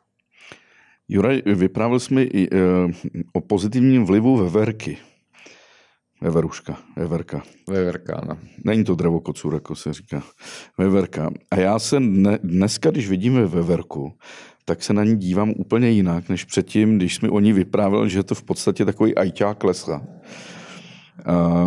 Juraj, 1.08 1.42
vyprávěl 1.46 2.00
jsi 2.00 2.14
mi 2.14 2.22
i 2.22 2.44
e, 2.44 2.58
o 3.32 3.40
pozitivním 3.40 4.04
vlivu 4.04 4.36
veverky. 4.36 4.98
Veveruška, 6.20 6.78
veverka. 6.96 7.42
Veverka, 7.68 8.16
ano. 8.16 8.38
Není 8.64 8.84
to 8.84 8.94
drevokocůr, 8.94 9.54
jako 9.54 9.74
se 9.74 9.92
říká. 9.92 10.22
Veverka. 10.78 11.30
A 11.50 11.56
já 11.56 11.78
se 11.78 12.00
ne, 12.00 12.38
dneska, 12.42 12.90
když 12.90 13.08
vidíme 13.08 13.46
veverku, 13.46 14.12
tak 14.64 14.82
se 14.82 14.92
na 14.92 15.04
ní 15.04 15.16
dívám 15.16 15.50
úplně 15.56 15.90
jinak, 15.90 16.28
než 16.28 16.44
předtím, 16.44 16.96
když 16.96 17.14
jsi 17.14 17.26
mi 17.26 17.28
o 17.28 17.40
ní 17.40 17.52
vyprávěl, 17.52 18.08
že 18.08 18.18
je 18.18 18.22
to 18.22 18.34
v 18.34 18.42
podstatě 18.42 18.84
takový 18.84 19.14
ajťák 19.14 19.64
lesa. 19.64 20.02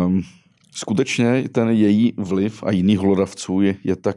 Um, 0.06 0.22
skutečně 0.74 1.48
ten 1.52 1.68
její 1.68 2.12
vliv 2.16 2.62
a 2.62 2.70
jiných 2.70 2.98
hlodavců 2.98 3.60
je, 3.60 3.74
je 3.84 3.96
tak 3.96 4.16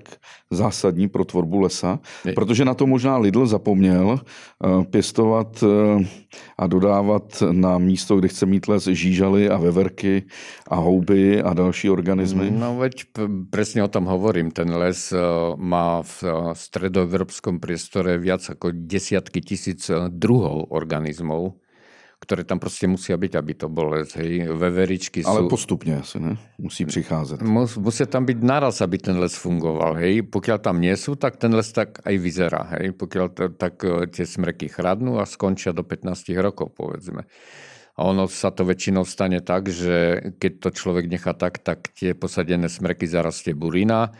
zásadní 0.51 1.07
pro 1.07 1.25
tvorbu 1.25 1.59
lesa, 1.59 1.99
je. 2.25 2.33
protože 2.33 2.65
na 2.65 2.73
to 2.73 2.87
možná 2.87 3.17
Lidl 3.17 3.47
zapomněl 3.47 4.19
uh, 4.19 4.83
pěstovat 4.83 5.63
uh, 5.63 6.03
a 6.57 6.67
dodávat 6.67 7.43
na 7.51 7.77
místo, 7.77 8.17
kde 8.17 8.27
chce 8.27 8.45
mít 8.45 8.67
les 8.67 8.87
žížaly 8.87 9.49
a 9.49 9.57
veverky 9.57 10.23
a 10.67 10.75
houby 10.75 11.41
a 11.43 11.53
další 11.53 11.89
organismy. 11.89 12.51
No 12.51 12.77
veď 12.77 13.03
presne 13.49 13.83
o 13.83 13.91
tom 13.91 14.05
hovorím. 14.05 14.51
Ten 14.51 14.71
les 14.75 15.11
uh, 15.11 15.19
má 15.59 16.01
v 16.01 16.23
stredoevropskom 16.53 17.59
priestore 17.59 18.17
viac 18.17 18.47
ako 18.49 18.71
desiatky 18.71 19.41
tisíc 19.41 19.91
druhov 20.09 20.71
organizmov 20.71 21.59
ktoré 22.19 22.47
tam 22.47 22.57
proste 22.57 22.87
musia 22.87 23.19
byť, 23.19 23.33
aby 23.35 23.53
to 23.53 23.67
bol 23.67 23.93
les. 23.93 24.09
Hej. 24.15 24.49
Veveričky 24.55 25.21
sú... 25.21 25.29
Ale 25.29 25.51
postupne 25.51 25.99
asi, 25.99 26.17
ne? 26.17 26.39
Musí 26.57 26.85
přicházet. 26.85 27.41
Mus, 27.41 27.77
musia 27.77 28.07
tam 28.07 28.25
byť 28.25 28.39
naraz, 28.41 28.81
aby 28.81 28.97
ten 28.97 29.19
les 29.19 29.35
fungoval. 29.35 29.99
Hej. 29.99 30.25
Pokiaľ 30.31 30.57
tam 30.63 30.81
nie 30.81 30.95
sú, 30.95 31.19
tak 31.19 31.37
ten 31.37 31.51
les 31.53 31.67
tak 31.69 31.99
aj 32.01 32.15
vyzerá. 32.15 32.75
Hej. 32.79 32.95
Pokiaľ 32.95 33.25
to, 33.35 33.43
tak 33.53 33.83
e, 33.83 34.07
tie 34.09 34.25
smreky 34.25 34.71
chradnú 34.71 35.19
a 35.19 35.27
skončia 35.27 35.75
do 35.75 35.83
15 35.83 36.31
rokov, 36.39 36.73
povedzme. 36.73 37.27
A 37.95 37.99
ono 38.03 38.27
sa 38.27 38.51
to 38.51 38.67
väčšinou 38.67 39.07
stane 39.07 39.39
tak, 39.39 39.71
že 39.71 40.19
keď 40.35 40.51
to 40.67 40.69
človek 40.75 41.07
nechá 41.07 41.31
tak, 41.31 41.63
tak 41.63 41.95
tie 41.95 42.11
posadené 42.11 42.67
smreky 42.67 43.07
zarastie 43.07 43.55
burina 43.55 44.11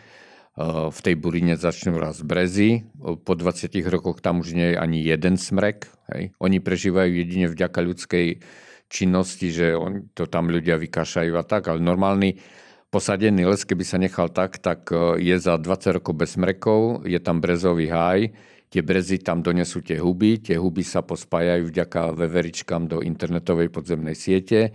v 0.56 0.98
tej 1.04 1.14
burine 1.20 1.60
začnú 1.60 2.00
raz 2.00 2.24
brezy. 2.24 2.88
Po 3.00 3.36
20 3.36 3.76
rokoch 3.92 4.24
tam 4.24 4.40
už 4.40 4.56
nie 4.56 4.72
je 4.72 4.76
ani 4.80 5.04
jeden 5.04 5.36
smrek. 5.36 5.92
Hej. 6.08 6.32
Oni 6.40 6.64
prežívajú 6.64 7.12
jedine 7.12 7.46
vďaka 7.52 7.76
ľudskej 7.84 8.40
činnosti, 8.88 9.52
že 9.52 9.76
on, 9.76 10.08
to 10.16 10.24
tam 10.24 10.48
ľudia 10.48 10.80
vykašajú 10.80 11.32
a 11.36 11.44
tak, 11.44 11.68
ale 11.68 11.82
normálny 11.82 12.40
posadený 12.88 13.44
les, 13.44 13.66
keby 13.66 13.84
sa 13.84 13.98
nechal 13.98 14.30
tak, 14.30 14.62
tak 14.62 14.88
e, 14.94 15.20
je 15.20 15.36
za 15.36 15.58
20 15.58 15.98
rokov 16.00 16.14
bez 16.14 16.38
smrekov, 16.38 17.02
je 17.04 17.18
tam 17.18 17.42
brezový 17.42 17.90
háj, 17.90 18.30
tie 18.70 18.82
brezy 18.86 19.18
tam 19.20 19.42
donesú 19.42 19.82
tie 19.82 19.98
huby, 19.98 20.38
tie 20.38 20.56
huby 20.56 20.86
sa 20.86 21.02
pospájajú 21.02 21.68
vďaka 21.68 22.14
veveričkám 22.14 22.86
do 22.86 23.02
internetovej 23.02 23.68
podzemnej 23.74 24.14
siete. 24.14 24.70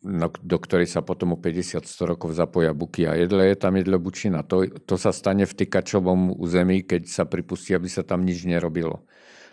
No, 0.00 0.32
do 0.32 0.56
ktorej 0.56 0.88
sa 0.88 1.04
potom 1.04 1.36
o 1.36 1.38
50-100 1.38 1.84
rokov 2.16 2.32
zapoja 2.32 2.72
buky 2.72 3.04
a 3.04 3.20
jedle, 3.20 3.44
je 3.44 3.56
tam 3.60 3.76
jedle 3.76 4.00
bučina. 4.00 4.40
To, 4.48 4.64
to 4.64 4.96
sa 4.96 5.12
stane 5.12 5.44
v 5.44 5.52
tykačovom 5.52 6.40
území, 6.40 6.88
keď 6.88 7.04
sa 7.04 7.28
pripustí, 7.28 7.76
aby 7.76 7.84
sa 7.84 8.00
tam 8.00 8.24
nič 8.24 8.48
nerobilo. 8.48 9.04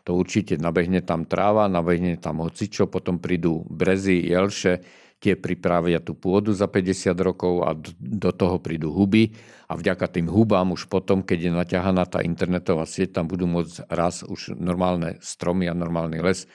To 0.08 0.16
určite 0.16 0.56
nabehne 0.56 1.04
tam 1.04 1.28
tráva, 1.28 1.68
nabehne 1.68 2.16
tam 2.16 2.40
hocičo, 2.40 2.88
potom 2.88 3.20
prídu 3.20 3.68
brezy, 3.68 4.24
jelše, 4.24 4.80
tie 5.20 5.36
pripravia 5.36 6.00
tú 6.00 6.16
pôdu 6.16 6.56
za 6.56 6.72
50 6.72 7.12
rokov 7.20 7.68
a 7.68 7.76
do 8.00 8.32
toho 8.32 8.62
prídu 8.64 8.94
huby 8.94 9.34
a 9.68 9.76
vďaka 9.76 10.08
tým 10.08 10.32
hubám 10.32 10.72
už 10.72 10.88
potom, 10.88 11.26
keď 11.26 11.40
je 11.44 11.52
naťahaná 11.52 12.08
tá 12.08 12.24
internetová 12.24 12.88
sieť, 12.88 13.20
tam 13.20 13.28
budú 13.28 13.50
môcť 13.50 13.90
raz 13.92 14.24
už 14.24 14.56
normálne 14.56 15.18
stromy 15.20 15.68
a 15.68 15.76
normálny 15.76 16.22
les 16.22 16.48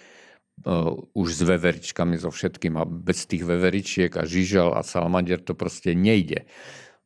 už 1.12 1.28
s 1.32 1.42
veveričkami 1.42 2.20
so 2.20 2.30
všetkým 2.30 2.78
a 2.78 2.84
bez 2.86 3.26
tých 3.26 3.42
veveričiek 3.42 4.12
a 4.14 4.22
žižal 4.22 4.78
a 4.78 4.86
salamander 4.86 5.42
to 5.42 5.58
proste 5.58 5.96
nejde. 5.96 6.46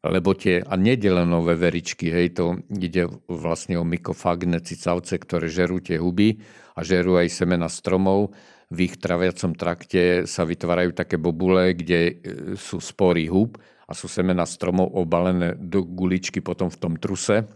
Lebo 0.06 0.36
tie, 0.36 0.60
a 0.62 0.76
nedeleno 0.76 1.42
veveričky, 1.42 2.12
hej, 2.12 2.36
to 2.36 2.60
ide 2.68 3.10
vlastne 3.26 3.80
o 3.80 3.84
mykofagne 3.88 4.60
cicavce, 4.60 5.18
ktoré 5.18 5.50
žerú 5.50 5.80
tie 5.82 5.98
huby 5.98 6.44
a 6.76 6.84
žerú 6.84 7.18
aj 7.18 7.32
semena 7.32 7.66
stromov 7.66 8.36
v 8.70 8.90
ich 8.90 8.98
traviacom 8.98 9.54
trakte 9.54 10.26
sa 10.26 10.42
vytvárajú 10.42 10.90
také 10.90 11.14
bobule, 11.22 11.70
kde 11.78 12.00
e, 12.02 12.14
sú 12.58 12.82
spory 12.82 13.30
hub 13.30 13.54
a 13.86 13.94
sú 13.94 14.10
semena 14.10 14.42
stromov 14.42 14.90
obalené 14.90 15.54
do 15.54 15.86
guličky 15.86 16.42
potom 16.42 16.66
v 16.66 16.78
tom 16.78 16.92
truse. 16.98 17.46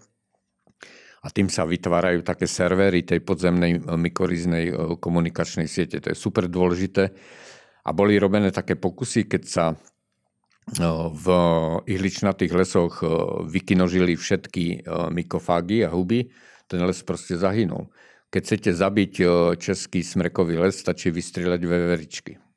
A 1.20 1.28
tým 1.28 1.52
sa 1.52 1.68
vytvárajú 1.68 2.24
také 2.24 2.48
servery 2.48 3.04
tej 3.04 3.20
podzemnej 3.20 3.76
e, 3.76 3.80
mykoriznej 3.84 4.64
e, 4.70 4.74
komunikačnej 4.96 5.68
siete. 5.68 6.00
To 6.00 6.12
je 6.12 6.16
super 6.16 6.48
dôležité. 6.48 7.12
A 7.84 7.90
boli 7.96 8.20
robené 8.20 8.52
také 8.52 8.76
pokusy, 8.76 9.24
keď 9.28 9.42
sa 9.48 9.64
v 11.10 11.26
ihličnatých 11.88 12.52
lesoch 12.52 13.02
vykinožili 13.48 14.14
všetky 14.14 14.86
mykofágy 15.10 15.82
a 15.82 15.90
huby, 15.90 16.30
ten 16.70 16.84
les 16.84 17.00
proste 17.02 17.34
zahynul. 17.34 17.90
Keď 18.30 18.42
chcete 18.44 18.70
zabiť 18.78 19.12
český 19.58 20.04
smrekový 20.04 20.62
les, 20.62 20.78
stačí 20.78 21.10
vystřílet 21.10 21.64
veveričky. 21.64 22.49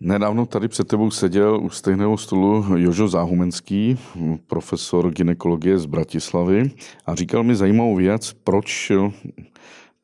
Nedávno 0.00 0.46
tady 0.46 0.68
před 0.68 0.88
tebou 0.88 1.10
seděl 1.10 1.60
u 1.62 1.70
stejného 1.70 2.16
stolu 2.16 2.64
Jožo 2.76 3.08
Záhumenský, 3.08 3.98
profesor 4.46 5.10
ginekologie 5.10 5.78
z 5.78 5.86
Bratislavy 5.86 6.70
a 7.06 7.14
říkal 7.14 7.42
mi 7.42 7.56
zajímavou 7.56 7.96
věc, 7.96 8.32
proč, 8.32 8.92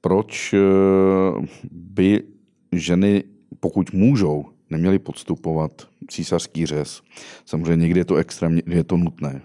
proč 0.01 0.55
e, 0.55 0.59
by 1.70 2.22
ženy, 2.72 3.24
pokud 3.61 3.92
můžou, 3.92 4.45
neměly 4.70 4.99
podstupovat 4.99 5.88
císařský 6.11 6.66
řez. 6.66 7.03
Samozřejmě 7.47 7.82
někdy 7.82 8.01
je 8.01 8.05
to 8.05 8.16
extrémně, 8.16 8.62
je 8.66 8.84
to 8.84 8.97
nutné. 8.97 9.42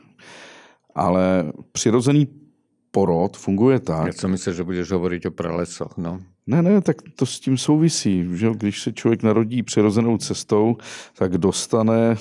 Ale 0.96 1.52
přirozený 1.72 2.28
porod 2.92 3.38
funguje 3.38 3.80
tak. 3.80 4.08
Já 4.08 4.14
jsem 4.14 4.32
myslel, 4.32 4.56
že 4.56 4.64
budeš 4.64 4.92
hovorit 4.92 5.26
o 5.26 5.32
pralesoch, 5.32 5.98
no. 5.98 6.20
Ne, 6.50 6.62
ne, 6.62 6.82
tak 6.82 6.98
to 7.16 7.26
s 7.26 7.40
tím 7.40 7.58
souvisí. 7.58 8.26
Že 8.34 8.50
když 8.54 8.82
se 8.82 8.94
člověk 8.94 9.24
narodí 9.24 9.64
přirozenou 9.64 10.18
cestou, 10.18 10.78
tak 11.18 11.38
dostane 11.38 12.18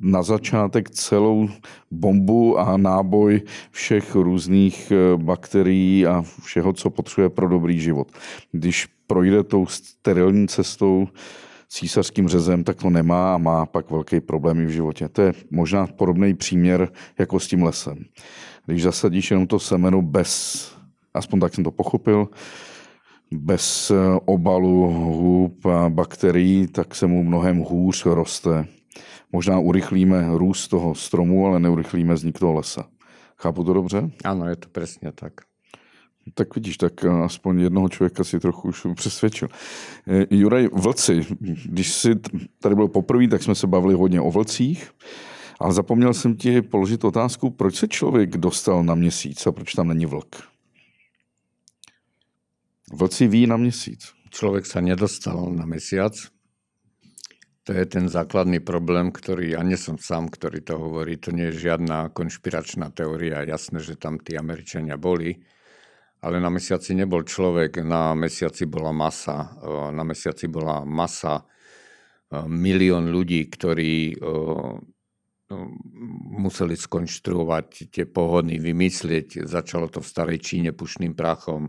na 0.00 0.22
začátek 0.22 0.90
celou 0.90 1.48
bombu 1.90 2.58
a 2.58 2.76
náboj 2.76 3.42
všech 3.70 4.14
různých 4.14 4.92
eh, 4.92 5.16
bakterií 5.16 6.06
a 6.06 6.24
všeho, 6.42 6.72
co 6.72 6.90
potřebuje 6.90 7.28
pro 7.28 7.48
dobrý 7.48 7.80
život. 7.80 8.08
Když 8.52 8.86
projde 9.06 9.42
tou 9.42 9.66
sterilní 9.66 10.48
cestou, 10.48 11.08
císařským 11.68 12.28
řezem, 12.28 12.64
tak 12.64 12.76
to 12.76 12.90
nemá 12.90 13.34
a 13.34 13.38
má 13.38 13.66
pak 13.66 13.90
velký 13.90 14.20
problémy 14.20 14.66
v 14.66 14.70
životě. 14.70 15.08
To 15.08 15.22
je 15.22 15.32
možná 15.50 15.86
podobný 15.86 16.34
příměr 16.34 16.88
jako 17.18 17.40
s 17.40 17.48
tím 17.48 17.62
lesem. 17.62 18.04
Když 18.66 18.82
zasadíš 18.82 19.30
jenom 19.30 19.46
to 19.46 19.58
semeno 19.58 20.02
bez, 20.02 20.72
aspoň 21.14 21.40
tak 21.40 21.54
jsem 21.54 21.64
to 21.64 21.70
pochopil, 21.70 22.28
bez 23.38 23.90
eh, 23.90 24.20
obalu 24.24 24.90
hub 24.90 25.66
a 25.66 25.88
bakterií, 25.88 26.66
tak 26.66 26.94
se 26.94 27.06
mu 27.06 27.24
mnohem 27.24 27.58
hůř 27.58 28.06
roste. 28.06 28.66
Možná 29.32 29.58
urychlíme 29.58 30.28
růst 30.32 30.68
toho 30.68 30.94
stromu, 30.94 31.46
ale 31.46 31.60
neurychlíme 31.60 32.14
vznik 32.14 32.38
toho 32.38 32.52
lesa. 32.52 32.86
Chápu 33.36 33.64
to 33.64 33.72
dobře? 33.72 34.10
Ano, 34.24 34.48
je 34.48 34.56
to 34.56 34.68
přesně 34.68 35.12
tak. 35.12 35.32
Tak 36.34 36.54
vidíš, 36.54 36.76
tak 36.76 37.04
aspoň 37.04 37.60
jednoho 37.60 37.88
člověka 37.88 38.24
si 38.24 38.40
trochu 38.40 38.68
už 38.68 38.86
přesvědčil. 38.94 39.48
Eh, 40.08 40.26
Juraj, 40.30 40.68
vlci, 40.72 41.26
když 41.64 41.92
jsi 41.92 42.14
tady 42.60 42.74
byl 42.74 42.88
poprvé, 42.88 43.28
tak 43.28 43.42
jsme 43.42 43.54
se 43.54 43.66
bavili 43.66 43.94
hodně 43.94 44.20
o 44.20 44.30
vlcích. 44.30 44.90
Ale 45.60 45.72
zapomněl 45.72 46.14
jsem 46.14 46.36
ti 46.36 46.62
položit 46.62 47.04
otázku, 47.04 47.50
proč 47.50 47.74
se 47.74 47.88
člověk 47.88 48.36
dostal 48.36 48.84
na 48.84 48.94
měsíc 48.94 49.46
a 49.46 49.52
proč 49.52 49.72
tam 49.72 49.88
není 49.88 50.06
vlk? 50.06 50.53
Vlci 52.94 53.26
ví 53.26 53.46
na 53.46 53.56
měsíc. 53.56 54.12
Člověk 54.30 54.66
se 54.66 54.82
nedostal 54.82 55.50
na 55.50 55.66
mesiac. 55.66 56.14
To 57.64 57.72
je 57.72 57.86
ten 57.86 58.08
základný 58.08 58.60
problém, 58.60 59.08
ktorý, 59.08 59.56
ja 59.56 59.64
nie 59.64 59.80
som 59.80 59.96
sám, 59.96 60.28
ktorý 60.28 60.60
to 60.60 60.76
hovorí, 60.76 61.16
to 61.16 61.32
nie 61.32 61.48
je 61.48 61.64
žiadna 61.64 62.12
konšpiračná 62.12 62.92
teória. 62.92 63.40
Jasné, 63.40 63.80
že 63.80 63.96
tam 63.96 64.20
tí 64.20 64.36
Američania 64.36 65.00
boli, 65.00 65.32
ale 66.20 66.44
na 66.44 66.52
mesiaci 66.52 66.92
nebol 66.92 67.24
človek, 67.24 67.80
na 67.80 68.12
mesiaci 68.12 68.68
bola 68.68 68.92
masa. 68.92 69.56
Na 69.90 70.04
mesiaci 70.04 70.44
bola 70.52 70.84
masa 70.84 71.48
milión 72.46 73.08
ľudí, 73.08 73.48
ktorí 73.48 74.20
No, 75.44 75.68
museli 76.40 76.72
skonštruovať 76.72 77.92
tie 77.92 78.08
pohony, 78.08 78.56
vymyslieť. 78.56 79.44
Začalo 79.44 79.92
to 79.92 80.00
v 80.00 80.08
starej 80.08 80.38
Číne 80.40 80.72
pušným 80.72 81.12
prachom, 81.12 81.68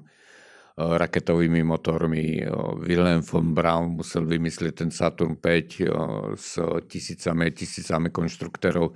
raketovými 0.76 1.64
motormi. 1.64 2.44
E, 2.44 2.52
Wilhelm 2.84 3.24
von 3.24 3.56
Braun 3.56 3.96
musel 3.96 4.28
vymyslieť 4.28 4.74
ten 4.84 4.92
Saturn 4.92 5.40
5 5.40 5.44
e, 5.44 5.88
s 6.36 6.60
tisícami 6.88 7.56
tisícami 7.56 8.12
konštruktorov. 8.12 8.92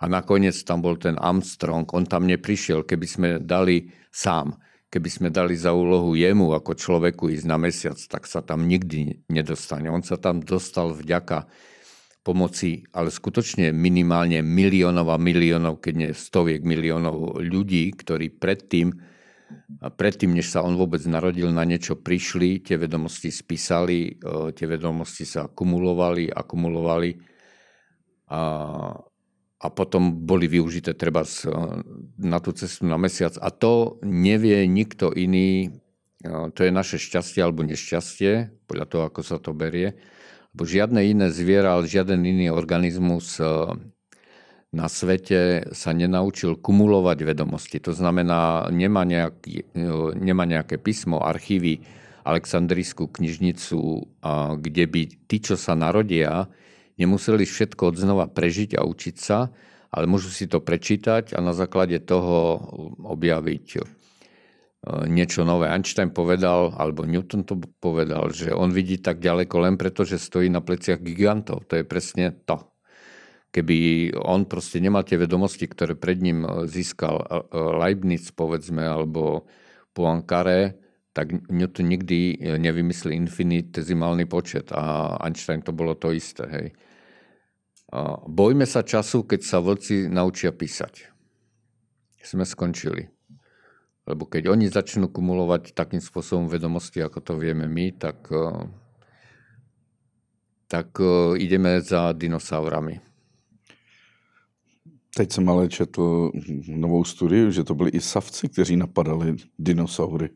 A 0.00 0.04
nakoniec 0.04 0.56
tam 0.68 0.84
bol 0.84 1.00
ten 1.00 1.16
Armstrong. 1.16 1.88
On 1.96 2.04
tam 2.04 2.28
neprišiel, 2.28 2.84
keby 2.84 3.06
sme 3.08 3.28
dali 3.40 3.88
sám 4.12 4.54
keby 4.94 5.10
sme 5.10 5.28
dali 5.34 5.58
za 5.58 5.74
úlohu 5.74 6.14
jemu 6.14 6.54
ako 6.54 6.78
človeku 6.78 7.26
ísť 7.26 7.50
na 7.50 7.58
mesiac, 7.58 7.98
tak 7.98 8.30
sa 8.30 8.46
tam 8.46 8.70
nikdy 8.70 9.26
nedostane. 9.26 9.90
On 9.90 10.06
sa 10.06 10.14
tam 10.22 10.38
dostal 10.38 10.94
vďaka 10.94 11.50
pomoci, 12.22 12.86
ale 12.94 13.10
skutočne 13.10 13.74
minimálne 13.74 14.38
miliónov 14.38 15.10
a 15.10 15.18
miliónov, 15.18 15.82
keď 15.82 15.94
nie 15.98 16.10
stoviek 16.14 16.62
miliónov 16.62 17.42
ľudí, 17.42 17.90
ktorí 17.90 18.38
predtým, 18.38 18.94
predtým, 19.80 20.32
než 20.32 20.52
sa 20.52 20.64
on 20.64 20.78
vôbec 20.78 21.02
narodil, 21.04 21.50
na 21.52 21.64
niečo 21.66 21.98
prišli, 21.98 22.62
tie 22.62 22.80
vedomosti 22.80 23.28
spísali, 23.28 24.18
e, 24.18 24.52
tie 24.56 24.66
vedomosti 24.68 25.24
sa 25.28 25.46
akumulovali, 25.46 26.30
akumulovali 26.30 27.10
a, 28.30 28.42
a 29.60 29.66
potom 29.72 30.24
boli 30.24 30.48
využité 30.48 30.96
treba 30.96 31.24
na 32.18 32.38
tú 32.40 32.50
cestu 32.56 32.88
na 32.88 32.96
mesiac. 32.96 33.36
A 33.40 33.48
to 33.52 34.00
nevie 34.04 34.64
nikto 34.66 35.12
iný, 35.12 35.70
e, 36.24 36.28
to 36.52 36.60
je 36.64 36.70
naše 36.72 36.96
šťastie 36.96 37.44
alebo 37.44 37.66
nešťastie, 37.66 38.64
podľa 38.68 38.86
toho, 38.88 39.02
ako 39.08 39.20
sa 39.20 39.36
to 39.36 39.52
berie 39.52 39.96
Bo 40.54 40.62
žiadne 40.62 41.02
iné 41.02 41.34
zviera, 41.34 41.74
ale 41.74 41.90
žiaden 41.90 42.22
iný 42.22 42.54
organizmus 42.54 43.42
e, 43.42 43.44
na 44.74 44.90
svete 44.90 45.70
sa 45.70 45.94
nenaučil 45.94 46.58
kumulovať 46.58 47.18
vedomosti. 47.22 47.78
To 47.86 47.94
znamená, 47.94 48.68
nemá, 48.74 49.06
nejaký, 49.06 49.70
nemá 50.18 50.44
nejaké 50.44 50.82
písmo, 50.82 51.22
archívy, 51.22 51.86
Aleksandrijskú 52.24 53.12
knižnicu, 53.12 53.80
kde 54.58 54.84
by 54.88 55.02
tí, 55.28 55.36
čo 55.44 55.54
sa 55.54 55.76
narodia, 55.76 56.48
nemuseli 56.96 57.44
všetko 57.44 57.92
od 57.92 57.96
znova 58.00 58.26
prežiť 58.32 58.80
a 58.80 58.82
učiť 58.82 59.16
sa, 59.20 59.52
ale 59.94 60.10
môžu 60.10 60.32
si 60.32 60.48
to 60.48 60.58
prečítať 60.58 61.36
a 61.36 61.38
na 61.44 61.54
základe 61.54 62.00
toho 62.02 62.58
objaviť 63.04 63.66
E, 64.84 65.08
niečo 65.08 65.48
nové. 65.48 65.72
Einstein 65.72 66.12
povedal, 66.12 66.76
alebo 66.76 67.08
Newton 67.08 67.48
to 67.48 67.56
povedal, 67.80 68.28
že 68.28 68.52
on 68.52 68.68
vidí 68.68 69.00
tak 69.00 69.16
ďaleko 69.16 69.56
len 69.64 69.74
preto, 69.80 70.04
že 70.04 70.20
stojí 70.20 70.52
na 70.52 70.60
pleciach 70.60 71.00
gigantov. 71.00 71.64
To 71.72 71.80
je 71.80 71.84
presne 71.88 72.36
to. 72.44 72.60
Keby 73.54 74.10
on 74.18 74.50
proste 74.50 74.82
nemal 74.82 75.06
tie 75.06 75.14
vedomosti, 75.14 75.70
ktoré 75.70 75.94
pred 75.94 76.18
ním 76.18 76.42
e, 76.42 76.66
získal 76.66 77.22
e, 77.22 77.26
Leibniz, 77.54 78.34
povedzme, 78.34 78.82
alebo 78.82 79.46
Poincaré, 79.94 80.74
tak 81.14 81.30
Newton 81.46 81.86
nikdy 81.86 82.42
nevymyslí 82.58 83.14
infinitezimálny 83.14 84.26
počet 84.26 84.74
a 84.74 85.14
Einstein 85.22 85.62
to 85.62 85.70
bolo 85.70 85.94
to 85.94 86.10
isté. 86.10 86.42
Hej. 86.50 86.66
Bojme 88.26 88.66
sa 88.66 88.82
času, 88.82 89.22
keď 89.22 89.40
sa 89.46 89.62
vlci 89.62 90.10
naučia 90.10 90.50
písať. 90.50 91.06
Sme 92.18 92.42
skončili. 92.42 93.06
Lebo 94.10 94.26
keď 94.26 94.50
oni 94.50 94.66
začnú 94.66 95.06
kumulovať 95.06 95.70
takým 95.70 96.02
spôsobom 96.02 96.50
vedomosti, 96.50 96.98
ako 96.98 97.22
to 97.22 97.32
vieme 97.38 97.70
my, 97.70 97.94
tak, 97.94 98.26
tak 100.66 100.98
ideme 101.38 101.78
za 101.78 102.10
dinosaurami. 102.10 103.13
Teď 105.16 105.32
jsem 105.32 105.48
ale 105.48 105.68
četl 105.68 106.30
novou 106.68 107.04
studii, 107.04 107.52
že 107.52 107.64
to 107.64 107.74
byli 107.74 107.90
i 107.90 108.00
savci, 108.00 108.48
kteří 108.48 108.76
napadali 108.76 109.36
dinosaury. 109.58 110.30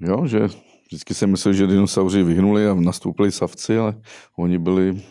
Jo, 0.00 0.26
že 0.26 0.48
vždycky 0.86 1.14
jsem 1.14 1.30
myslel, 1.30 1.54
že 1.54 1.66
dinosauři 1.66 2.22
vyhnuli 2.22 2.68
a 2.68 2.74
nastoupili 2.74 3.32
savci, 3.32 3.78
ale 3.78 4.00
oni 4.36 4.58
byli 4.58 5.02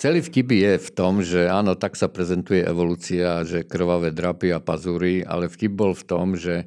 Celý 0.00 0.24
vtip 0.24 0.48
je 0.48 0.80
v 0.80 0.90
tom, 0.96 1.20
že 1.20 1.44
áno, 1.44 1.76
tak 1.76 1.92
sa 1.92 2.08
prezentuje 2.08 2.64
evolúcia, 2.64 3.44
že 3.44 3.68
krvavé 3.68 4.16
drapy 4.16 4.48
a 4.48 4.58
pazúry, 4.58 5.20
ale 5.20 5.52
vtip 5.52 5.76
bol 5.76 5.92
v 5.92 6.04
tom, 6.08 6.40
že 6.40 6.64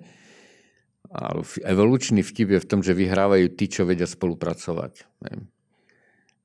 evolučný 1.65 2.21
vtip 2.21 2.53
je 2.53 2.59
v 2.61 2.69
tom, 2.69 2.79
že 2.85 2.93
vyhrávajú 2.93 3.57
tí, 3.57 3.65
čo 3.73 3.89
vedia 3.89 4.05
spolupracovať. 4.05 5.09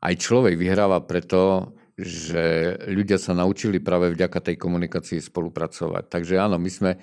Aj 0.01 0.15
človek 0.17 0.57
vyhráva 0.57 1.05
preto, 1.05 1.71
že 1.99 2.76
ľudia 2.88 3.20
sa 3.20 3.36
naučili 3.36 3.76
práve 3.78 4.12
vďaka 4.12 4.40
tej 4.40 4.57
komunikácii 4.57 5.20
spolupracovať. 5.20 6.09
Takže 6.09 6.40
áno, 6.40 6.57
my 6.57 6.70
sme, 6.72 6.97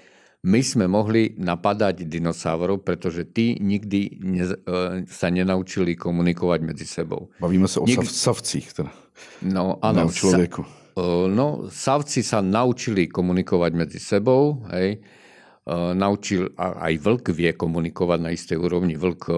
my 0.45 0.61
sme 0.65 0.85
mohli 0.89 1.37
napadať 1.37 2.09
dinosaurov, 2.09 2.81
pretože 2.81 3.29
tí 3.29 3.59
nikdy 3.61 4.01
ne, 4.17 4.45
e, 4.49 4.55
sa 5.05 5.27
nenaučili 5.29 5.93
komunikovať 5.93 6.59
medzi 6.65 6.85
sebou. 6.89 7.29
Bavíme 7.37 7.69
sa 7.69 7.81
o 7.81 7.85
Nik... 7.85 8.01
savcích. 8.01 8.67
Teda. 8.73 8.91
No 9.45 9.77
áno. 9.83 10.09
Na 10.09 10.13
človeku. 10.13 10.61
Sa, 10.65 10.77
no, 11.29 11.69
savci 11.69 12.25
sa 12.25 12.43
naučili 12.43 13.07
komunikovať 13.07 13.71
medzi 13.71 13.99
sebou, 14.01 14.67
hej. 14.73 14.99
Naučil, 15.69 16.49
aj 16.57 16.97
vlk 16.97 17.29
vie 17.29 17.53
komunikovať 17.53 18.19
na 18.25 18.33
istej 18.33 18.57
úrovni. 18.57 18.97
Vlk 18.97 19.29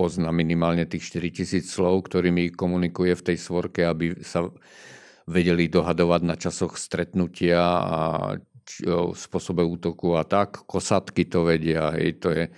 pozná 0.00 0.32
minimálne 0.32 0.88
tých 0.88 1.12
4000 1.12 1.60
slov, 1.60 2.08
ktorými 2.08 2.56
komunikuje 2.56 3.12
v 3.12 3.26
tej 3.28 3.36
svorke, 3.36 3.84
aby 3.84 4.16
sa 4.24 4.48
vedeli 5.28 5.68
dohadovať 5.68 6.20
na 6.24 6.40
časoch 6.40 6.80
stretnutia 6.80 7.60
a 7.60 8.00
spôsobe 9.12 9.60
útoku 9.60 10.16
a 10.16 10.24
tak. 10.24 10.64
Kosatky 10.64 11.28
to 11.28 11.44
vedia, 11.44 11.92
hej, 12.00 12.16
to 12.16 12.32
je 12.32 12.48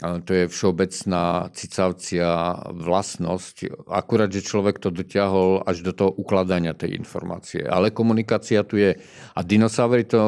to 0.00 0.30
je 0.34 0.44
všeobecná 0.48 1.52
cicavcia 1.52 2.58
vlastnosť. 2.72 3.86
Akurát, 3.86 4.32
že 4.32 4.42
človek 4.42 4.80
to 4.80 4.90
dotiahol 4.90 5.62
až 5.62 5.84
do 5.84 5.92
toho 5.92 6.10
ukladania 6.16 6.74
tej 6.74 6.96
informácie. 6.96 7.62
Ale 7.68 7.94
komunikácia 7.94 8.64
tu 8.66 8.80
je. 8.80 8.98
A 9.36 9.40
dinosaury 9.44 10.08
to 10.08 10.18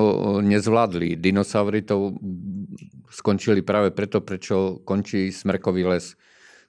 nezvládli. 0.44 1.16
Dinosaury 1.18 1.82
to 1.82 2.14
skončili 3.10 3.64
práve 3.66 3.90
preto, 3.90 4.22
prečo 4.22 4.84
končí 4.84 5.32
smrkový 5.34 5.82
les. 5.90 6.14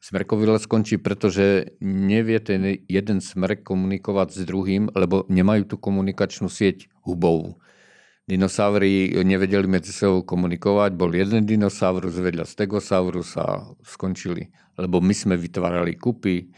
Smrkový 0.02 0.58
les 0.58 0.66
končí, 0.66 0.98
pretože 0.98 1.78
nevie 1.82 2.38
ten 2.42 2.86
jeden 2.90 3.20
smrk 3.22 3.66
komunikovať 3.66 4.30
s 4.34 4.42
druhým, 4.46 4.94
lebo 4.94 5.26
nemajú 5.30 5.74
tú 5.74 5.76
komunikačnú 5.78 6.50
sieť 6.50 6.90
hubovú. 7.06 7.58
Dinosaury 8.26 9.22
nevedeli 9.22 9.70
medzi 9.70 9.94
sebou 9.94 10.26
komunikovať, 10.26 10.98
bol 10.98 11.14
jeden 11.14 11.46
dinosaurus 11.46 12.18
vedľa 12.18 12.50
stegosaurus 12.50 13.38
a 13.38 13.70
skončili. 13.86 14.50
Lebo 14.82 14.98
my 14.98 15.14
sme 15.14 15.38
vytvárali 15.38 15.94
kupy, 15.94 16.50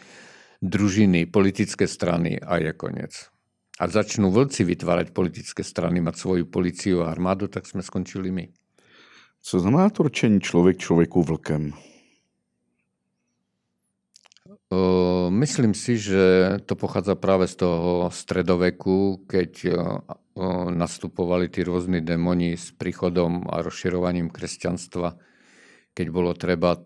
družiny, 0.63 1.27
politické 1.27 1.83
strany 1.83 2.39
a 2.39 2.63
je 2.63 2.71
koniec. 2.71 3.13
A 3.77 3.85
začnú 3.91 4.31
vlci 4.31 4.63
vytvárať 4.63 5.11
politické 5.11 5.61
strany, 5.61 5.99
mať 5.99 6.15
svoju 6.17 6.47
policiu 6.47 7.03
a 7.03 7.11
armádu, 7.11 7.51
tak 7.51 7.67
sme 7.67 7.83
skončili 7.83 8.31
my. 8.31 8.47
Co 9.43 9.59
znamená 9.59 9.89
to 9.89 10.03
ročení 10.03 10.41
člověk 10.41 10.77
člověku 10.77 11.23
vlkem? 11.23 11.73
Myslím 15.29 15.73
si, 15.73 15.97
že 15.97 16.23
to 16.65 16.75
pochádza 16.75 17.15
práve 17.15 17.47
z 17.47 17.55
toho 17.55 18.11
stredoveku, 18.11 19.23
keď 19.27 19.51
nastupovali 20.71 21.49
tí 21.49 21.65
rôzni 21.65 22.05
démoni 22.05 22.53
s 22.53 22.69
príchodom 22.71 23.49
a 23.49 23.65
rozširovaním 23.65 24.29
kresťanstva, 24.29 25.17
keď 25.97 26.07
bolo 26.13 26.37
treba 26.37 26.77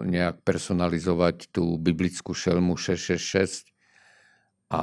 nejak 0.00 0.40
personalizovať 0.40 1.52
tú 1.52 1.76
biblickú 1.76 2.32
šelmu 2.32 2.74
666 2.80 3.68
a 4.72 4.82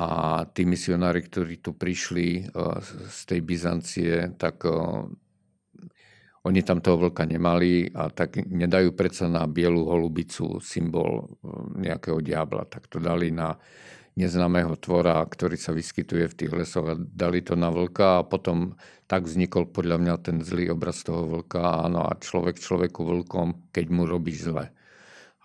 tí 0.54 0.68
misionári, 0.68 1.26
ktorí 1.26 1.58
tu 1.64 1.74
prišli 1.74 2.54
z 3.10 3.20
tej 3.26 3.42
Byzancie, 3.42 4.36
tak 4.38 4.68
oni 6.48 6.62
tam 6.64 6.80
toho 6.80 7.08
vlka 7.08 7.28
nemali 7.28 7.92
a 7.92 8.08
tak 8.14 8.40
nedajú 8.40 8.96
predsa 8.96 9.28
na 9.28 9.48
bielu 9.50 9.84
holubicu 9.84 10.64
symbol 10.64 11.28
nejakého 11.76 12.22
diabla, 12.24 12.70
tak 12.70 12.88
to 12.88 13.02
dali 13.04 13.34
na 13.34 13.58
neznámeho 14.18 14.74
tvora, 14.82 15.22
ktorý 15.22 15.62
sa 15.62 15.78
vyskytuje 15.78 16.26
v 16.26 16.38
tých 16.38 16.52
lesoch 16.52 16.90
a 16.90 16.98
dali 16.98 17.46
to 17.46 17.54
na 17.54 17.70
vlka 17.70 18.26
a 18.26 18.28
potom 18.28 18.74
tak 19.06 19.30
vznikol 19.30 19.70
podľa 19.70 20.02
mňa 20.02 20.14
ten 20.26 20.38
zlý 20.42 20.74
obraz 20.74 21.06
toho 21.06 21.30
vlka. 21.30 21.86
Áno, 21.86 22.02
a 22.02 22.18
človek 22.18 22.58
človeku 22.58 23.06
vlkom, 23.06 23.70
keď 23.70 23.86
mu 23.94 24.10
robí 24.10 24.34
zle. 24.34 24.74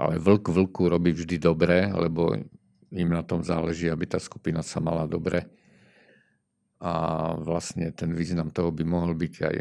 Ale 0.00 0.16
vlk 0.16 0.48
vlku 0.48 0.88
robí 0.88 1.12
vždy 1.12 1.36
dobre, 1.36 1.84
lebo 1.92 2.32
im 2.92 3.10
na 3.12 3.20
tom 3.20 3.44
záleží, 3.44 3.92
aby 3.92 4.08
tá 4.08 4.16
skupina 4.16 4.64
sa 4.64 4.80
mala 4.80 5.04
dobre. 5.04 5.46
A 6.80 6.92
vlastne 7.38 7.92
ten 7.92 8.16
význam 8.16 8.50
toho 8.50 8.72
by 8.72 8.82
mohol 8.88 9.12
byť 9.14 9.34
aj 9.46 9.56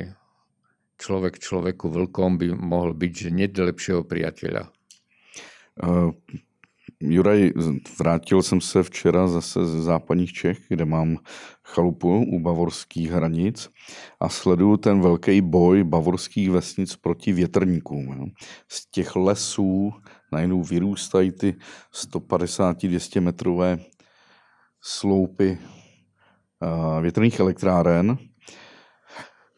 človek 0.97 1.35
človeku 1.37 1.91
vlkom 1.91 2.39
by 2.39 2.47
mohol 2.55 2.95
byť, 2.95 3.11
že 3.11 3.29
nie 3.29 3.51
lepšieho 3.51 4.07
priateľa. 4.07 4.71
Uh 5.83 6.15
Juraj, 7.03 7.51
vrátil 7.99 8.41
jsem 8.41 8.61
se 8.61 8.83
včera 8.83 9.27
zase 9.27 9.65
z 9.65 9.69
západních 9.69 10.33
Čech, 10.33 10.59
kde 10.69 10.85
mám 10.85 11.17
chalupu 11.63 12.25
u 12.25 12.39
bavorských 12.39 13.11
hranic 13.11 13.69
a 14.19 14.29
sleduju 14.29 14.77
ten 14.77 15.01
velký 15.01 15.41
boj 15.41 15.83
bavorských 15.83 16.49
vesnic 16.49 16.95
proti 16.95 17.33
větrníkům. 17.33 18.31
Z 18.67 18.91
těch 18.91 19.15
lesů 19.15 19.91
najednou 20.31 20.63
vyrůstají 20.63 21.31
ty 21.31 21.55
150-200 22.13 23.21
metrové 23.21 23.79
sloupy 24.81 25.57
větrných 27.01 27.39
elektráren 27.39 28.17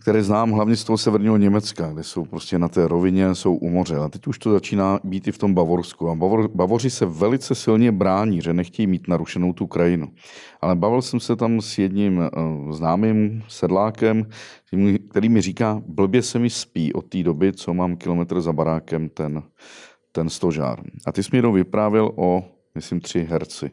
které 0.03 0.23
znám 0.23 0.51
hlavně 0.51 0.75
z 0.75 0.83
toho 0.83 0.97
severního 0.97 1.37
Německa, 1.37 1.93
kde 1.93 2.03
jsou 2.03 2.25
prostě 2.25 2.59
na 2.59 2.67
té 2.67 2.87
rovině, 2.87 3.35
jsou 3.35 3.55
u 3.55 3.69
moře. 3.69 3.95
A 3.95 4.09
teď 4.09 4.27
už 4.27 4.39
to 4.39 4.51
začíná 4.51 4.99
být 5.03 5.27
i 5.27 5.31
v 5.31 5.37
tom 5.37 5.53
Bavorsku. 5.53 6.09
A 6.09 6.15
Bavor, 6.15 6.47
Bavoři 6.55 6.89
se 6.89 7.05
velice 7.05 7.55
silně 7.55 7.91
brání, 7.91 8.41
že 8.41 8.53
nechtějí 8.53 8.87
mít 8.87 9.07
narušenou 9.07 9.53
tu 9.53 9.67
krajinu. 9.67 10.07
Ale 10.61 10.75
bavil 10.75 11.01
jsem 11.01 11.19
se 11.19 11.35
tam 11.35 11.61
s 11.61 11.77
jedním 11.77 12.17
uh, 12.17 12.71
známým 12.71 13.43
sedlákem, 13.47 14.25
který 15.09 15.29
mi 15.29 15.41
říká, 15.41 15.81
blbě 15.87 16.21
se 16.21 16.39
mi 16.39 16.49
spí 16.49 16.93
od 16.93 17.05
té 17.05 17.23
doby, 17.23 17.53
co 17.53 17.73
mám 17.73 17.95
kilometr 17.95 18.41
za 18.41 18.53
barákem 18.53 19.09
ten, 19.09 19.43
ten 20.11 20.29
stožár. 20.29 20.83
A 21.05 21.11
ty 21.11 21.23
jsi 21.23 21.29
mi 21.31 21.37
jenom 21.37 21.53
vyprávěl 21.53 22.11
o, 22.15 22.43
myslím, 22.75 22.99
tři 22.99 23.27
herci 23.29 23.71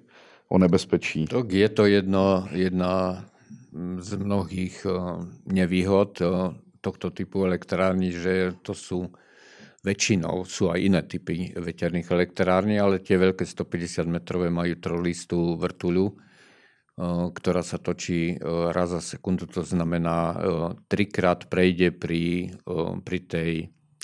o 0.48 0.58
nebezpečí. 0.58 1.24
Tak 1.24 1.52
je 1.52 1.68
to 1.68 1.86
jedno, 1.86 2.48
jedna 2.52 3.24
z 3.78 4.10
mnohých 4.18 4.82
eh, 4.86 4.94
nevýhod 5.46 6.12
eh, 6.20 6.28
tohto 6.80 7.12
typu 7.12 7.44
elektrární, 7.44 8.10
že 8.10 8.56
to 8.64 8.72
sú 8.74 9.10
väčšinou, 9.80 10.44
sú 10.44 10.68
aj 10.68 10.78
iné 10.80 11.00
typy 11.08 11.56
veterných 11.56 12.12
elektrární, 12.12 12.76
ale 12.76 13.00
tie 13.00 13.16
veľké 13.16 13.48
150 13.48 14.04
metrové 14.12 14.52
majú 14.52 14.76
trolistú 14.76 15.56
vrtuľu, 15.56 16.06
eh, 16.10 17.26
ktorá 17.30 17.62
sa 17.62 17.78
točí 17.78 18.36
raz 18.44 18.90
za 18.90 19.02
sekundu, 19.02 19.46
to 19.46 19.62
znamená 19.62 20.36
trikrát 20.90 21.46
prejde 21.46 21.94
pri, 21.94 22.54
pri, 23.06 23.18
tej, 23.24 23.52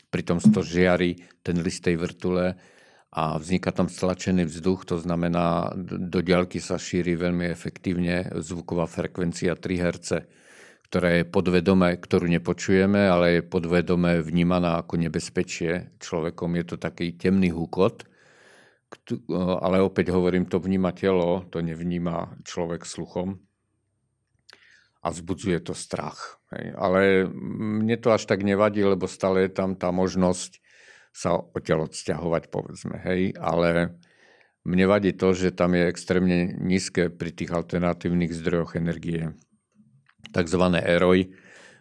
pri 0.09 0.23
tom 0.23 0.39
stožiari 0.39 1.19
ten 1.43 1.59
list 1.61 1.85
tej 1.85 1.99
vrtule 1.99 2.76
a 3.17 3.41
vzniká 3.41 3.73
tam 3.73 3.89
stlačený 3.89 4.45
vzduch, 4.45 4.85
to 4.85 5.01
znamená, 5.01 5.73
do 5.81 6.21
ďalky 6.21 6.61
sa 6.61 6.77
šíri 6.77 7.17
veľmi 7.17 7.49
efektívne 7.49 8.29
zvuková 8.45 8.85
frekvencia 8.85 9.57
3 9.57 9.85
Hz, 9.89 10.09
ktorá 10.93 11.09
je 11.17 11.25
podvedome, 11.25 11.97
ktorú 11.97 12.29
nepočujeme, 12.29 13.09
ale 13.09 13.41
je 13.41 13.49
podvedome 13.49 14.21
vnímaná 14.21 14.85
ako 14.85 15.01
nebezpečie 15.01 15.97
človekom. 15.97 16.61
Je 16.61 16.65
to 16.69 16.77
taký 16.77 17.17
temný 17.17 17.57
húkot, 17.57 18.05
ale 19.65 19.81
opäť 19.81 20.13
hovorím, 20.13 20.45
to 20.45 20.61
vníma 20.61 20.93
telo, 20.93 21.49
to 21.49 21.65
nevníma 21.65 22.37
človek 22.45 22.85
sluchom 22.85 23.41
a 25.01 25.07
vzbudzuje 25.09 25.59
to 25.65 25.73
strach. 25.73 26.37
Ale 26.77 27.25
mne 27.33 27.97
to 27.97 28.13
až 28.13 28.29
tak 28.29 28.45
nevadí, 28.45 28.85
lebo 28.85 29.09
stále 29.09 29.49
je 29.49 29.57
tam 29.57 29.73
tá 29.73 29.89
možnosť 29.89 30.61
sa 31.17 31.41
odtiaľ 31.41 31.89
odsťahovať, 31.89 32.53
povedzme. 32.53 33.01
Hej? 33.01 33.33
Ale 33.41 33.97
mne 34.69 34.85
vadí 34.85 35.17
to, 35.17 35.33
že 35.33 35.57
tam 35.57 35.73
je 35.73 35.89
extrémne 35.89 36.53
nízke 36.61 37.09
pri 37.09 37.33
tých 37.33 37.57
alternatívnych 37.57 38.37
zdrojoch 38.37 38.77
energie. 38.77 39.33
Takzvané 40.37 40.85
EROI, 40.85 41.33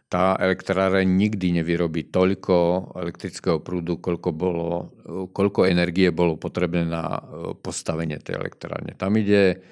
tá 0.08 0.38
elektráreň 0.40 1.04
nikdy 1.04 1.60
nevyrobí 1.60 2.14
toľko 2.14 2.56
elektrického 2.96 3.60
prúdu, 3.60 4.00
koľko, 4.00 4.30
bolo, 4.32 4.96
koľko 5.34 5.66
energie 5.68 6.14
bolo 6.14 6.40
potrebné 6.40 6.88
na 6.88 7.20
postavenie 7.60 8.22
tej 8.22 8.40
elektrárne. 8.40 8.96
Tam 8.96 9.18
ide 9.18 9.66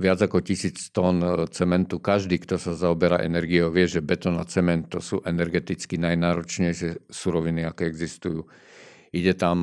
viac 0.00 0.18
ako 0.18 0.40
tisíc 0.40 0.90
tón 0.90 1.20
cementu. 1.52 2.00
Každý, 2.00 2.40
kto 2.40 2.56
sa 2.56 2.72
zaoberá 2.72 3.20
energiou, 3.20 3.68
vie, 3.68 3.84
že 3.84 4.00
betón 4.00 4.40
a 4.40 4.48
cement 4.48 4.88
to 4.88 4.98
sú 4.98 5.20
energeticky 5.22 6.00
najnáročnejšie 6.00 7.12
suroviny, 7.12 7.68
aké 7.68 7.84
existujú. 7.86 8.48
Ide 9.14 9.38
tam 9.38 9.62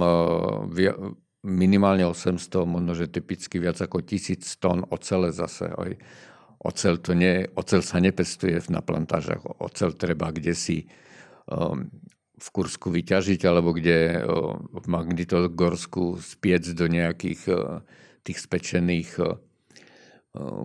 minimálne 1.44 2.08
800, 2.08 2.64
možno 2.64 2.96
že 2.96 3.12
typicky 3.12 3.60
viac 3.60 3.78
ako 3.84 4.00
tisíc 4.02 4.56
tón 4.58 4.88
ocele 4.88 5.36
zase. 5.36 5.68
Ocel, 6.64 7.04
to 7.04 7.12
nie, 7.12 7.44
ocel 7.60 7.84
sa 7.84 8.00
nepestuje 8.00 8.56
na 8.72 8.80
plantážach. 8.80 9.44
Ocel 9.60 10.00
treba 10.00 10.32
kde 10.32 10.56
si 10.56 10.88
um, 11.52 11.92
v 12.40 12.48
Kursku 12.48 12.88
vyťažiť, 12.88 13.44
alebo 13.44 13.76
kde 13.76 14.24
uh, 14.24 14.56
v 14.72 14.86
Magnitogorsku 14.88 16.24
spiec 16.24 16.64
do 16.72 16.88
nejakých 16.88 17.42
uh, 17.52 17.84
tých 18.24 18.40
spečených 18.40 19.10
uh, 19.20 19.36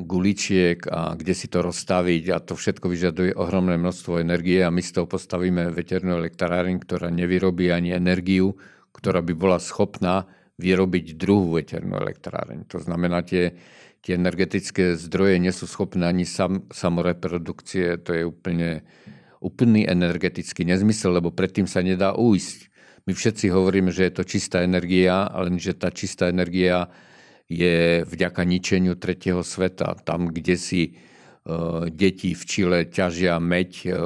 guličiek 0.05 0.89
a 0.89 1.13
kde 1.13 1.35
si 1.37 1.47
to 1.53 1.61
rozstaviť 1.61 2.25
a 2.33 2.41
to 2.41 2.57
všetko 2.57 2.89
vyžaduje 2.89 3.37
ohromné 3.37 3.77
množstvo 3.77 4.17
energie 4.17 4.65
a 4.65 4.73
my 4.73 4.81
z 4.81 4.97
toho 4.97 5.07
postavíme 5.07 5.69
veternú 5.77 6.17
elektráreň, 6.25 6.81
ktorá 6.81 7.13
nevyrobí 7.13 7.69
ani 7.69 7.93
energiu, 7.93 8.57
ktorá 8.97 9.21
by 9.21 9.35
bola 9.37 9.61
schopná 9.61 10.25
vyrobiť 10.57 11.21
druhú 11.21 11.61
veternú 11.61 12.01
elektráreň. 12.01 12.65
To 12.73 12.81
znamená, 12.81 13.21
tie 13.23 13.55
tie 14.03 14.15
energetické 14.15 14.95
zdroje 14.95 15.43
nie 15.43 15.53
sú 15.53 15.67
schopné 15.67 16.07
ani 16.07 16.25
sam, 16.25 16.65
samoreprodukcie, 16.71 17.99
to 18.01 18.11
je 18.15 18.23
úplne 18.25 18.87
úplný 19.39 19.87
energetický 19.87 20.67
nezmysel, 20.67 21.15
lebo 21.15 21.31
predtým 21.31 21.71
sa 21.71 21.79
nedá 21.79 22.11
ujsť. 22.17 22.59
My 23.07 23.15
všetci 23.15 23.47
hovoríme, 23.55 23.95
že 23.95 24.11
je 24.11 24.13
to 24.19 24.25
čistá 24.27 24.67
energia, 24.67 25.31
ale 25.31 25.55
že 25.63 25.79
tá 25.79 25.95
čistá 25.95 26.27
energia 26.27 26.91
je 27.49 28.05
vďaka 28.05 28.45
ničeniu 28.45 28.95
tretieho 29.01 29.41
sveta. 29.41 29.97
Tam, 30.05 30.29
kde 30.29 30.57
si 30.61 30.93
uh, 30.93 31.89
deti 31.89 32.37
v 32.37 32.43
Čile 32.45 32.79
ťažia 32.87 33.41
meď 33.41 33.71
uh, 33.89 33.97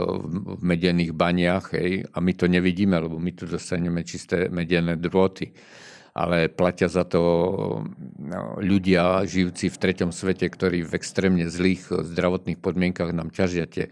v 0.58 0.62
medených 0.62 1.12
baniach 1.12 1.74
hej, 1.74 2.06
a 2.06 2.18
my 2.22 2.32
to 2.38 2.46
nevidíme, 2.46 2.94
lebo 2.96 3.18
my 3.18 3.34
tu 3.34 3.50
dostaneme 3.50 4.06
čisté 4.06 4.46
medené 4.48 4.94
drôty 4.96 5.50
ale 6.12 6.52
platia 6.52 6.92
za 6.92 7.08
to 7.08 7.20
no, 8.20 8.60
ľudia 8.60 9.24
žijúci 9.24 9.72
v 9.72 9.80
treťom 9.80 10.12
svete, 10.12 10.44
ktorí 10.44 10.84
v 10.84 10.92
extrémne 10.92 11.48
zlých 11.48 11.88
zdravotných 11.88 12.60
podmienkach 12.60 13.16
nám 13.16 13.32
ťažia 13.32 13.64
tie 13.64 13.88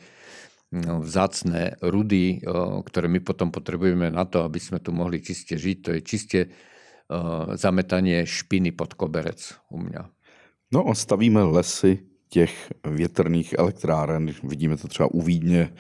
vzácne 0.71 1.81
rudy, 1.83 2.45
ktoré 2.87 3.11
my 3.11 3.19
potom 3.25 3.51
potrebujeme 3.51 4.13
na 4.13 4.23
to, 4.23 4.47
aby 4.47 4.61
sme 4.63 4.79
tu 4.79 4.95
mohli 4.95 5.19
čiste 5.19 5.59
žiť. 5.59 5.77
To 5.83 5.91
je 5.99 6.01
čiste 6.05 6.41
zametanie 7.55 8.27
špiny 8.27 8.71
pod 8.73 8.95
koberec 8.95 9.55
u 9.71 9.79
mňa. 9.83 10.03
No 10.71 10.87
a 10.87 10.95
stavíme 10.95 11.43
lesy 11.43 11.99
těch 12.31 12.55
větrných 12.87 13.59
elektráren. 13.59 14.31
Vidíme 14.43 14.77
to 14.77 14.89
třeba 14.89 15.11
u 15.11 15.21
Vídně, 15.23 15.75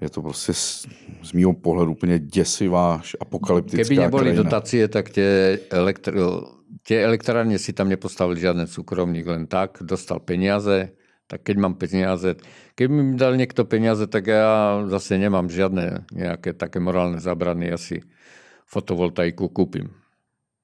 je 0.00 0.10
to 0.10 0.22
prostě 0.22 0.52
z, 0.52 0.86
z 1.22 1.32
mýho 1.32 1.52
pohledu 1.52 1.92
úplně 1.92 2.18
děsivá 2.18 3.02
apokalyptická 3.20 3.82
Keby 3.82 3.96
neboli 3.96 4.24
krajina. 4.24 4.42
dotácie, 4.42 4.88
tak 4.88 5.14
tie, 5.14 5.58
elektr- 5.70 6.18
tie 6.82 6.98
elektrárne 7.00 7.56
si 7.56 7.72
tam 7.72 7.88
nepostavili 7.88 8.42
žiaden 8.42 8.66
súkromník, 8.66 9.24
len 9.24 9.46
tak, 9.46 9.80
dostal 9.80 10.20
peniaze, 10.20 10.92
tak 11.30 11.40
keď 11.46 11.56
mám 11.56 11.74
peniaze, 11.80 12.36
keby 12.74 12.90
mi 12.92 13.14
dal 13.16 13.38
niekto 13.38 13.64
peniaze, 13.64 14.04
tak 14.10 14.28
ja 14.28 14.84
zase 14.90 15.16
nemám 15.16 15.48
žiadne 15.48 16.04
nejaké 16.12 16.52
také 16.52 16.82
morálne 16.82 17.22
zabrany, 17.22 17.72
ja 17.72 17.78
si 17.80 18.04
fotovoltaiku 18.68 19.48
kúpim. 19.48 19.94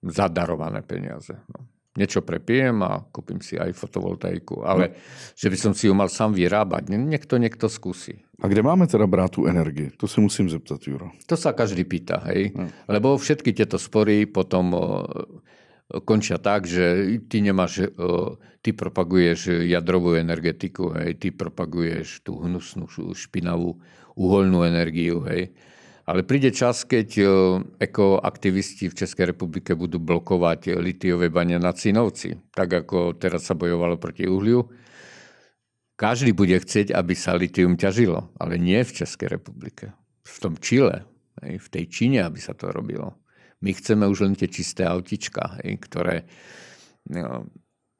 Zadarované 0.00 0.80
peniaze. 0.82 1.36
No 1.52 1.70
niečo 1.98 2.22
prepijem 2.22 2.80
a 2.86 3.02
kúpim 3.10 3.42
si 3.42 3.58
aj 3.58 3.74
fotovoltaiku. 3.74 4.62
Ale 4.62 4.84
no. 4.88 4.94
že 5.34 5.50
by 5.50 5.56
som 5.58 5.72
si 5.74 5.90
ju 5.90 5.94
mal 5.96 6.06
sám 6.06 6.32
vyrábať, 6.32 6.94
nech 6.94 7.26
to 7.26 7.40
niekto 7.40 7.66
skúsi. 7.66 8.22
A 8.40 8.46
kde 8.46 8.62
máme 8.62 8.86
teda 8.86 9.04
brát 9.10 9.34
tú 9.34 9.50
energii? 9.50 9.90
To 9.98 10.06
si 10.06 10.22
musím 10.22 10.46
zeptať, 10.46 10.80
Juro. 10.86 11.12
To 11.26 11.34
sa 11.34 11.52
každý 11.52 11.84
pýta, 11.84 12.22
hej. 12.30 12.54
No. 12.54 12.70
Lebo 12.86 13.18
všetky 13.18 13.52
tieto 13.52 13.76
spory 13.76 14.24
potom 14.30 14.72
končia 16.06 16.38
tak, 16.38 16.70
že 16.70 17.18
ty 17.26 17.42
nemáš, 17.42 17.90
ty 18.62 18.70
propaguješ 18.70 19.66
jadrovú 19.66 20.14
energetiku, 20.14 20.94
hej, 20.94 21.18
ty 21.18 21.34
propaguješ 21.34 22.22
tú 22.22 22.38
hnusnú, 22.40 22.86
špinavú 23.12 23.82
uholnú 24.14 24.62
energiu, 24.62 25.26
hej. 25.26 25.50
Ale 26.10 26.26
príde 26.26 26.50
čas, 26.50 26.82
keď 26.82 27.08
e, 27.22 27.24
ekoaktivisti 27.78 28.90
v 28.90 28.98
Českej 28.98 29.30
republike 29.30 29.78
budú 29.78 30.02
blokovať 30.02 30.74
litiové 30.82 31.30
bane 31.30 31.54
na 31.62 31.70
Cinovci, 31.70 32.34
tak 32.50 32.82
ako 32.82 33.14
teraz 33.14 33.46
sa 33.46 33.54
bojovalo 33.54 33.94
proti 33.94 34.26
uhliu. 34.26 34.66
Každý 35.94 36.34
bude 36.34 36.58
chcieť, 36.58 36.90
aby 36.90 37.14
sa 37.14 37.38
litium 37.38 37.78
ťažilo, 37.78 38.34
ale 38.42 38.58
nie 38.58 38.82
v 38.82 38.90
Českej 38.90 39.38
republike. 39.38 39.94
V 40.26 40.36
tom 40.42 40.58
Čile, 40.58 41.06
v 41.38 41.68
tej 41.70 41.86
Číne, 41.86 42.26
aby 42.26 42.42
sa 42.42 42.58
to 42.58 42.74
robilo. 42.74 43.14
My 43.62 43.70
chceme 43.70 44.02
už 44.10 44.26
len 44.26 44.34
tie 44.34 44.50
čisté 44.50 44.90
autička, 44.90 45.62
ktoré 45.62 46.26
no, 47.06 47.46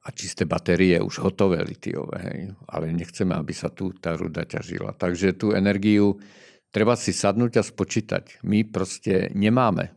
a 0.01 0.09
čisté 0.11 0.49
batérie 0.49 0.97
už 0.97 1.21
hotové 1.21 1.61
litiové, 1.63 2.57
ale 2.67 2.91
nechceme, 2.91 3.37
aby 3.37 3.53
sa 3.53 3.69
tu 3.69 3.93
tá 3.95 4.17
ruda 4.17 4.43
ťažila. 4.43 4.97
Takže 4.97 5.37
tú 5.37 5.55
energiu 5.55 6.17
treba 6.71 6.95
si 6.95 7.11
sadnúť 7.11 7.59
a 7.59 7.63
spočítať. 7.63 8.41
My 8.41 8.63
proste 8.63 9.29
nemáme. 9.35 9.93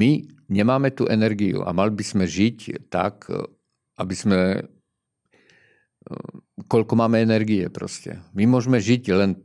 My 0.00 0.24
nemáme 0.48 0.90
tú 0.90 1.04
energiu 1.06 1.62
a 1.62 1.70
mali 1.76 1.92
by 1.92 2.04
sme 2.04 2.24
žiť 2.24 2.88
tak, 2.88 3.28
aby 4.00 4.14
sme 4.16 4.38
koľko 6.64 6.96
máme 6.96 7.20
energie 7.20 7.68
proste. 7.68 8.24
My 8.32 8.48
môžeme 8.48 8.80
žiť 8.80 9.02
len... 9.12 9.36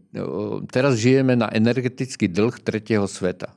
Teraz 0.71 0.95
žijeme 0.95 1.35
na 1.35 1.51
energetický 1.51 2.31
dlh 2.31 2.55
tretieho 2.63 3.05
sveta. 3.11 3.51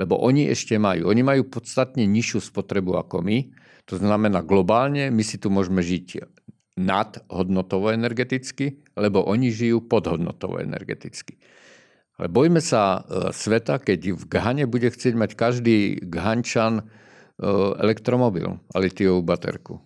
Lebo 0.00 0.16
oni 0.16 0.48
ešte 0.48 0.80
majú. 0.80 1.12
Oni 1.12 1.20
majú 1.20 1.44
podstatne 1.52 2.08
nižšiu 2.08 2.40
spotrebu 2.40 2.96
ako 2.96 3.20
my. 3.20 3.52
To 3.92 4.00
znamená 4.00 4.40
globálne, 4.40 5.12
my 5.12 5.20
si 5.20 5.36
tu 5.36 5.52
môžeme 5.52 5.84
žiť 5.84 6.24
nadhodnotovo 6.76 7.92
energeticky, 7.92 8.80
lebo 8.96 9.20
oni 9.24 9.52
žijú 9.52 9.84
podhodnotovo 9.84 10.60
energeticky. 10.60 11.36
Ale 12.16 12.28
bojme 12.32 12.60
sa 12.60 13.00
e, 13.02 13.32
sveta, 13.32 13.80
keď 13.80 14.16
v 14.16 14.24
Ghane 14.28 14.64
bude 14.68 14.88
chcieť 14.88 15.14
mať 15.16 15.30
každý 15.36 16.00
Ghančan 16.00 16.80
e, 16.80 16.84
elektromobil 17.80 18.60
a 18.72 18.76
litiovú 18.80 19.20
baterku. 19.24 19.80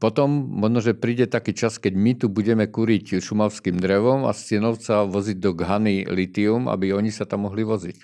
Potom 0.00 0.28
možno, 0.48 0.84
že 0.84 0.96
príde 0.96 1.24
taký 1.24 1.56
čas, 1.56 1.80
keď 1.80 1.94
my 1.96 2.12
tu 2.18 2.26
budeme 2.28 2.68
kúriť 2.68 3.20
šumavským 3.20 3.78
drevom 3.80 4.28
a 4.28 4.32
z 4.36 4.60
voziť 5.08 5.38
do 5.40 5.50
Ghany 5.56 6.08
litium, 6.08 6.68
aby 6.68 6.92
oni 6.92 7.08
sa 7.08 7.24
tam 7.24 7.48
mohli 7.48 7.64
voziť. 7.64 7.98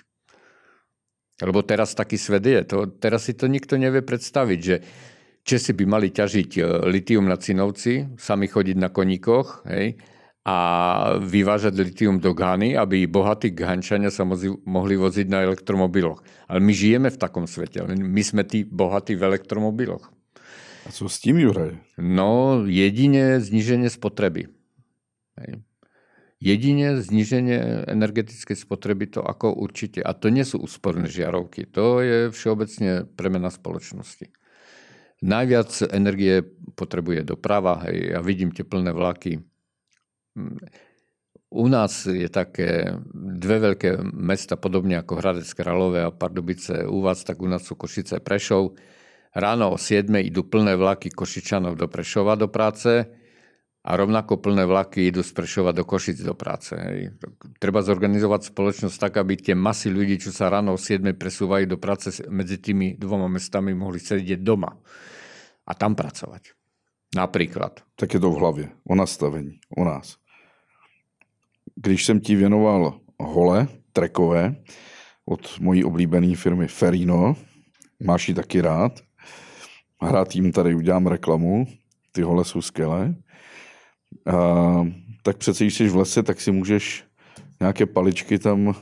Lebo 1.41 1.65
teraz 1.65 1.97
taký 1.97 2.21
svet 2.21 2.45
je. 2.45 2.61
To, 2.69 2.77
teraz 2.85 3.25
si 3.25 3.33
to 3.33 3.49
nikto 3.49 3.73
nevie 3.75 4.05
predstaviť, 4.05 4.59
že 4.61 4.75
Česi 5.41 5.73
by 5.73 5.85
mali 5.89 6.13
ťažiť 6.13 6.51
e, 6.57 6.61
litium 6.89 7.25
na 7.25 7.37
Cinovci, 7.37 8.13
sami 8.17 8.45
chodiť 8.45 8.77
na 8.77 8.93
koníkoch 8.93 9.65
hej, 9.65 9.97
a 10.41 10.57
vyvážať 11.21 11.77
litium 11.81 12.17
do 12.17 12.33
Ghany, 12.33 12.73
aby 12.73 13.05
bohatí 13.05 13.53
Ghančania 13.53 14.09
sa 14.09 14.25
mohli 14.65 14.95
voziť 14.97 15.27
na 15.29 15.45
elektromobiloch. 15.45 16.25
Ale 16.49 16.59
my 16.61 16.73
žijeme 16.73 17.09
v 17.13 17.21
takom 17.21 17.45
svete. 17.45 17.85
My 17.85 18.21
sme 18.25 18.41
tí 18.41 18.65
bohatí 18.65 19.13
v 19.13 19.29
elektromobiloch. 19.29 20.09
A 20.85 20.89
co 20.89 21.05
s 21.05 21.21
tím, 21.21 21.37
Juraj? 21.37 21.77
No, 22.01 22.65
jedine 22.65 23.37
zniženie 23.37 23.93
spotreby. 23.93 24.49
Hej. 25.37 25.61
Jedine 26.41 26.97
zniženie 26.97 27.85
energetickej 27.85 28.57
spotreby 28.57 29.13
to 29.13 29.21
ako 29.21 29.53
určite. 29.53 30.01
A 30.01 30.17
to 30.17 30.33
nie 30.33 30.41
sú 30.41 30.57
úsporné 30.57 31.05
žiarovky. 31.05 31.69
To 31.77 32.01
je 32.01 32.33
všeobecne 32.33 33.05
premena 33.13 33.53
spoločnosti. 33.53 34.40
Najviac 35.21 35.93
energie 35.93 36.41
potrebuje 36.73 37.21
doprava. 37.21 37.85
Hej. 37.85 38.17
Ja 38.17 38.19
vidím 38.25 38.49
tie 38.49 38.65
plné 38.65 38.89
vlaky. 38.89 39.37
U 41.51 41.67
nás 41.67 42.07
je 42.09 42.25
také 42.31 42.95
dve 43.13 43.57
veľké 43.59 44.01
mesta, 44.17 44.57
podobne 44.57 44.97
ako 44.97 45.19
Hradec 45.21 45.45
Králové 45.53 46.01
a 46.07 46.09
Pardubice. 46.09 46.87
U 46.89 47.05
vás, 47.05 47.21
tak 47.21 47.37
u 47.43 47.47
nás 47.51 47.61
sú 47.61 47.77
Košice 47.77 48.17
Prešov. 48.23 48.73
Ráno 49.35 49.75
o 49.75 49.77
7 49.77 50.09
idú 50.25 50.47
plné 50.47 50.73
vlaky 50.73 51.13
Košičanov 51.13 51.77
do 51.77 51.85
Prešova 51.85 52.33
do 52.33 52.49
práce 52.49 53.05
a 53.81 53.91
rovnako 53.93 54.41
plné 54.41 54.65
vlaky 54.65 55.11
idú 55.11 55.21
z 55.21 55.37
Prešova 55.37 55.69
do 55.69 55.85
Košic 55.85 56.23
do 56.23 56.33
práce. 56.33 56.73
Hej. 56.73 57.19
Treba 57.61 57.85
zorganizovať 57.85 58.49
spoločnosť 58.49 58.97
tak, 58.97 59.21
aby 59.21 59.37
tie 59.37 59.53
masy 59.53 59.93
ľudí, 59.93 60.17
čo 60.17 60.33
sa 60.33 60.49
ráno 60.49 60.73
o 60.73 60.81
7 60.81 61.13
presúvajú 61.13 61.67
do 61.69 61.77
práce 61.77 62.25
medzi 62.31 62.57
tými 62.57 62.97
dvoma 62.97 63.29
mestami, 63.29 63.75
mohli 63.77 64.01
sedieť 64.01 64.41
doma 64.41 64.71
a 65.71 65.73
tam 65.73 65.95
pracovať. 65.95 66.51
Napríklad. 67.15 67.79
Tak 67.95 68.13
je 68.13 68.19
to 68.19 68.31
v 68.31 68.39
hlavě, 68.39 68.65
o 68.83 68.95
nastavení, 68.95 69.59
o 69.77 69.87
nás. 69.87 70.19
když 71.75 72.05
jsem 72.05 72.19
ti 72.19 72.35
věnoval 72.35 72.99
hole 73.19 73.67
trekové 73.93 74.55
od 75.25 75.59
mojí 75.59 75.83
oblíbené 75.83 76.35
firmy 76.35 76.67
Ferino, 76.67 77.35
máš 78.03 78.29
ji 78.29 78.33
taky 78.33 78.61
rád, 78.61 78.99
hrát 80.01 80.35
jim 80.35 80.51
tady 80.51 80.75
udělám 80.75 81.07
reklamu, 81.07 81.67
ty 82.11 82.21
hole 82.21 82.45
jsou 82.45 82.61
skvělé, 82.61 83.15
tak 85.23 85.37
přece, 85.37 85.63
když 85.63 85.73
jsi 85.73 85.89
v 85.89 85.95
lese, 85.95 86.23
tak 86.23 86.41
si 86.41 86.51
můžeš 86.51 87.03
nějaké 87.59 87.85
paličky 87.85 88.39
tam 88.39 88.75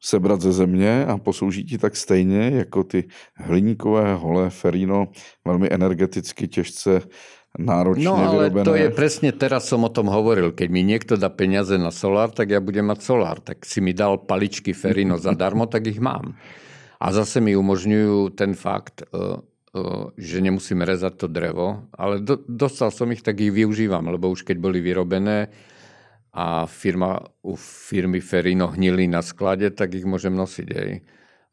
sebrat 0.00 0.40
ze 0.40 0.52
země 0.52 1.06
a 1.06 1.18
poslouží 1.18 1.64
ti 1.64 1.78
tak 1.78 1.96
stejně 1.96 2.50
jako 2.50 2.84
ty 2.84 3.08
hliníkové 3.34 4.14
hole 4.14 4.50
Ferino, 4.50 5.08
velmi 5.46 5.68
energeticky 5.70 6.48
těžce 6.48 7.02
náročne 7.58 8.04
No 8.04 8.14
ale 8.14 8.52
vyrobené. 8.52 8.64
to 8.64 8.74
je 8.76 8.88
presne, 8.92 9.32
teraz 9.32 9.66
som 9.66 9.80
o 9.82 9.90
tom 9.90 10.06
hovoril. 10.12 10.52
Keď 10.52 10.68
mi 10.68 10.84
niekto 10.84 11.16
dá 11.16 11.32
peniaze 11.32 11.74
na 11.80 11.88
solár, 11.88 12.30
tak 12.30 12.52
ja 12.52 12.60
budem 12.60 12.86
mať 12.86 13.00
solár. 13.02 13.40
Tak 13.40 13.64
si 13.64 13.80
mi 13.80 13.96
dal 13.96 14.20
paličky 14.20 14.76
Ferino 14.76 15.16
zadarmo, 15.26 15.64
tak 15.66 15.88
ich 15.88 15.98
mám. 15.98 16.36
A 17.00 17.10
zase 17.10 17.40
mi 17.40 17.56
umožňujú 17.56 18.36
ten 18.36 18.52
fakt, 18.58 19.02
e, 19.02 19.06
e, 19.10 19.22
že 20.18 20.38
nemusím 20.44 20.82
rezať 20.82 21.24
to 21.24 21.26
drevo, 21.30 21.88
ale 21.94 22.20
do, 22.20 22.36
dostal 22.46 22.90
som 22.90 23.06
ich, 23.14 23.22
tak 23.22 23.38
ich 23.38 23.54
využívam, 23.54 24.06
lebo 24.10 24.28
už 24.28 24.42
keď 24.42 24.56
boli 24.58 24.82
vyrobené 24.82 25.48
a 26.32 26.68
firma, 26.68 27.24
u 27.42 27.56
firmy 27.56 28.20
Ferino 28.20 28.68
hnili 28.70 29.08
na 29.08 29.24
sklade, 29.24 29.72
tak 29.72 29.96
ich 29.96 30.04
môžem 30.04 30.34
nosiť. 30.36 30.68
Aj. 30.76 30.90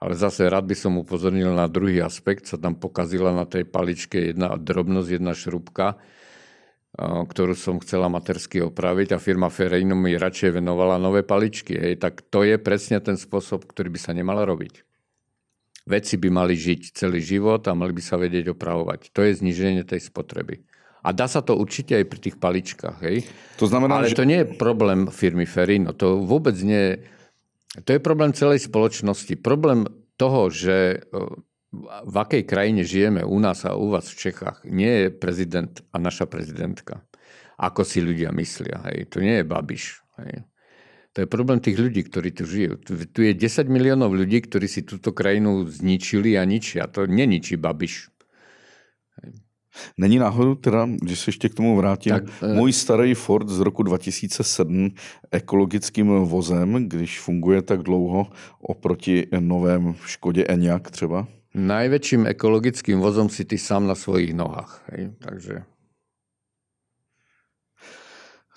Ale 0.04 0.14
zase 0.14 0.52
rád 0.52 0.68
by 0.68 0.76
som 0.76 1.00
upozornil 1.00 1.56
na 1.56 1.72
druhý 1.72 2.04
aspekt, 2.04 2.46
sa 2.46 2.60
tam 2.60 2.76
pokazila 2.76 3.32
na 3.32 3.48
tej 3.48 3.64
paličke 3.66 4.36
jedna 4.36 4.60
drobnosť, 4.60 5.10
jedna 5.10 5.32
šrubka, 5.32 5.98
ktorú 6.96 7.56
som 7.60 7.80
chcela 7.84 8.08
matersky 8.08 8.64
opraviť 8.64 9.16
a 9.16 9.20
firma 9.20 9.52
Ferrino 9.52 10.00
mi 10.00 10.16
radšej 10.16 10.64
venovala 10.64 10.96
nové 10.96 11.28
paličky. 11.28 11.76
Hej. 11.76 12.00
Tak 12.00 12.28
to 12.32 12.44
je 12.48 12.56
presne 12.56 13.04
ten 13.04 13.20
spôsob, 13.20 13.68
ktorý 13.68 13.92
by 13.92 14.00
sa 14.00 14.12
nemal 14.16 14.40
robiť. 14.44 14.84
Veci 15.86 16.18
by 16.18 16.30
mali 16.34 16.58
žiť 16.58 16.98
celý 16.98 17.22
život 17.22 17.62
a 17.70 17.78
mali 17.78 17.94
by 17.94 18.02
sa 18.02 18.18
vedieť 18.18 18.50
opravovať. 18.56 19.14
To 19.14 19.22
je 19.22 19.38
zniženie 19.38 19.86
tej 19.86 20.02
spotreby. 20.02 20.66
A 21.06 21.14
dá 21.14 21.30
sa 21.30 21.46
to 21.46 21.54
určite 21.54 21.94
aj 21.94 22.06
pri 22.10 22.20
tých 22.20 22.38
paličkách. 22.42 22.98
Hej? 23.06 23.30
To 23.62 23.70
znamená, 23.70 24.02
Ale 24.02 24.10
že... 24.10 24.18
to 24.18 24.26
nie 24.26 24.42
je 24.42 24.58
problém 24.58 25.06
firmy 25.14 25.46
Ferino. 25.46 25.94
To 25.94 26.26
vôbec 26.26 26.58
nie 26.66 26.82
je 26.82 26.94
to 27.84 27.92
je 27.92 28.00
problém 28.00 28.32
celej 28.32 28.72
spoločnosti. 28.72 29.36
Problém 29.44 29.84
toho, 30.16 30.48
že 30.48 31.04
v 32.08 32.16
akej 32.16 32.48
krajine 32.48 32.88
žijeme 32.88 33.28
u 33.28 33.36
nás 33.36 33.68
a 33.68 33.76
u 33.76 33.92
vás 33.92 34.08
v 34.08 34.32
Čechách, 34.32 34.64
nie 34.64 34.88
je 34.88 35.08
prezident 35.12 35.84
a 35.92 36.00
naša 36.00 36.24
prezidentka. 36.24 37.04
Ako 37.60 37.84
si 37.84 38.00
ľudia 38.00 38.32
myslia. 38.32 38.80
Hej. 38.88 39.12
To 39.12 39.20
nie 39.20 39.44
je 39.44 39.46
Babiš. 39.48 40.00
Hej. 40.24 40.48
To 41.16 41.24
je 41.24 41.28
problém 41.32 41.60
tých 41.64 41.80
ľudí, 41.80 42.04
ktorí 42.08 42.36
tu 42.36 42.44
žijú. 42.44 42.80
Tu 43.12 43.20
je 43.32 43.34
10 43.36 43.72
miliónov 43.72 44.12
ľudí, 44.12 44.44
ktorí 44.44 44.68
si 44.68 44.84
túto 44.84 45.16
krajinu 45.16 45.64
zničili 45.68 46.36
a 46.36 46.44
ničia. 46.44 46.88
To 46.92 47.08
neničí 47.08 47.56
Babiš. 47.56 48.12
Není 49.98 50.20
náhodou 50.20 50.56
teda, 50.56 50.88
když 51.02 51.20
se 51.20 51.30
ještě 51.30 51.50
k 51.50 51.54
tomu 51.54 51.76
vrátím, 51.76 52.12
tak, 52.14 52.24
můj 52.54 52.74
starý 52.74 53.14
Ford 53.14 53.50
z 53.50 53.60
roku 53.60 53.84
2007 53.84 54.92
ekologickým 55.32 56.08
vozem, 56.08 56.90
když 56.90 57.20
funguje 57.20 57.62
tak 57.62 57.84
dlouho 57.84 58.28
oproti 58.62 59.28
novém 59.40 59.96
Škodě 60.06 60.46
Enyaq 60.48 60.92
třeba? 60.92 61.28
Najväčším 61.56 62.28
ekologickým 62.28 63.00
vozom 63.00 63.32
si 63.32 63.48
ty 63.48 63.56
sám 63.56 63.88
na 63.88 63.96
svojich 63.96 64.36
nohách. 64.36 64.84
Hej? 64.92 65.16
Takže... 65.24 65.64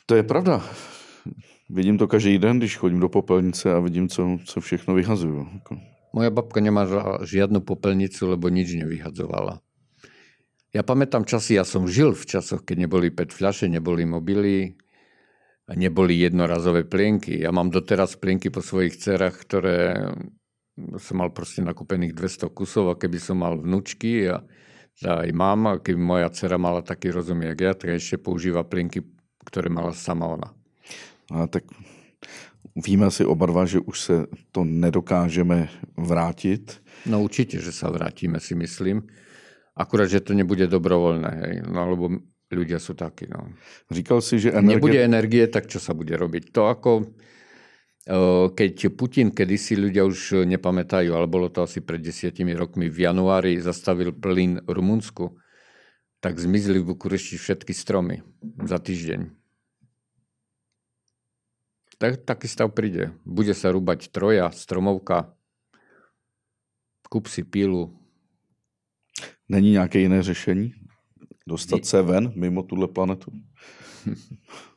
To 0.06 0.14
je 0.18 0.22
pravda. 0.26 0.66
Vidím 1.70 1.98
to 1.98 2.08
každý 2.08 2.38
den, 2.38 2.58
když 2.58 2.76
chodím 2.76 3.00
do 3.00 3.08
popelnice 3.08 3.74
a 3.74 3.78
vidím, 3.78 4.08
co, 4.08 4.38
co 4.44 4.60
všechno 4.60 4.94
vyhazujú. 4.94 5.46
Moja 6.12 6.30
babka 6.32 6.60
nemá 6.60 6.88
žiadnu 7.22 7.60
popelnicu, 7.60 8.32
lebo 8.32 8.48
nič 8.48 8.74
nevyhadzovala. 8.74 9.60
Ja 10.78 10.86
pamätám 10.86 11.26
časy, 11.26 11.58
ja 11.58 11.66
som 11.66 11.90
žil 11.90 12.14
v 12.14 12.22
časoch, 12.22 12.62
keď 12.62 12.86
neboli 12.86 13.10
PET 13.10 13.34
fľaše, 13.34 13.66
neboli 13.66 14.06
mobily, 14.06 14.78
neboli 15.74 16.22
jednorazové 16.22 16.86
plienky. 16.86 17.34
Ja 17.42 17.50
mám 17.50 17.74
doteraz 17.74 18.14
plienky 18.14 18.46
po 18.46 18.62
svojich 18.62 18.94
dcerách, 18.94 19.34
ktoré 19.42 20.06
som 21.02 21.18
mal 21.18 21.34
proste 21.34 21.66
nakúpených 21.66 22.14
200 22.14 22.54
kusov 22.54 22.94
a 22.94 22.94
keby 22.94 23.18
som 23.18 23.42
mal 23.42 23.58
vnúčky 23.58 24.30
a 24.30 24.46
aj 25.02 25.34
mám, 25.34 25.66
a 25.66 25.82
keby 25.82 25.98
moja 25.98 26.30
dcera 26.30 26.62
mala 26.62 26.86
taký 26.86 27.10
rozum, 27.10 27.42
jak 27.42 27.58
ja, 27.58 27.74
tak 27.74 27.98
ešte 27.98 28.22
používa 28.22 28.62
plienky, 28.62 29.02
ktoré 29.50 29.66
mala 29.74 29.90
sama 29.90 30.30
ona. 30.30 30.54
A 31.34 31.50
tak 31.50 31.66
víme 32.78 33.10
si 33.10 33.26
oba 33.26 33.50
dva, 33.50 33.66
že 33.66 33.82
už 33.82 33.96
se 33.98 34.16
to 34.54 34.62
nedokážeme 34.62 35.74
vrátit. 35.98 36.78
No 37.02 37.26
určite, 37.26 37.58
že 37.58 37.74
sa 37.74 37.90
vrátime, 37.90 38.38
si 38.38 38.54
myslím. 38.54 39.10
Akurát, 39.78 40.10
že 40.10 40.18
to 40.18 40.34
nebude 40.34 40.66
dobrovoľné, 40.66 41.30
hej. 41.46 41.54
No, 41.70 41.86
lebo 41.86 42.18
ľudia 42.50 42.82
sú 42.82 42.98
takí. 42.98 43.30
No. 43.30 43.54
Říkal 43.94 44.18
si, 44.18 44.42
že 44.42 44.50
energie... 44.50 44.74
Nebude 44.74 44.98
energie, 44.98 45.46
tak 45.46 45.70
čo 45.70 45.78
sa 45.78 45.94
bude 45.94 46.18
robiť? 46.18 46.50
To 46.50 46.66
ako 46.66 47.14
keď 48.56 48.88
Putin 48.96 49.28
kedysi 49.36 49.76
ľudia 49.76 50.08
už 50.08 50.48
nepamätajú, 50.48 51.12
ale 51.12 51.28
bolo 51.28 51.52
to 51.52 51.68
asi 51.68 51.84
pred 51.84 52.00
desiatimi 52.00 52.56
rokmi, 52.56 52.88
v 52.88 53.04
januári 53.04 53.60
zastavil 53.60 54.16
plyn 54.16 54.64
Rumunsku, 54.64 55.36
tak 56.24 56.40
zmizli 56.40 56.80
v 56.80 56.88
Bukurešti 56.88 57.36
všetky 57.36 57.76
stromy 57.76 58.24
za 58.64 58.80
týždeň. 58.80 59.28
Tak, 62.00 62.24
taký 62.24 62.48
stav 62.48 62.72
príde. 62.72 63.12
Bude 63.28 63.52
sa 63.52 63.68
rúbať 63.76 64.08
troja, 64.08 64.48
stromovka, 64.56 65.36
kup 67.12 67.28
si 67.28 67.44
pílu, 67.44 67.92
Není 69.48 69.70
nějaké 69.70 69.98
jiné 69.98 70.22
řešení? 70.22 70.74
Dostat 71.46 71.84
se 71.84 72.02
ven 72.02 72.32
mimo 72.34 72.62
tuhle 72.62 72.88
planetu? 72.88 73.32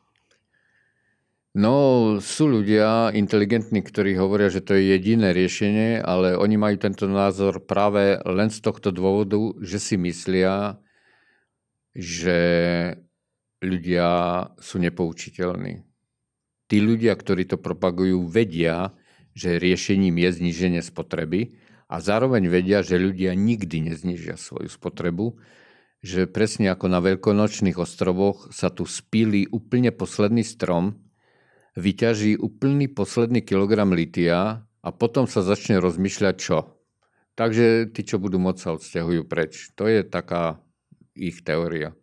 No, 1.51 2.15
sú 2.23 2.47
ľudia 2.47 3.11
inteligentní, 3.11 3.83
ktorí 3.83 4.15
hovoria, 4.15 4.47
že 4.47 4.63
to 4.63 4.71
je 4.71 4.95
jediné 4.95 5.35
riešenie, 5.35 5.99
ale 5.99 6.39
oni 6.39 6.55
majú 6.55 6.79
tento 6.79 7.11
názor 7.11 7.67
práve 7.67 8.23
len 8.23 8.47
z 8.47 8.63
tohto 8.63 8.87
dôvodu, 8.95 9.59
že 9.59 9.83
si 9.83 9.99
myslia, 9.99 10.79
že 11.91 12.39
ľudia 13.59 14.07
sú 14.63 14.79
nepoučiteľní. 14.79 15.83
Tí 16.71 16.77
ľudia, 16.79 17.19
ktorí 17.19 17.43
to 17.43 17.59
propagujú, 17.59 18.31
vedia, 18.31 18.95
že 19.35 19.59
riešením 19.59 20.23
je 20.23 20.29
zníženie 20.31 20.79
spotreby, 20.79 21.59
a 21.91 21.99
zároveň 21.99 22.47
vedia, 22.47 22.79
že 22.79 22.95
ľudia 22.95 23.35
nikdy 23.35 23.91
neznižia 23.91 24.39
svoju 24.39 24.71
spotrebu, 24.71 25.35
že 25.99 26.25
presne 26.25 26.71
ako 26.71 26.87
na 26.87 27.03
veľkonočných 27.03 27.75
ostrovoch 27.75 28.47
sa 28.55 28.71
tu 28.71 28.87
spíli 28.87 29.45
úplne 29.51 29.91
posledný 29.91 30.47
strom, 30.47 30.97
vyťaží 31.75 32.39
úplný 32.39 32.87
posledný 32.87 33.43
kilogram 33.43 33.91
litia 33.91 34.63
a 34.63 34.89
potom 34.89 35.27
sa 35.27 35.43
začne 35.43 35.83
rozmýšľať 35.83 36.35
čo. 36.39 36.79
Takže 37.35 37.91
tí, 37.91 38.01
čo 38.07 38.17
budú 38.23 38.39
môcť, 38.39 38.59
sa 38.59 38.75
odsťahujú 38.75 39.21
preč. 39.27 39.71
To 39.75 39.85
je 39.87 40.03
taká 40.07 40.63
ich 41.13 41.43
teória. 41.43 41.95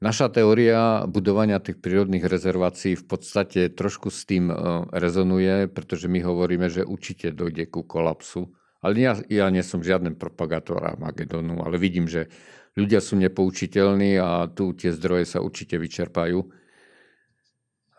Naša 0.00 0.32
teória 0.32 1.04
budovania 1.04 1.60
tých 1.60 1.76
prírodných 1.76 2.24
rezervácií 2.24 2.96
v 2.96 3.04
podstate 3.04 3.68
trošku 3.68 4.08
s 4.08 4.24
tým 4.24 4.48
e, 4.48 4.56
rezonuje, 4.96 5.68
pretože 5.68 6.08
my 6.08 6.24
hovoríme, 6.24 6.72
že 6.72 6.88
určite 6.88 7.36
dojde 7.36 7.68
ku 7.68 7.84
kolapsu. 7.84 8.48
Ale 8.80 8.96
ja, 8.96 9.12
ja 9.28 9.52
nie 9.52 9.60
som 9.60 9.84
žiadny 9.84 10.16
propagátor 10.16 10.80
Magedonu, 10.96 11.60
ale 11.60 11.76
vidím, 11.76 12.08
že 12.08 12.32
ľudia 12.80 13.04
sú 13.04 13.20
nepoučiteľní 13.20 14.16
a 14.16 14.48
tu 14.48 14.72
tie 14.72 14.88
zdroje 14.88 15.28
sa 15.28 15.44
určite 15.44 15.76
vyčerpajú. 15.76 16.48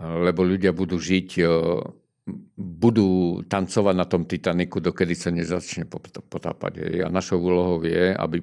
Lebo 0.02 0.42
ľudia 0.42 0.74
budú 0.74 0.98
žiť, 0.98 1.30
e, 1.38 1.46
budú 2.58 3.46
tancovať 3.46 3.94
na 3.94 4.10
tom 4.10 4.26
Titaniku, 4.26 4.82
dokedy 4.82 5.14
sa 5.14 5.30
nezačne 5.30 5.86
potápať. 5.86 7.06
A 7.06 7.14
našou 7.14 7.38
úlohou 7.46 7.86
je, 7.86 8.10
aby 8.10 8.42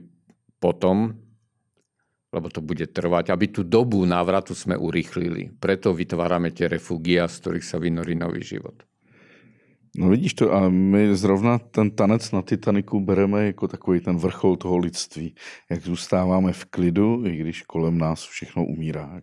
potom 0.63 1.27
lebo 2.29 2.53
to 2.53 2.61
bude 2.61 2.85
trvať, 2.93 3.33
aby 3.33 3.49
tú 3.49 3.65
dobu 3.65 4.05
návratu 4.05 4.53
sme 4.53 4.77
urýchlili. 4.77 5.57
Preto 5.57 5.97
vytvárame 5.97 6.53
tie 6.53 6.69
refugia, 6.69 7.25
z 7.25 7.41
ktorých 7.41 7.65
sa 7.65 7.81
vynorí 7.81 8.13
nový 8.13 8.45
život. 8.45 8.85
No 9.97 10.13
vidíš 10.13 10.45
to, 10.45 10.53
a 10.53 10.69
my 10.69 11.17
zrovna 11.17 11.59
ten 11.59 11.91
tanec 11.91 12.23
na 12.31 12.45
Titaniku 12.45 13.01
bereme 13.01 13.47
jako 13.47 13.69
takový 13.69 14.01
ten 14.01 14.17
vrchol 14.17 14.57
toho 14.57 14.77
lidství. 14.77 15.35
Jak 15.71 15.81
zůstáváme 15.81 16.53
v 16.53 16.65
klidu, 16.65 17.27
i 17.27 17.37
když 17.37 17.63
kolem 17.63 17.99
nás 17.99 18.25
všechno 18.25 18.65
umírá. 18.65 19.21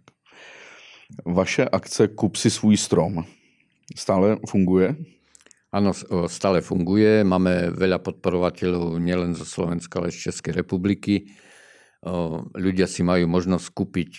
Vaše 1.25 1.65
akce 1.65 2.07
Kup 2.07 2.35
si 2.35 2.49
svůj 2.49 2.77
strom 2.77 3.25
stále 3.93 4.37
funguje? 4.49 4.95
Áno, 5.75 5.91
stále 6.31 6.63
funguje. 6.63 7.27
Máme 7.27 7.67
veľa 7.75 7.99
podporovateľov 7.99 8.95
nielen 8.95 9.35
zo 9.35 9.43
Slovenska, 9.43 9.99
ale 9.99 10.07
z 10.07 10.31
Českej 10.31 10.63
republiky 10.63 11.27
ľudia 12.53 12.85
si 12.85 13.01
majú 13.01 13.25
možnosť 13.25 13.67
kúpiť 13.73 14.11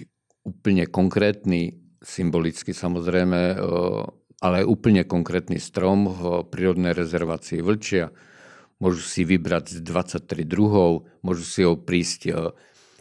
úplne 0.42 0.86
konkrétny 0.90 1.78
symbolicky 2.02 2.74
samozrejme, 2.74 3.58
ale 4.42 4.58
úplne 4.66 5.06
konkrétny 5.06 5.58
strom 5.62 6.10
v 6.10 6.46
prírodnej 6.46 6.92
rezervácii 6.92 7.62
Vlčia. 7.62 8.12
Môžu 8.76 9.00
si 9.00 9.24
vybrať 9.24 9.80
z 9.80 9.86
23 9.86 10.44
druhov, 10.44 11.08
môžu 11.24 11.48
si 11.48 11.64
ho 11.64 11.80
prísť 11.80 12.52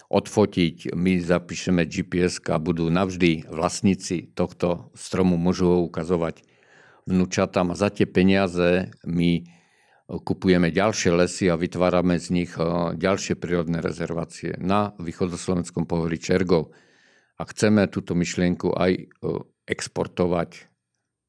odfotiť, 0.07 0.95
my 0.95 1.19
zapíšeme 1.19 1.83
GPS 1.83 2.39
a 2.47 2.61
budú 2.61 2.87
navždy 2.87 3.49
vlastníci 3.51 4.31
tohto 4.31 4.93
stromu, 4.95 5.35
môžu 5.35 5.67
ho 5.67 5.77
ukazovať 5.83 6.45
vnúčatám 7.05 7.73
a 7.73 7.79
za 7.79 7.93
tie 7.93 8.05
peniaze 8.09 8.89
my 9.05 9.45
kupujeme 10.05 10.69
ďalšie 10.69 11.11
lesy 11.17 11.49
a 11.49 11.57
vytvárame 11.57 12.21
z 12.21 12.27
nich 12.29 12.51
ďalšie 12.93 13.35
prírodné 13.41 13.81
rezervácie 13.81 14.53
na 14.61 14.93
východoslovenskom 15.01 15.89
pohorí 15.89 16.21
Čergov. 16.21 16.69
A 17.35 17.43
chceme 17.43 17.89
túto 17.91 18.15
myšlienku 18.15 18.71
aj 18.77 19.11
exportovať 19.67 20.71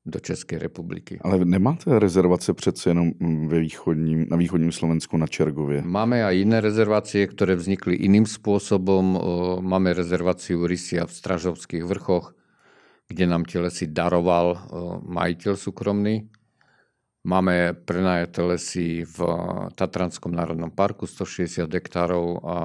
do 0.06 0.22
České 0.22 0.54
republiky. 0.62 1.18
Ale 1.26 1.42
nemáte 1.42 1.98
rezervace 1.98 2.54
přece 2.54 2.90
jenom 2.90 3.10
ve 3.48 3.58
východním, 3.60 4.26
na 4.30 4.36
východním 4.36 4.72
Slovensku 4.72 5.16
na 5.16 5.26
Čergově? 5.26 5.82
Máme 5.82 6.22
aj 6.22 6.46
iné 6.46 6.62
rezervácie, 6.62 7.26
ktoré 7.26 7.58
vznikli 7.58 7.98
iným 8.06 8.22
spôsobom. 8.22 9.18
Máme 9.66 9.98
rezerváciu 9.98 10.62
Rysia 10.62 11.10
v 11.10 11.16
Stražovských 11.16 11.82
vrchoch, 11.82 12.38
kde 13.10 13.26
nám 13.26 13.50
tie 13.50 13.58
lesy 13.58 13.90
daroval 13.90 14.70
majiteľ 15.02 15.58
súkromný. 15.58 16.30
Máme 17.26 17.74
prenajaté 17.74 18.38
lesy 18.46 19.02
v 19.02 19.18
Tatranskom 19.74 20.30
národnom 20.30 20.70
parku 20.70 21.10
160 21.10 21.66
hektárov 21.66 22.38
a 22.46 22.58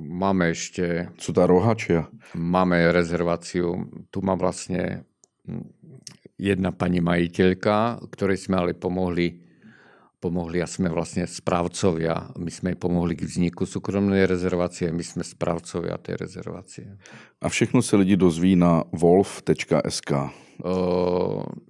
máme 0.00 0.56
ešte... 0.56 1.12
Sú 1.20 1.36
tá 1.36 1.44
rohačia? 1.44 2.08
Máme 2.32 2.96
rezerváciu, 2.96 3.84
tu 4.08 4.24
má 4.24 4.40
vlastne 4.40 5.04
jedna 6.40 6.72
pani 6.72 7.04
majiteľka, 7.04 8.08
ktorej 8.08 8.40
sme 8.40 8.56
ale 8.64 8.72
pomohli, 8.72 9.44
pomohli 10.16 10.64
a 10.64 10.68
sme 10.68 10.88
vlastne 10.88 11.28
správcovia. 11.28 12.32
My 12.40 12.48
sme 12.48 12.72
jej 12.72 12.80
pomohli 12.80 13.20
k 13.20 13.28
vzniku 13.28 13.68
súkromnej 13.68 14.24
rezervácie, 14.24 14.88
my 14.88 15.04
sme 15.04 15.28
správcovia 15.28 16.00
tej 16.00 16.16
rezervácie. 16.16 16.88
A 17.44 17.52
všechno 17.52 17.84
sa 17.84 18.00
lidi 18.00 18.16
dozví 18.16 18.56
na 18.56 18.88
wolf.sk. 18.96 20.32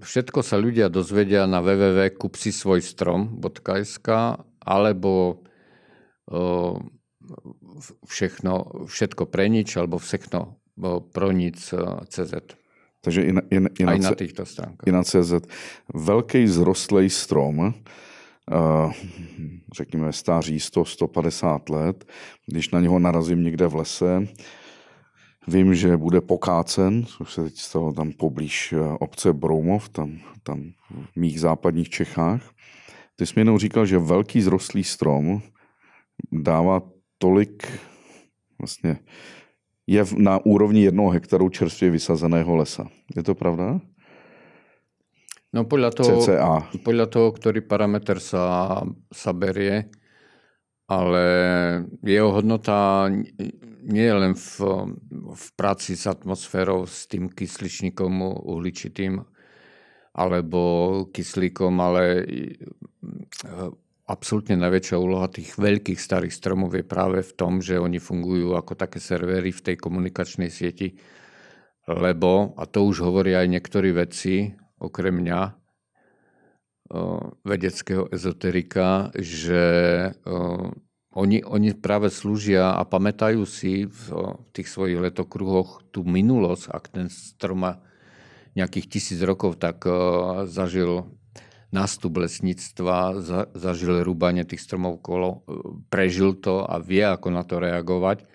Všetko 0.01 0.43
sa 0.43 0.57
ľudia 0.59 0.88
dozvedia 0.91 1.47
na 1.47 1.61
www.kupsisvojstrom.sk 1.62 4.09
alebo 4.61 5.43
všechno, 8.07 8.86
všetko 8.86 9.26
pre 9.26 9.49
nič 9.49 9.76
alebo 9.78 9.99
všechno 9.99 10.57
pro 11.12 11.32
nic 11.32 11.74
CZ. 12.09 12.34
Takže 13.01 13.24
i 13.24 13.32
na, 13.32 13.41
i, 13.51 13.57
i 13.57 13.84
na, 13.84 13.97
na 13.97 14.12
týchto 14.12 14.45
stránkach. 14.45 14.84
I 14.84 14.93
na 14.93 15.03
CZ. 15.03 15.49
Velký 15.95 16.47
zrostlý 16.47 17.11
strom, 17.11 17.59
uh, 17.59 17.72
řekněme 19.76 20.12
stáří 20.12 20.59
100-150 20.59 21.72
let, 21.72 22.05
když 22.47 22.70
na 22.70 22.80
něho 22.80 22.99
narazím 22.99 23.43
někde 23.43 23.66
v 23.66 23.74
lese, 23.74 24.28
vím, 25.51 25.74
že 25.74 25.96
bude 25.96 26.20
pokácen, 26.20 27.05
což 27.05 27.32
se 27.32 27.42
teď 27.42 27.57
stalo 27.57 27.92
tam 27.92 28.12
poblíž 28.12 28.72
eh, 28.72 28.78
obce 29.01 29.32
Broumov, 29.32 29.88
tam, 29.88 30.18
tam 30.42 30.72
v 31.12 31.16
mých 31.16 31.40
západních 31.40 31.88
Čechách. 31.88 32.42
Ty 33.16 33.26
jsi 33.26 33.32
mi 33.36 33.40
jenom 33.40 33.59
říkal, 33.59 33.86
že 33.86 33.98
velký 33.98 34.42
zrostlý 34.42 34.84
strom 34.84 35.42
dává 36.32 36.82
tolik 37.18 37.66
vlastně 38.59 38.98
je 39.86 40.05
na 40.16 40.38
úrovni 40.46 40.82
jednoho 40.82 41.11
hektaru 41.11 41.48
čerstvě 41.48 41.90
vysazeného 41.90 42.57
lesa. 42.57 42.86
Je 43.16 43.22
to 43.22 43.34
pravda? 43.34 43.80
No 45.51 45.66
podľa 45.66 45.90
toho, 45.90 46.22
CCA. 46.22 46.70
podľa 46.86 47.11
toho, 47.11 47.34
ktorý 47.34 47.66
parameter 47.66 48.22
sa, 48.22 48.78
sa 49.11 49.34
berie, 49.34 49.90
ale 50.91 51.24
jeho 52.03 52.34
hodnota 52.34 53.07
nie 53.86 54.05
je 54.05 54.14
len 54.14 54.34
v, 54.34 54.51
v 55.38 55.47
práci 55.55 55.95
s 55.95 56.11
atmosférou, 56.11 56.82
s 56.82 57.07
tým 57.07 57.30
kysličníkom 57.30 58.43
uhličitým 58.43 59.22
alebo 60.11 60.61
kyslíkom, 61.14 61.78
ale 61.78 62.26
absolútne 64.11 64.59
najväčšia 64.59 64.99
úloha 64.99 65.30
tých 65.30 65.55
veľkých 65.55 66.03
starých 66.03 66.34
stromov 66.34 66.74
je 66.74 66.82
práve 66.82 67.22
v 67.22 67.32
tom, 67.38 67.62
že 67.62 67.78
oni 67.78 68.03
fungujú 68.03 68.59
ako 68.59 68.74
také 68.74 68.99
servery 68.99 69.55
v 69.55 69.64
tej 69.70 69.76
komunikačnej 69.78 70.51
sieti, 70.51 70.99
lebo, 71.86 72.59
a 72.59 72.66
to 72.66 72.82
už 72.82 73.07
hovoria 73.07 73.47
aj 73.47 73.49
niektorí 73.55 73.95
vedci, 73.95 74.51
okrem 74.82 75.22
mňa, 75.22 75.60
vedeckého 77.47 78.11
ezoterika, 78.11 79.14
že 79.14 79.62
oni, 81.14 81.43
oni 81.47 81.74
práve 81.78 82.11
slúžia 82.11 82.74
a 82.74 82.82
pamätajú 82.82 83.47
si 83.47 83.86
v, 83.86 84.03
tých 84.51 84.66
svojich 84.66 84.99
letokruhoch 84.99 85.86
tú 85.95 86.03
minulosť, 86.03 86.64
ak 86.70 86.84
ten 86.91 87.07
strom 87.07 87.62
má 87.62 87.78
nejakých 88.59 88.86
tisíc 88.91 89.20
rokov, 89.22 89.62
tak 89.62 89.86
zažil 90.51 91.07
nástup 91.70 92.18
lesníctva, 92.18 93.22
zažil 93.55 94.03
rúbanie 94.03 94.43
tých 94.43 94.66
stromov 94.66 94.99
kolo, 94.99 95.47
prežil 95.86 96.34
to 96.34 96.66
a 96.66 96.82
vie, 96.82 97.07
ako 97.07 97.30
na 97.30 97.47
to 97.47 97.62
reagovať. 97.62 98.26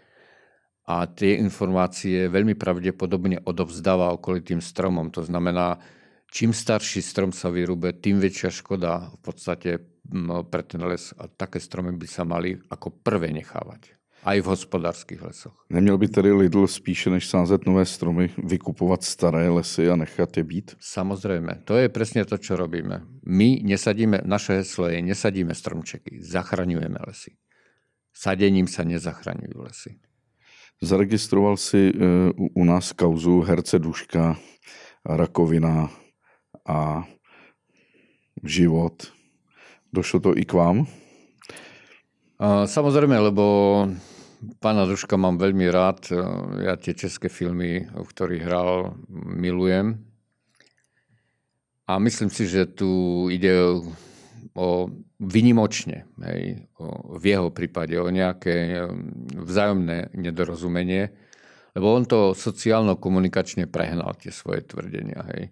A 0.86 1.10
tie 1.10 1.41
informácie 1.41 2.32
veľmi 2.32 2.56
pravdepodobne 2.56 3.41
odovzdáva 3.43 4.14
okolitým 4.16 4.62
stromom. 4.62 5.12
To 5.18 5.26
znamená, 5.26 5.82
čím 6.36 6.52
starší 6.52 7.00
strom 7.00 7.32
sa 7.32 7.48
vyrúbe, 7.48 7.96
tým 7.96 8.20
väčšia 8.20 8.52
škoda 8.52 9.16
v 9.16 9.20
podstate 9.24 9.70
pre 10.52 10.64
ten 10.68 10.84
les. 10.84 11.16
A 11.16 11.32
také 11.32 11.64
stromy 11.64 11.96
by 11.96 12.08
sa 12.12 12.28
mali 12.28 12.60
ako 12.68 12.92
prvé 12.92 13.32
nechávať. 13.32 13.96
Aj 14.26 14.42
v 14.42 14.50
hospodárských 14.50 15.22
lesoch. 15.22 15.54
Neměl 15.70 15.98
by 15.98 16.08
tedy 16.08 16.32
Lidl 16.32 16.68
spíše 16.68 17.10
než 17.10 17.28
sázet 17.28 17.66
nové 17.66 17.86
stromy, 17.86 18.34
vykupovat 18.38 19.04
staré 19.04 19.50
lesy 19.50 19.90
a 19.90 19.96
nechat 19.96 20.38
je 20.38 20.44
být? 20.44 20.76
Samozrejme. 20.82 21.62
To 21.64 21.78
je 21.78 21.90
presne 21.90 22.26
to, 22.26 22.38
čo 22.38 22.58
robíme. 22.58 23.06
My 23.22 23.62
nesadíme, 23.62 24.26
naše 24.26 24.54
heslo 24.66 24.90
je, 24.90 25.02
nesadíme 25.02 25.54
stromčeky, 25.54 26.26
zachraňujeme 26.26 26.98
lesy. 27.06 27.38
Sadením 28.18 28.66
sa 28.66 28.82
nezachraňujú 28.82 29.62
lesy. 29.62 30.02
Zaregistroval 30.82 31.62
si 31.62 31.94
e, 31.94 31.94
u 32.34 32.64
nás 32.66 32.98
kauzu 32.98 33.46
herce 33.46 33.80
Duška, 33.80 34.42
rakovina 35.06 35.94
a 36.64 37.03
život. 38.45 39.12
Došlo 39.91 40.20
to 40.20 40.32
i 40.32 40.47
k 40.47 40.56
vám? 40.56 40.88
Samozrejme, 42.68 43.16
lebo 43.20 43.43
Pána 44.60 44.86
Duška 44.86 45.18
mám 45.18 45.41
veľmi 45.41 45.66
rád. 45.72 46.12
Ja 46.62 46.78
tie 46.78 46.93
české 46.93 47.32
filmy, 47.32 47.88
v 47.88 48.06
ktorých 48.06 48.43
hral, 48.45 48.93
milujem. 49.10 50.03
A 51.86 51.97
myslím 52.01 52.30
si, 52.30 52.45
že 52.49 52.70
tu 52.70 53.26
ide 53.30 53.53
o 54.56 54.89
vynimočne, 55.20 56.08
hej, 56.24 56.66
o, 56.80 57.18
v 57.20 57.24
jeho 57.36 57.49
prípade, 57.51 57.93
o 57.99 58.08
nejaké 58.10 58.88
vzájomné 59.36 60.16
nedorozumenie, 60.16 61.12
lebo 61.76 61.88
on 61.91 62.08
to 62.08 62.32
sociálno-komunikačne 62.34 63.68
prehnal, 63.68 64.16
tie 64.16 64.32
svoje 64.32 64.64
tvrdenia. 64.64 65.28
Hej. 65.36 65.51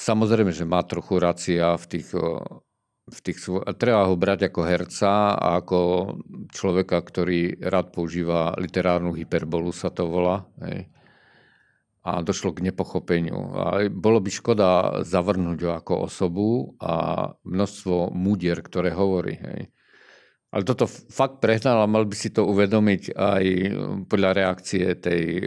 Samozrejme, 0.00 0.48
že 0.48 0.64
má 0.64 0.80
trochu 0.80 1.20
racia 1.20 1.76
v 1.76 1.84
tých 1.84 2.08
v 3.10 3.20
tých, 3.20 3.42
treba 3.76 4.06
ho 4.06 4.14
brať 4.14 4.48
ako 4.48 4.60
herca 4.62 5.34
a 5.34 5.58
ako 5.58 5.78
človeka, 6.54 7.02
ktorý 7.02 7.58
rád 7.58 7.90
používa 7.90 8.54
literárnu 8.54 9.12
hyperbolu, 9.18 9.74
sa 9.74 9.90
to 9.90 10.06
volá. 10.06 10.46
Hej. 10.62 10.86
A 12.00 12.24
došlo 12.24 12.56
k 12.56 12.64
nepochopeniu. 12.64 13.38
A 13.52 13.64
bolo 13.90 14.22
by 14.24 14.30
škoda 14.32 15.02
zavrhnúť 15.04 15.58
ho 15.68 15.72
ako 15.76 15.94
osobu 16.08 16.48
a 16.80 17.26
množstvo 17.44 18.14
múdier, 18.14 18.62
ktoré 18.64 18.94
hovorí. 18.94 19.36
Hej. 19.36 19.60
Ale 20.50 20.66
toto 20.66 20.90
fakt 20.90 21.38
prehnal 21.38 21.82
a 21.82 21.86
mal 21.86 22.02
by 22.02 22.16
si 22.18 22.34
to 22.34 22.42
uvedomiť 22.42 23.14
aj 23.14 23.44
podľa 24.10 24.30
reakcie 24.34 24.98
tej 24.98 25.46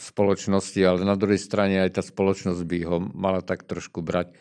spoločnosti, 0.00 0.80
ale 0.80 1.04
na 1.04 1.20
druhej 1.20 1.36
strane 1.36 1.84
aj 1.84 2.00
tá 2.00 2.02
spoločnosť 2.02 2.62
by 2.64 2.78
ho 2.88 2.96
mala 3.12 3.44
tak 3.44 3.68
trošku 3.68 4.00
brať 4.00 4.32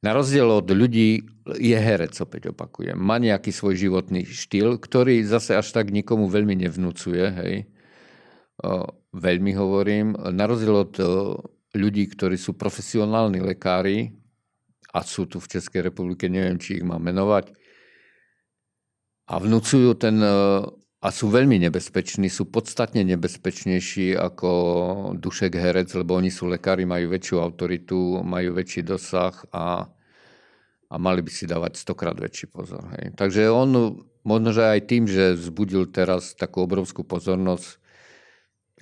na 0.00 0.16
rozdiel 0.16 0.48
od 0.48 0.64
ľudí 0.64 1.28
je 1.60 1.76
herec, 1.76 2.16
opäť 2.24 2.56
opakujem. 2.56 2.96
Má 2.96 3.20
nejaký 3.20 3.52
svoj 3.52 3.76
životný 3.76 4.24
štýl, 4.24 4.80
ktorý 4.80 5.20
zase 5.28 5.60
až 5.60 5.76
tak 5.76 5.92
nikomu 5.92 6.24
veľmi 6.24 6.56
nevnúcuje. 6.56 7.24
Hej. 7.36 7.54
Veľmi 9.12 9.52
hovorím. 9.60 10.16
Na 10.16 10.48
rozdiel 10.48 10.72
od 10.72 10.94
ľudí, 11.76 12.08
ktorí 12.08 12.40
sú 12.40 12.56
profesionálni 12.56 13.44
lekári, 13.44 14.16
a 14.90 15.06
sú 15.06 15.22
tu 15.30 15.38
v 15.38 15.46
Českej 15.46 15.86
republike, 15.86 16.26
neviem, 16.26 16.58
či 16.58 16.82
ich 16.82 16.84
mám 16.84 16.98
menovať, 17.06 17.54
a 19.30 19.34
vnúcujú 19.38 19.94
ten 19.94 20.18
o, 20.18 20.66
a 21.00 21.08
sú 21.08 21.32
veľmi 21.32 21.56
nebezpeční, 21.64 22.28
sú 22.28 22.52
podstatne 22.52 23.00
nebezpečnejší 23.08 24.12
ako 24.20 24.50
Dušek 25.16 25.56
Herec, 25.56 25.88
lebo 25.96 26.20
oni 26.20 26.28
sú 26.28 26.44
lekári, 26.44 26.84
majú 26.84 27.08
väčšiu 27.16 27.40
autoritu, 27.40 28.20
majú 28.20 28.52
väčší 28.52 28.84
dosah 28.84 29.32
a, 29.48 29.88
a 30.92 30.94
mali 31.00 31.24
by 31.24 31.32
si 31.32 31.48
dávať 31.48 31.80
stokrát 31.80 32.12
väčší 32.12 32.52
pozor. 32.52 32.84
Hej. 33.00 33.16
Takže 33.16 33.48
on, 33.48 33.96
možno, 34.28 34.52
že 34.52 34.76
aj 34.76 34.80
tým, 34.84 35.08
že 35.08 35.40
vzbudil 35.40 35.88
teraz 35.88 36.36
takú 36.36 36.68
obrovskú 36.68 37.00
pozornosť, 37.00 37.80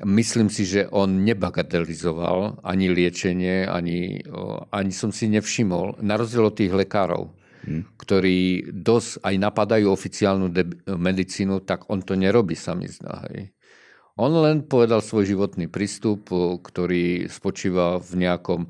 myslím 0.02 0.50
si, 0.50 0.66
že 0.66 0.90
on 0.90 1.22
nebagatelizoval 1.22 2.66
ani 2.66 2.90
liečenie, 2.90 3.62
ani, 3.62 4.26
ani 4.74 4.90
som 4.90 5.14
si 5.14 5.30
nevšimol, 5.30 6.02
na 6.02 6.18
rozdiel 6.18 6.50
od 6.50 6.58
tých 6.58 6.74
lekárov, 6.74 7.30
hmm. 7.64 7.98
ktorí 7.98 8.70
dosť 8.70 9.24
aj 9.24 9.34
napadajú 9.38 9.86
oficiálnu 9.90 10.52
medicínu, 10.86 11.64
tak 11.64 11.88
on 11.90 12.04
to 12.04 12.14
nerobí, 12.14 12.54
sa 12.54 12.76
mi 12.78 12.86
zdá. 12.86 13.26
Hej. 13.30 13.54
On 14.18 14.34
len 14.34 14.66
povedal 14.66 14.98
svoj 14.98 15.30
životný 15.30 15.70
prístup, 15.70 16.26
ktorý 16.58 17.30
spočíva 17.30 18.02
v 18.02 18.12
nejakom 18.26 18.66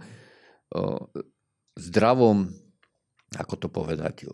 zdravom, 1.72 2.52
ako 3.32 3.54
to 3.56 3.68
povedať, 3.72 4.28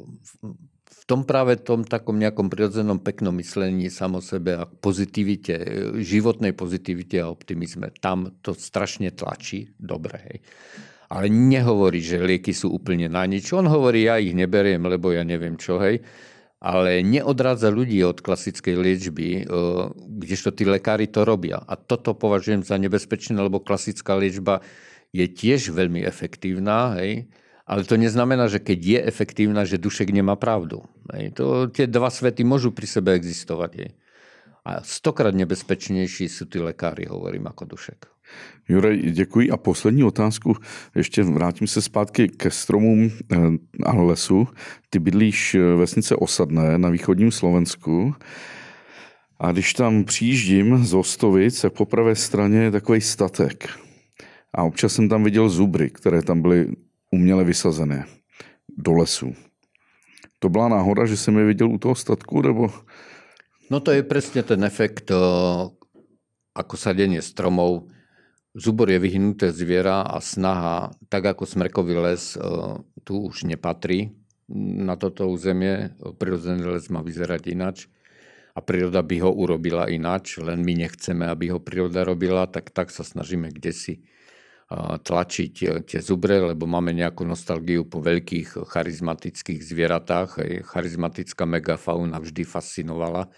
v 0.84 1.02
tom 1.06 1.22
práve 1.22 1.60
tom 1.60 1.84
takom 1.84 2.18
nejakom 2.18 2.48
prirodzenom 2.50 2.98
peknom 2.98 3.36
myslení 3.38 3.92
samo 3.92 4.18
sebe 4.18 4.58
a 4.58 4.66
pozitivite, 4.66 5.54
životnej 6.02 6.56
pozitivite 6.56 7.22
a 7.22 7.30
optimizme. 7.30 7.94
Tam 8.00 8.40
to 8.42 8.56
strašne 8.56 9.12
tlačí. 9.14 9.70
Dobre, 9.76 10.16
hej 10.18 10.38
ale 11.08 11.26
nehovorí, 11.28 12.00
že 12.00 12.22
lieky 12.22 12.52
sú 12.56 12.72
úplne 12.72 13.08
na 13.10 13.24
nič. 13.28 13.52
On 13.52 13.64
hovorí, 13.66 14.08
ja 14.08 14.16
ich 14.16 14.32
neberiem, 14.32 14.84
lebo 14.84 15.12
ja 15.12 15.24
neviem 15.24 15.56
čo, 15.60 15.80
hej. 15.80 16.00
Ale 16.64 17.04
neodrádza 17.04 17.68
ľudí 17.68 18.00
od 18.00 18.24
klasickej 18.24 18.76
liečby, 18.80 19.28
e, 19.36 19.42
kdežto 20.24 20.48
tí 20.56 20.64
lekári 20.64 21.12
to 21.12 21.28
robia. 21.28 21.60
A 21.60 21.76
toto 21.76 22.16
považujem 22.16 22.64
za 22.64 22.80
nebezpečné, 22.80 23.36
lebo 23.36 23.60
klasická 23.60 24.16
liečba 24.16 24.64
je 25.12 25.28
tiež 25.28 25.76
veľmi 25.76 26.00
efektívna, 26.08 26.96
hej. 26.96 27.28
Ale 27.64 27.84
to 27.84 27.96
neznamená, 27.96 28.48
že 28.48 28.60
keď 28.60 28.78
je 28.80 28.98
efektívna, 29.08 29.64
že 29.64 29.80
dušek 29.80 30.12
nemá 30.12 30.36
pravdu. 30.36 30.84
Hej. 31.12 31.36
To, 31.40 31.68
tie 31.68 31.88
dva 31.88 32.12
svety 32.12 32.44
môžu 32.44 32.76
pri 32.76 32.84
sebe 32.84 33.16
existovať. 33.16 33.72
Hej. 33.80 33.90
A 34.64 34.84
stokrát 34.84 35.34
nebezpečnější 35.34 36.28
jsou 36.28 36.44
ty 36.44 36.60
lekáry, 36.60 37.04
hovorím 37.08 37.44
jako 37.44 37.64
dušek. 37.64 38.13
Juraj, 38.68 38.96
děkuji. 38.96 39.50
A 39.50 39.56
poslední 39.56 40.04
otázku, 40.04 40.56
ještě 40.96 41.22
vrátím 41.22 41.66
se 41.66 41.82
zpátky 41.82 42.28
ke 42.28 42.50
stromům 42.50 43.10
eh, 43.32 43.36
a 43.84 43.92
lesu. 43.92 44.48
Ty 44.90 44.98
bydlíš 44.98 45.54
eh, 45.54 45.60
vesnice 45.60 46.16
Osadné 46.16 46.78
na 46.78 46.88
východním 46.88 47.30
Slovensku. 47.30 48.14
A 49.40 49.52
když 49.52 49.74
tam 49.74 50.04
přijíždím 50.04 50.84
z 50.84 50.94
Ostovic, 50.94 51.60
tak 51.60 51.72
po 51.72 51.84
pravé 51.84 52.16
straně 52.16 52.58
je 52.58 52.70
takový 52.70 53.00
statek. 53.00 53.68
A 54.54 54.62
občas 54.62 54.92
jsem 54.92 55.08
tam 55.08 55.24
viděl 55.24 55.48
zubry, 55.48 55.90
které 55.90 56.22
tam 56.22 56.42
byly 56.42 56.66
uměle 57.10 57.44
vysazené 57.44 58.06
do 58.78 58.92
lesu. 58.92 59.34
To 60.38 60.48
byla 60.48 60.68
náhoda, 60.68 61.06
že 61.06 61.16
jsem 61.16 61.38
je 61.38 61.44
viděl 61.44 61.70
u 61.70 61.78
toho 61.78 61.94
statku, 61.94 62.42
nebo 62.42 62.70
No 63.70 63.80
to 63.80 63.96
je 63.96 64.04
presne 64.04 64.44
ten 64.44 64.60
efekt 64.64 65.08
ako 66.54 66.74
sadenie 66.76 67.24
stromov. 67.24 67.88
Zubor 68.54 68.86
je 68.86 69.02
vyhnuté 69.02 69.50
zviera 69.50 70.06
a 70.06 70.22
snaha, 70.22 70.94
tak 71.10 71.26
ako 71.26 71.42
smrekový 71.42 71.98
les, 71.98 72.38
tu 73.02 73.14
už 73.26 73.50
nepatrí 73.50 74.14
na 74.54 74.94
toto 74.94 75.26
územie. 75.26 75.90
Prirodzený 76.22 76.78
les 76.78 76.86
má 76.86 77.02
vyzerať 77.02 77.42
inač 77.50 77.78
a 78.54 78.62
príroda 78.62 79.02
by 79.02 79.26
ho 79.26 79.34
urobila 79.34 79.90
inač, 79.90 80.38
len 80.38 80.62
my 80.62 80.86
nechceme, 80.86 81.26
aby 81.26 81.50
ho 81.50 81.58
príroda 81.58 82.06
robila, 82.06 82.46
tak 82.46 82.70
tak 82.70 82.94
sa 82.94 83.02
snažíme 83.02 83.50
kde 83.50 83.74
si 83.74 83.94
tlačiť 85.04 85.54
tie 85.84 86.00
zubre, 86.00 86.40
lebo 86.40 86.64
máme 86.64 86.94
nejakú 86.96 87.26
nostalgiu 87.26 87.84
po 87.84 88.00
veľkých 88.00 88.64
charizmatických 88.64 89.60
zvieratách. 89.60 90.40
Charizmatická 90.64 91.44
megafauna 91.44 92.22
vždy 92.22 92.42
fascinovala 92.48 93.28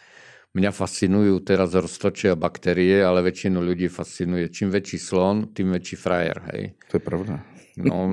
Mňa 0.56 0.72
fascinujú 0.72 1.44
teraz 1.44 1.76
roztočia 1.76 2.32
baktérie, 2.32 3.04
ale 3.04 3.20
väčšinu 3.20 3.60
ľudí 3.60 3.92
fascinuje. 3.92 4.48
Čím 4.48 4.72
väčší 4.72 4.96
slon, 4.96 5.52
tým 5.52 5.76
väčší 5.76 5.96
frajer. 6.00 6.36
Hej. 6.48 6.62
To 6.88 6.96
je 6.96 7.02
pravda. 7.04 7.44
No, 7.76 8.08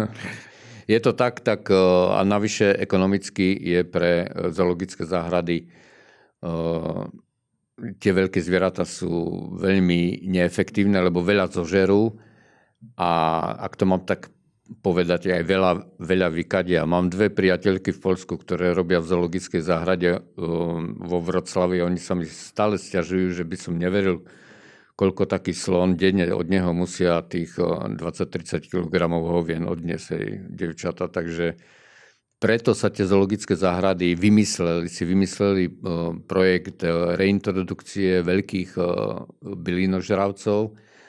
je 0.92 0.98
to 1.04 1.12
tak, 1.12 1.44
tak 1.44 1.68
e, 1.68 1.76
a 2.16 2.24
navyše 2.24 2.72
ekonomicky 2.72 3.52
je 3.52 3.84
pre 3.84 4.24
e, 4.24 4.48
zoologické 4.48 5.04
záhrady 5.04 5.68
uh, 6.40 7.04
tie 7.98 8.12
veľké 8.12 8.42
zvieratá 8.42 8.82
sú 8.82 9.10
veľmi 9.58 10.26
neefektívne, 10.26 10.98
lebo 10.98 11.22
veľa 11.22 11.50
zožerú 11.50 12.18
a 12.98 13.10
ak 13.62 13.72
to 13.78 13.84
mám 13.86 14.02
tak 14.06 14.30
povedať 14.68 15.32
aj 15.32 15.42
veľa, 15.48 15.72
veľa 15.96 16.28
vykadia. 16.28 16.84
Mám 16.84 17.08
dve 17.08 17.32
priateľky 17.32 17.96
v 17.96 18.02
Polsku, 18.04 18.36
ktoré 18.36 18.76
robia 18.76 19.00
v 19.00 19.08
zoologickej 19.08 19.62
záhrade 19.64 20.20
um, 20.36 20.92
vo 21.00 21.24
Vroclavi. 21.24 21.80
Oni 21.80 21.96
sa 21.96 22.12
mi 22.12 22.28
stále 22.28 22.76
stiažujú, 22.76 23.32
že 23.32 23.44
by 23.48 23.56
som 23.56 23.80
neveril, 23.80 24.28
koľko 24.92 25.24
taký 25.24 25.56
slon 25.56 25.96
denne 25.96 26.28
od 26.36 26.46
neho 26.52 26.76
musia 26.76 27.24
tých 27.24 27.56
20-30 27.56 28.68
kg 28.68 28.92
hovien 29.08 29.64
odniesť 29.64 30.46
devčata. 30.52 31.08
Takže 31.08 31.56
preto 32.36 32.76
sa 32.76 32.92
tie 32.92 33.08
zoologické 33.08 33.56
záhrady 33.56 34.14
vymysleli, 34.14 34.86
si 34.86 35.08
vymysleli 35.08 35.64
projekt 36.28 36.84
uh, 36.84 37.16
reintrodukcie 37.16 38.20
veľkých 38.20 38.76
bylinožravcov 39.42 40.60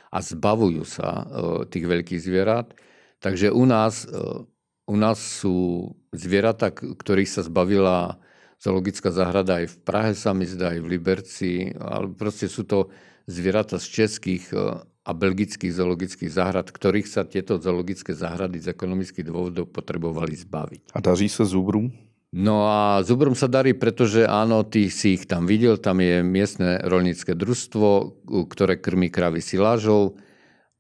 a 0.10 0.18
zbavujú 0.26 0.84
sa 0.90 1.22
tých 1.70 1.86
veľkých 1.86 2.18
zvierat. 2.18 2.74
Takže 3.20 3.52
u 3.52 3.64
nás, 3.68 4.08
e, 4.08 4.48
u 4.88 4.96
nás 4.96 5.20
sú 5.20 5.92
zvieratá, 6.16 6.72
ktorých 6.72 7.30
sa 7.30 7.42
zbavila 7.44 8.18
zoologická 8.60 9.12
záhrada 9.12 9.64
aj 9.64 9.72
v 9.72 9.78
Prahe 9.88 10.12
sa 10.16 10.36
mi 10.36 10.44
zdá, 10.44 10.76
aj 10.76 10.80
v 10.84 10.92
Liberci, 10.92 11.52
ale 11.80 12.12
proste 12.12 12.52
sú 12.52 12.68
to 12.68 12.92
zvieratá 13.28 13.80
z 13.80 13.88
českých 14.04 14.52
e, 14.52 14.84
a 14.84 15.12
belgických 15.16 15.74
zoologických 15.74 16.32
záhrad, 16.32 16.70
ktorých 16.70 17.08
sa 17.08 17.26
tieto 17.26 17.58
zoologické 17.58 18.14
záhrady 18.14 18.62
z 18.62 18.70
ekonomických 18.70 19.26
dôvodov 19.26 19.72
potrebovali 19.74 20.38
zbaviť. 20.38 20.94
A 20.94 21.00
daří 21.02 21.32
sa 21.32 21.48
zúbrum? 21.50 21.90
No 22.30 22.70
a 22.70 23.02
zubrom 23.02 23.34
sa 23.34 23.50
darí, 23.50 23.74
pretože 23.74 24.22
áno, 24.30 24.62
ty 24.62 24.94
si 24.94 25.18
ich 25.18 25.26
tam 25.26 25.50
videl, 25.50 25.82
tam 25.82 25.98
je 25.98 26.22
miestne 26.22 26.78
rolnícke 26.86 27.34
družstvo, 27.34 28.22
ktoré 28.46 28.78
krmí 28.78 29.10
kravy 29.10 29.42
silážou 29.42 30.14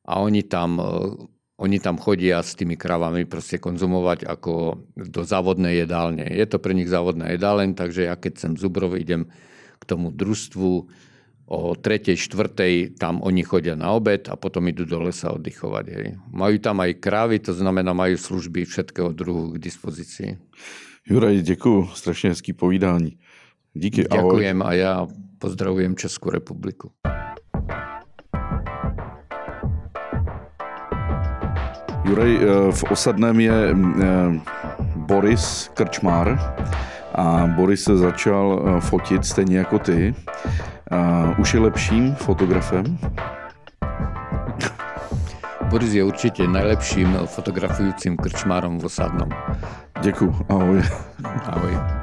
a 0.05 0.21
oni 0.21 0.45
tam 0.45 0.77
e, 0.77 0.85
oni 1.60 1.78
tam 1.84 1.99
chodia 1.99 2.39
s 2.39 2.55
tými 2.55 2.80
kravami 2.80 3.28
proste 3.28 3.60
konzumovať 3.60 4.24
ako 4.24 4.80
do 4.95 5.22
závodnej 5.28 5.84
jedálne. 5.84 6.24
Je 6.24 6.47
to 6.47 6.55
pre 6.55 6.72
nich 6.72 6.88
závodná 6.88 7.36
jedáleň, 7.36 7.76
takže 7.76 8.07
ja 8.07 8.16
keď 8.16 8.34
sem 8.39 8.51
Zubrov 8.55 8.95
idem 8.95 9.28
k 9.80 9.84
tomu 9.84 10.16
družstvu 10.16 10.72
o 11.49 11.60
tretej, 11.74 12.16
štvrtej, 12.16 12.95
tam 13.01 13.20
oni 13.26 13.41
chodia 13.43 13.74
na 13.74 13.91
obed 13.91 14.30
a 14.32 14.38
potom 14.38 14.70
idú 14.70 14.86
do 14.86 15.01
lesa 15.01 15.34
oddychovať. 15.34 15.86
Hej. 15.91 16.07
Majú 16.30 16.55
tam 16.62 16.80
aj 16.80 17.01
krávy, 17.01 17.41
to 17.41 17.51
znamená 17.57 17.91
majú 17.91 18.16
služby 18.16 18.70
všetkého 18.70 19.12
druhu 19.12 19.58
k 19.58 19.62
dispozícii. 19.62 20.38
Juraj, 21.09 21.42
děkuji, 21.42 21.89
strašně 21.93 22.29
hezký 22.29 22.54
povídání. 22.54 23.17
Díky, 23.74 24.04
Ďakujem 24.09 24.62
ahoj. 24.62 24.70
a 24.70 24.74
ja 24.74 24.93
pozdravujem 25.38 25.96
Českú 25.96 26.29
republiku. 26.33 26.92
Juraj, 32.09 32.36
eh, 32.36 32.71
v 32.71 32.83
Osadném 32.89 33.39
je 33.39 33.53
eh, 33.53 33.75
Boris 34.95 35.69
Krčmár 35.73 36.55
a 37.15 37.47
Boris 37.55 37.83
se 37.83 37.97
začal 37.97 38.65
eh, 38.65 38.81
fotit 38.81 39.25
stejně 39.25 39.57
jako 39.57 39.79
ty. 39.79 40.15
Už 41.37 41.53
je 41.53 41.59
lepším 41.59 42.15
fotografem? 42.15 42.97
Boris 45.69 45.93
je 45.93 46.03
určitě 46.03 46.47
najlepším 46.47 47.17
fotografujícím 47.25 48.17
krčmárom 48.17 48.79
v 48.79 48.86
Osadnom. 48.86 49.29
Děkuji, 50.01 50.36
ahoj. 50.49 50.81
Ahoj. 51.45 51.99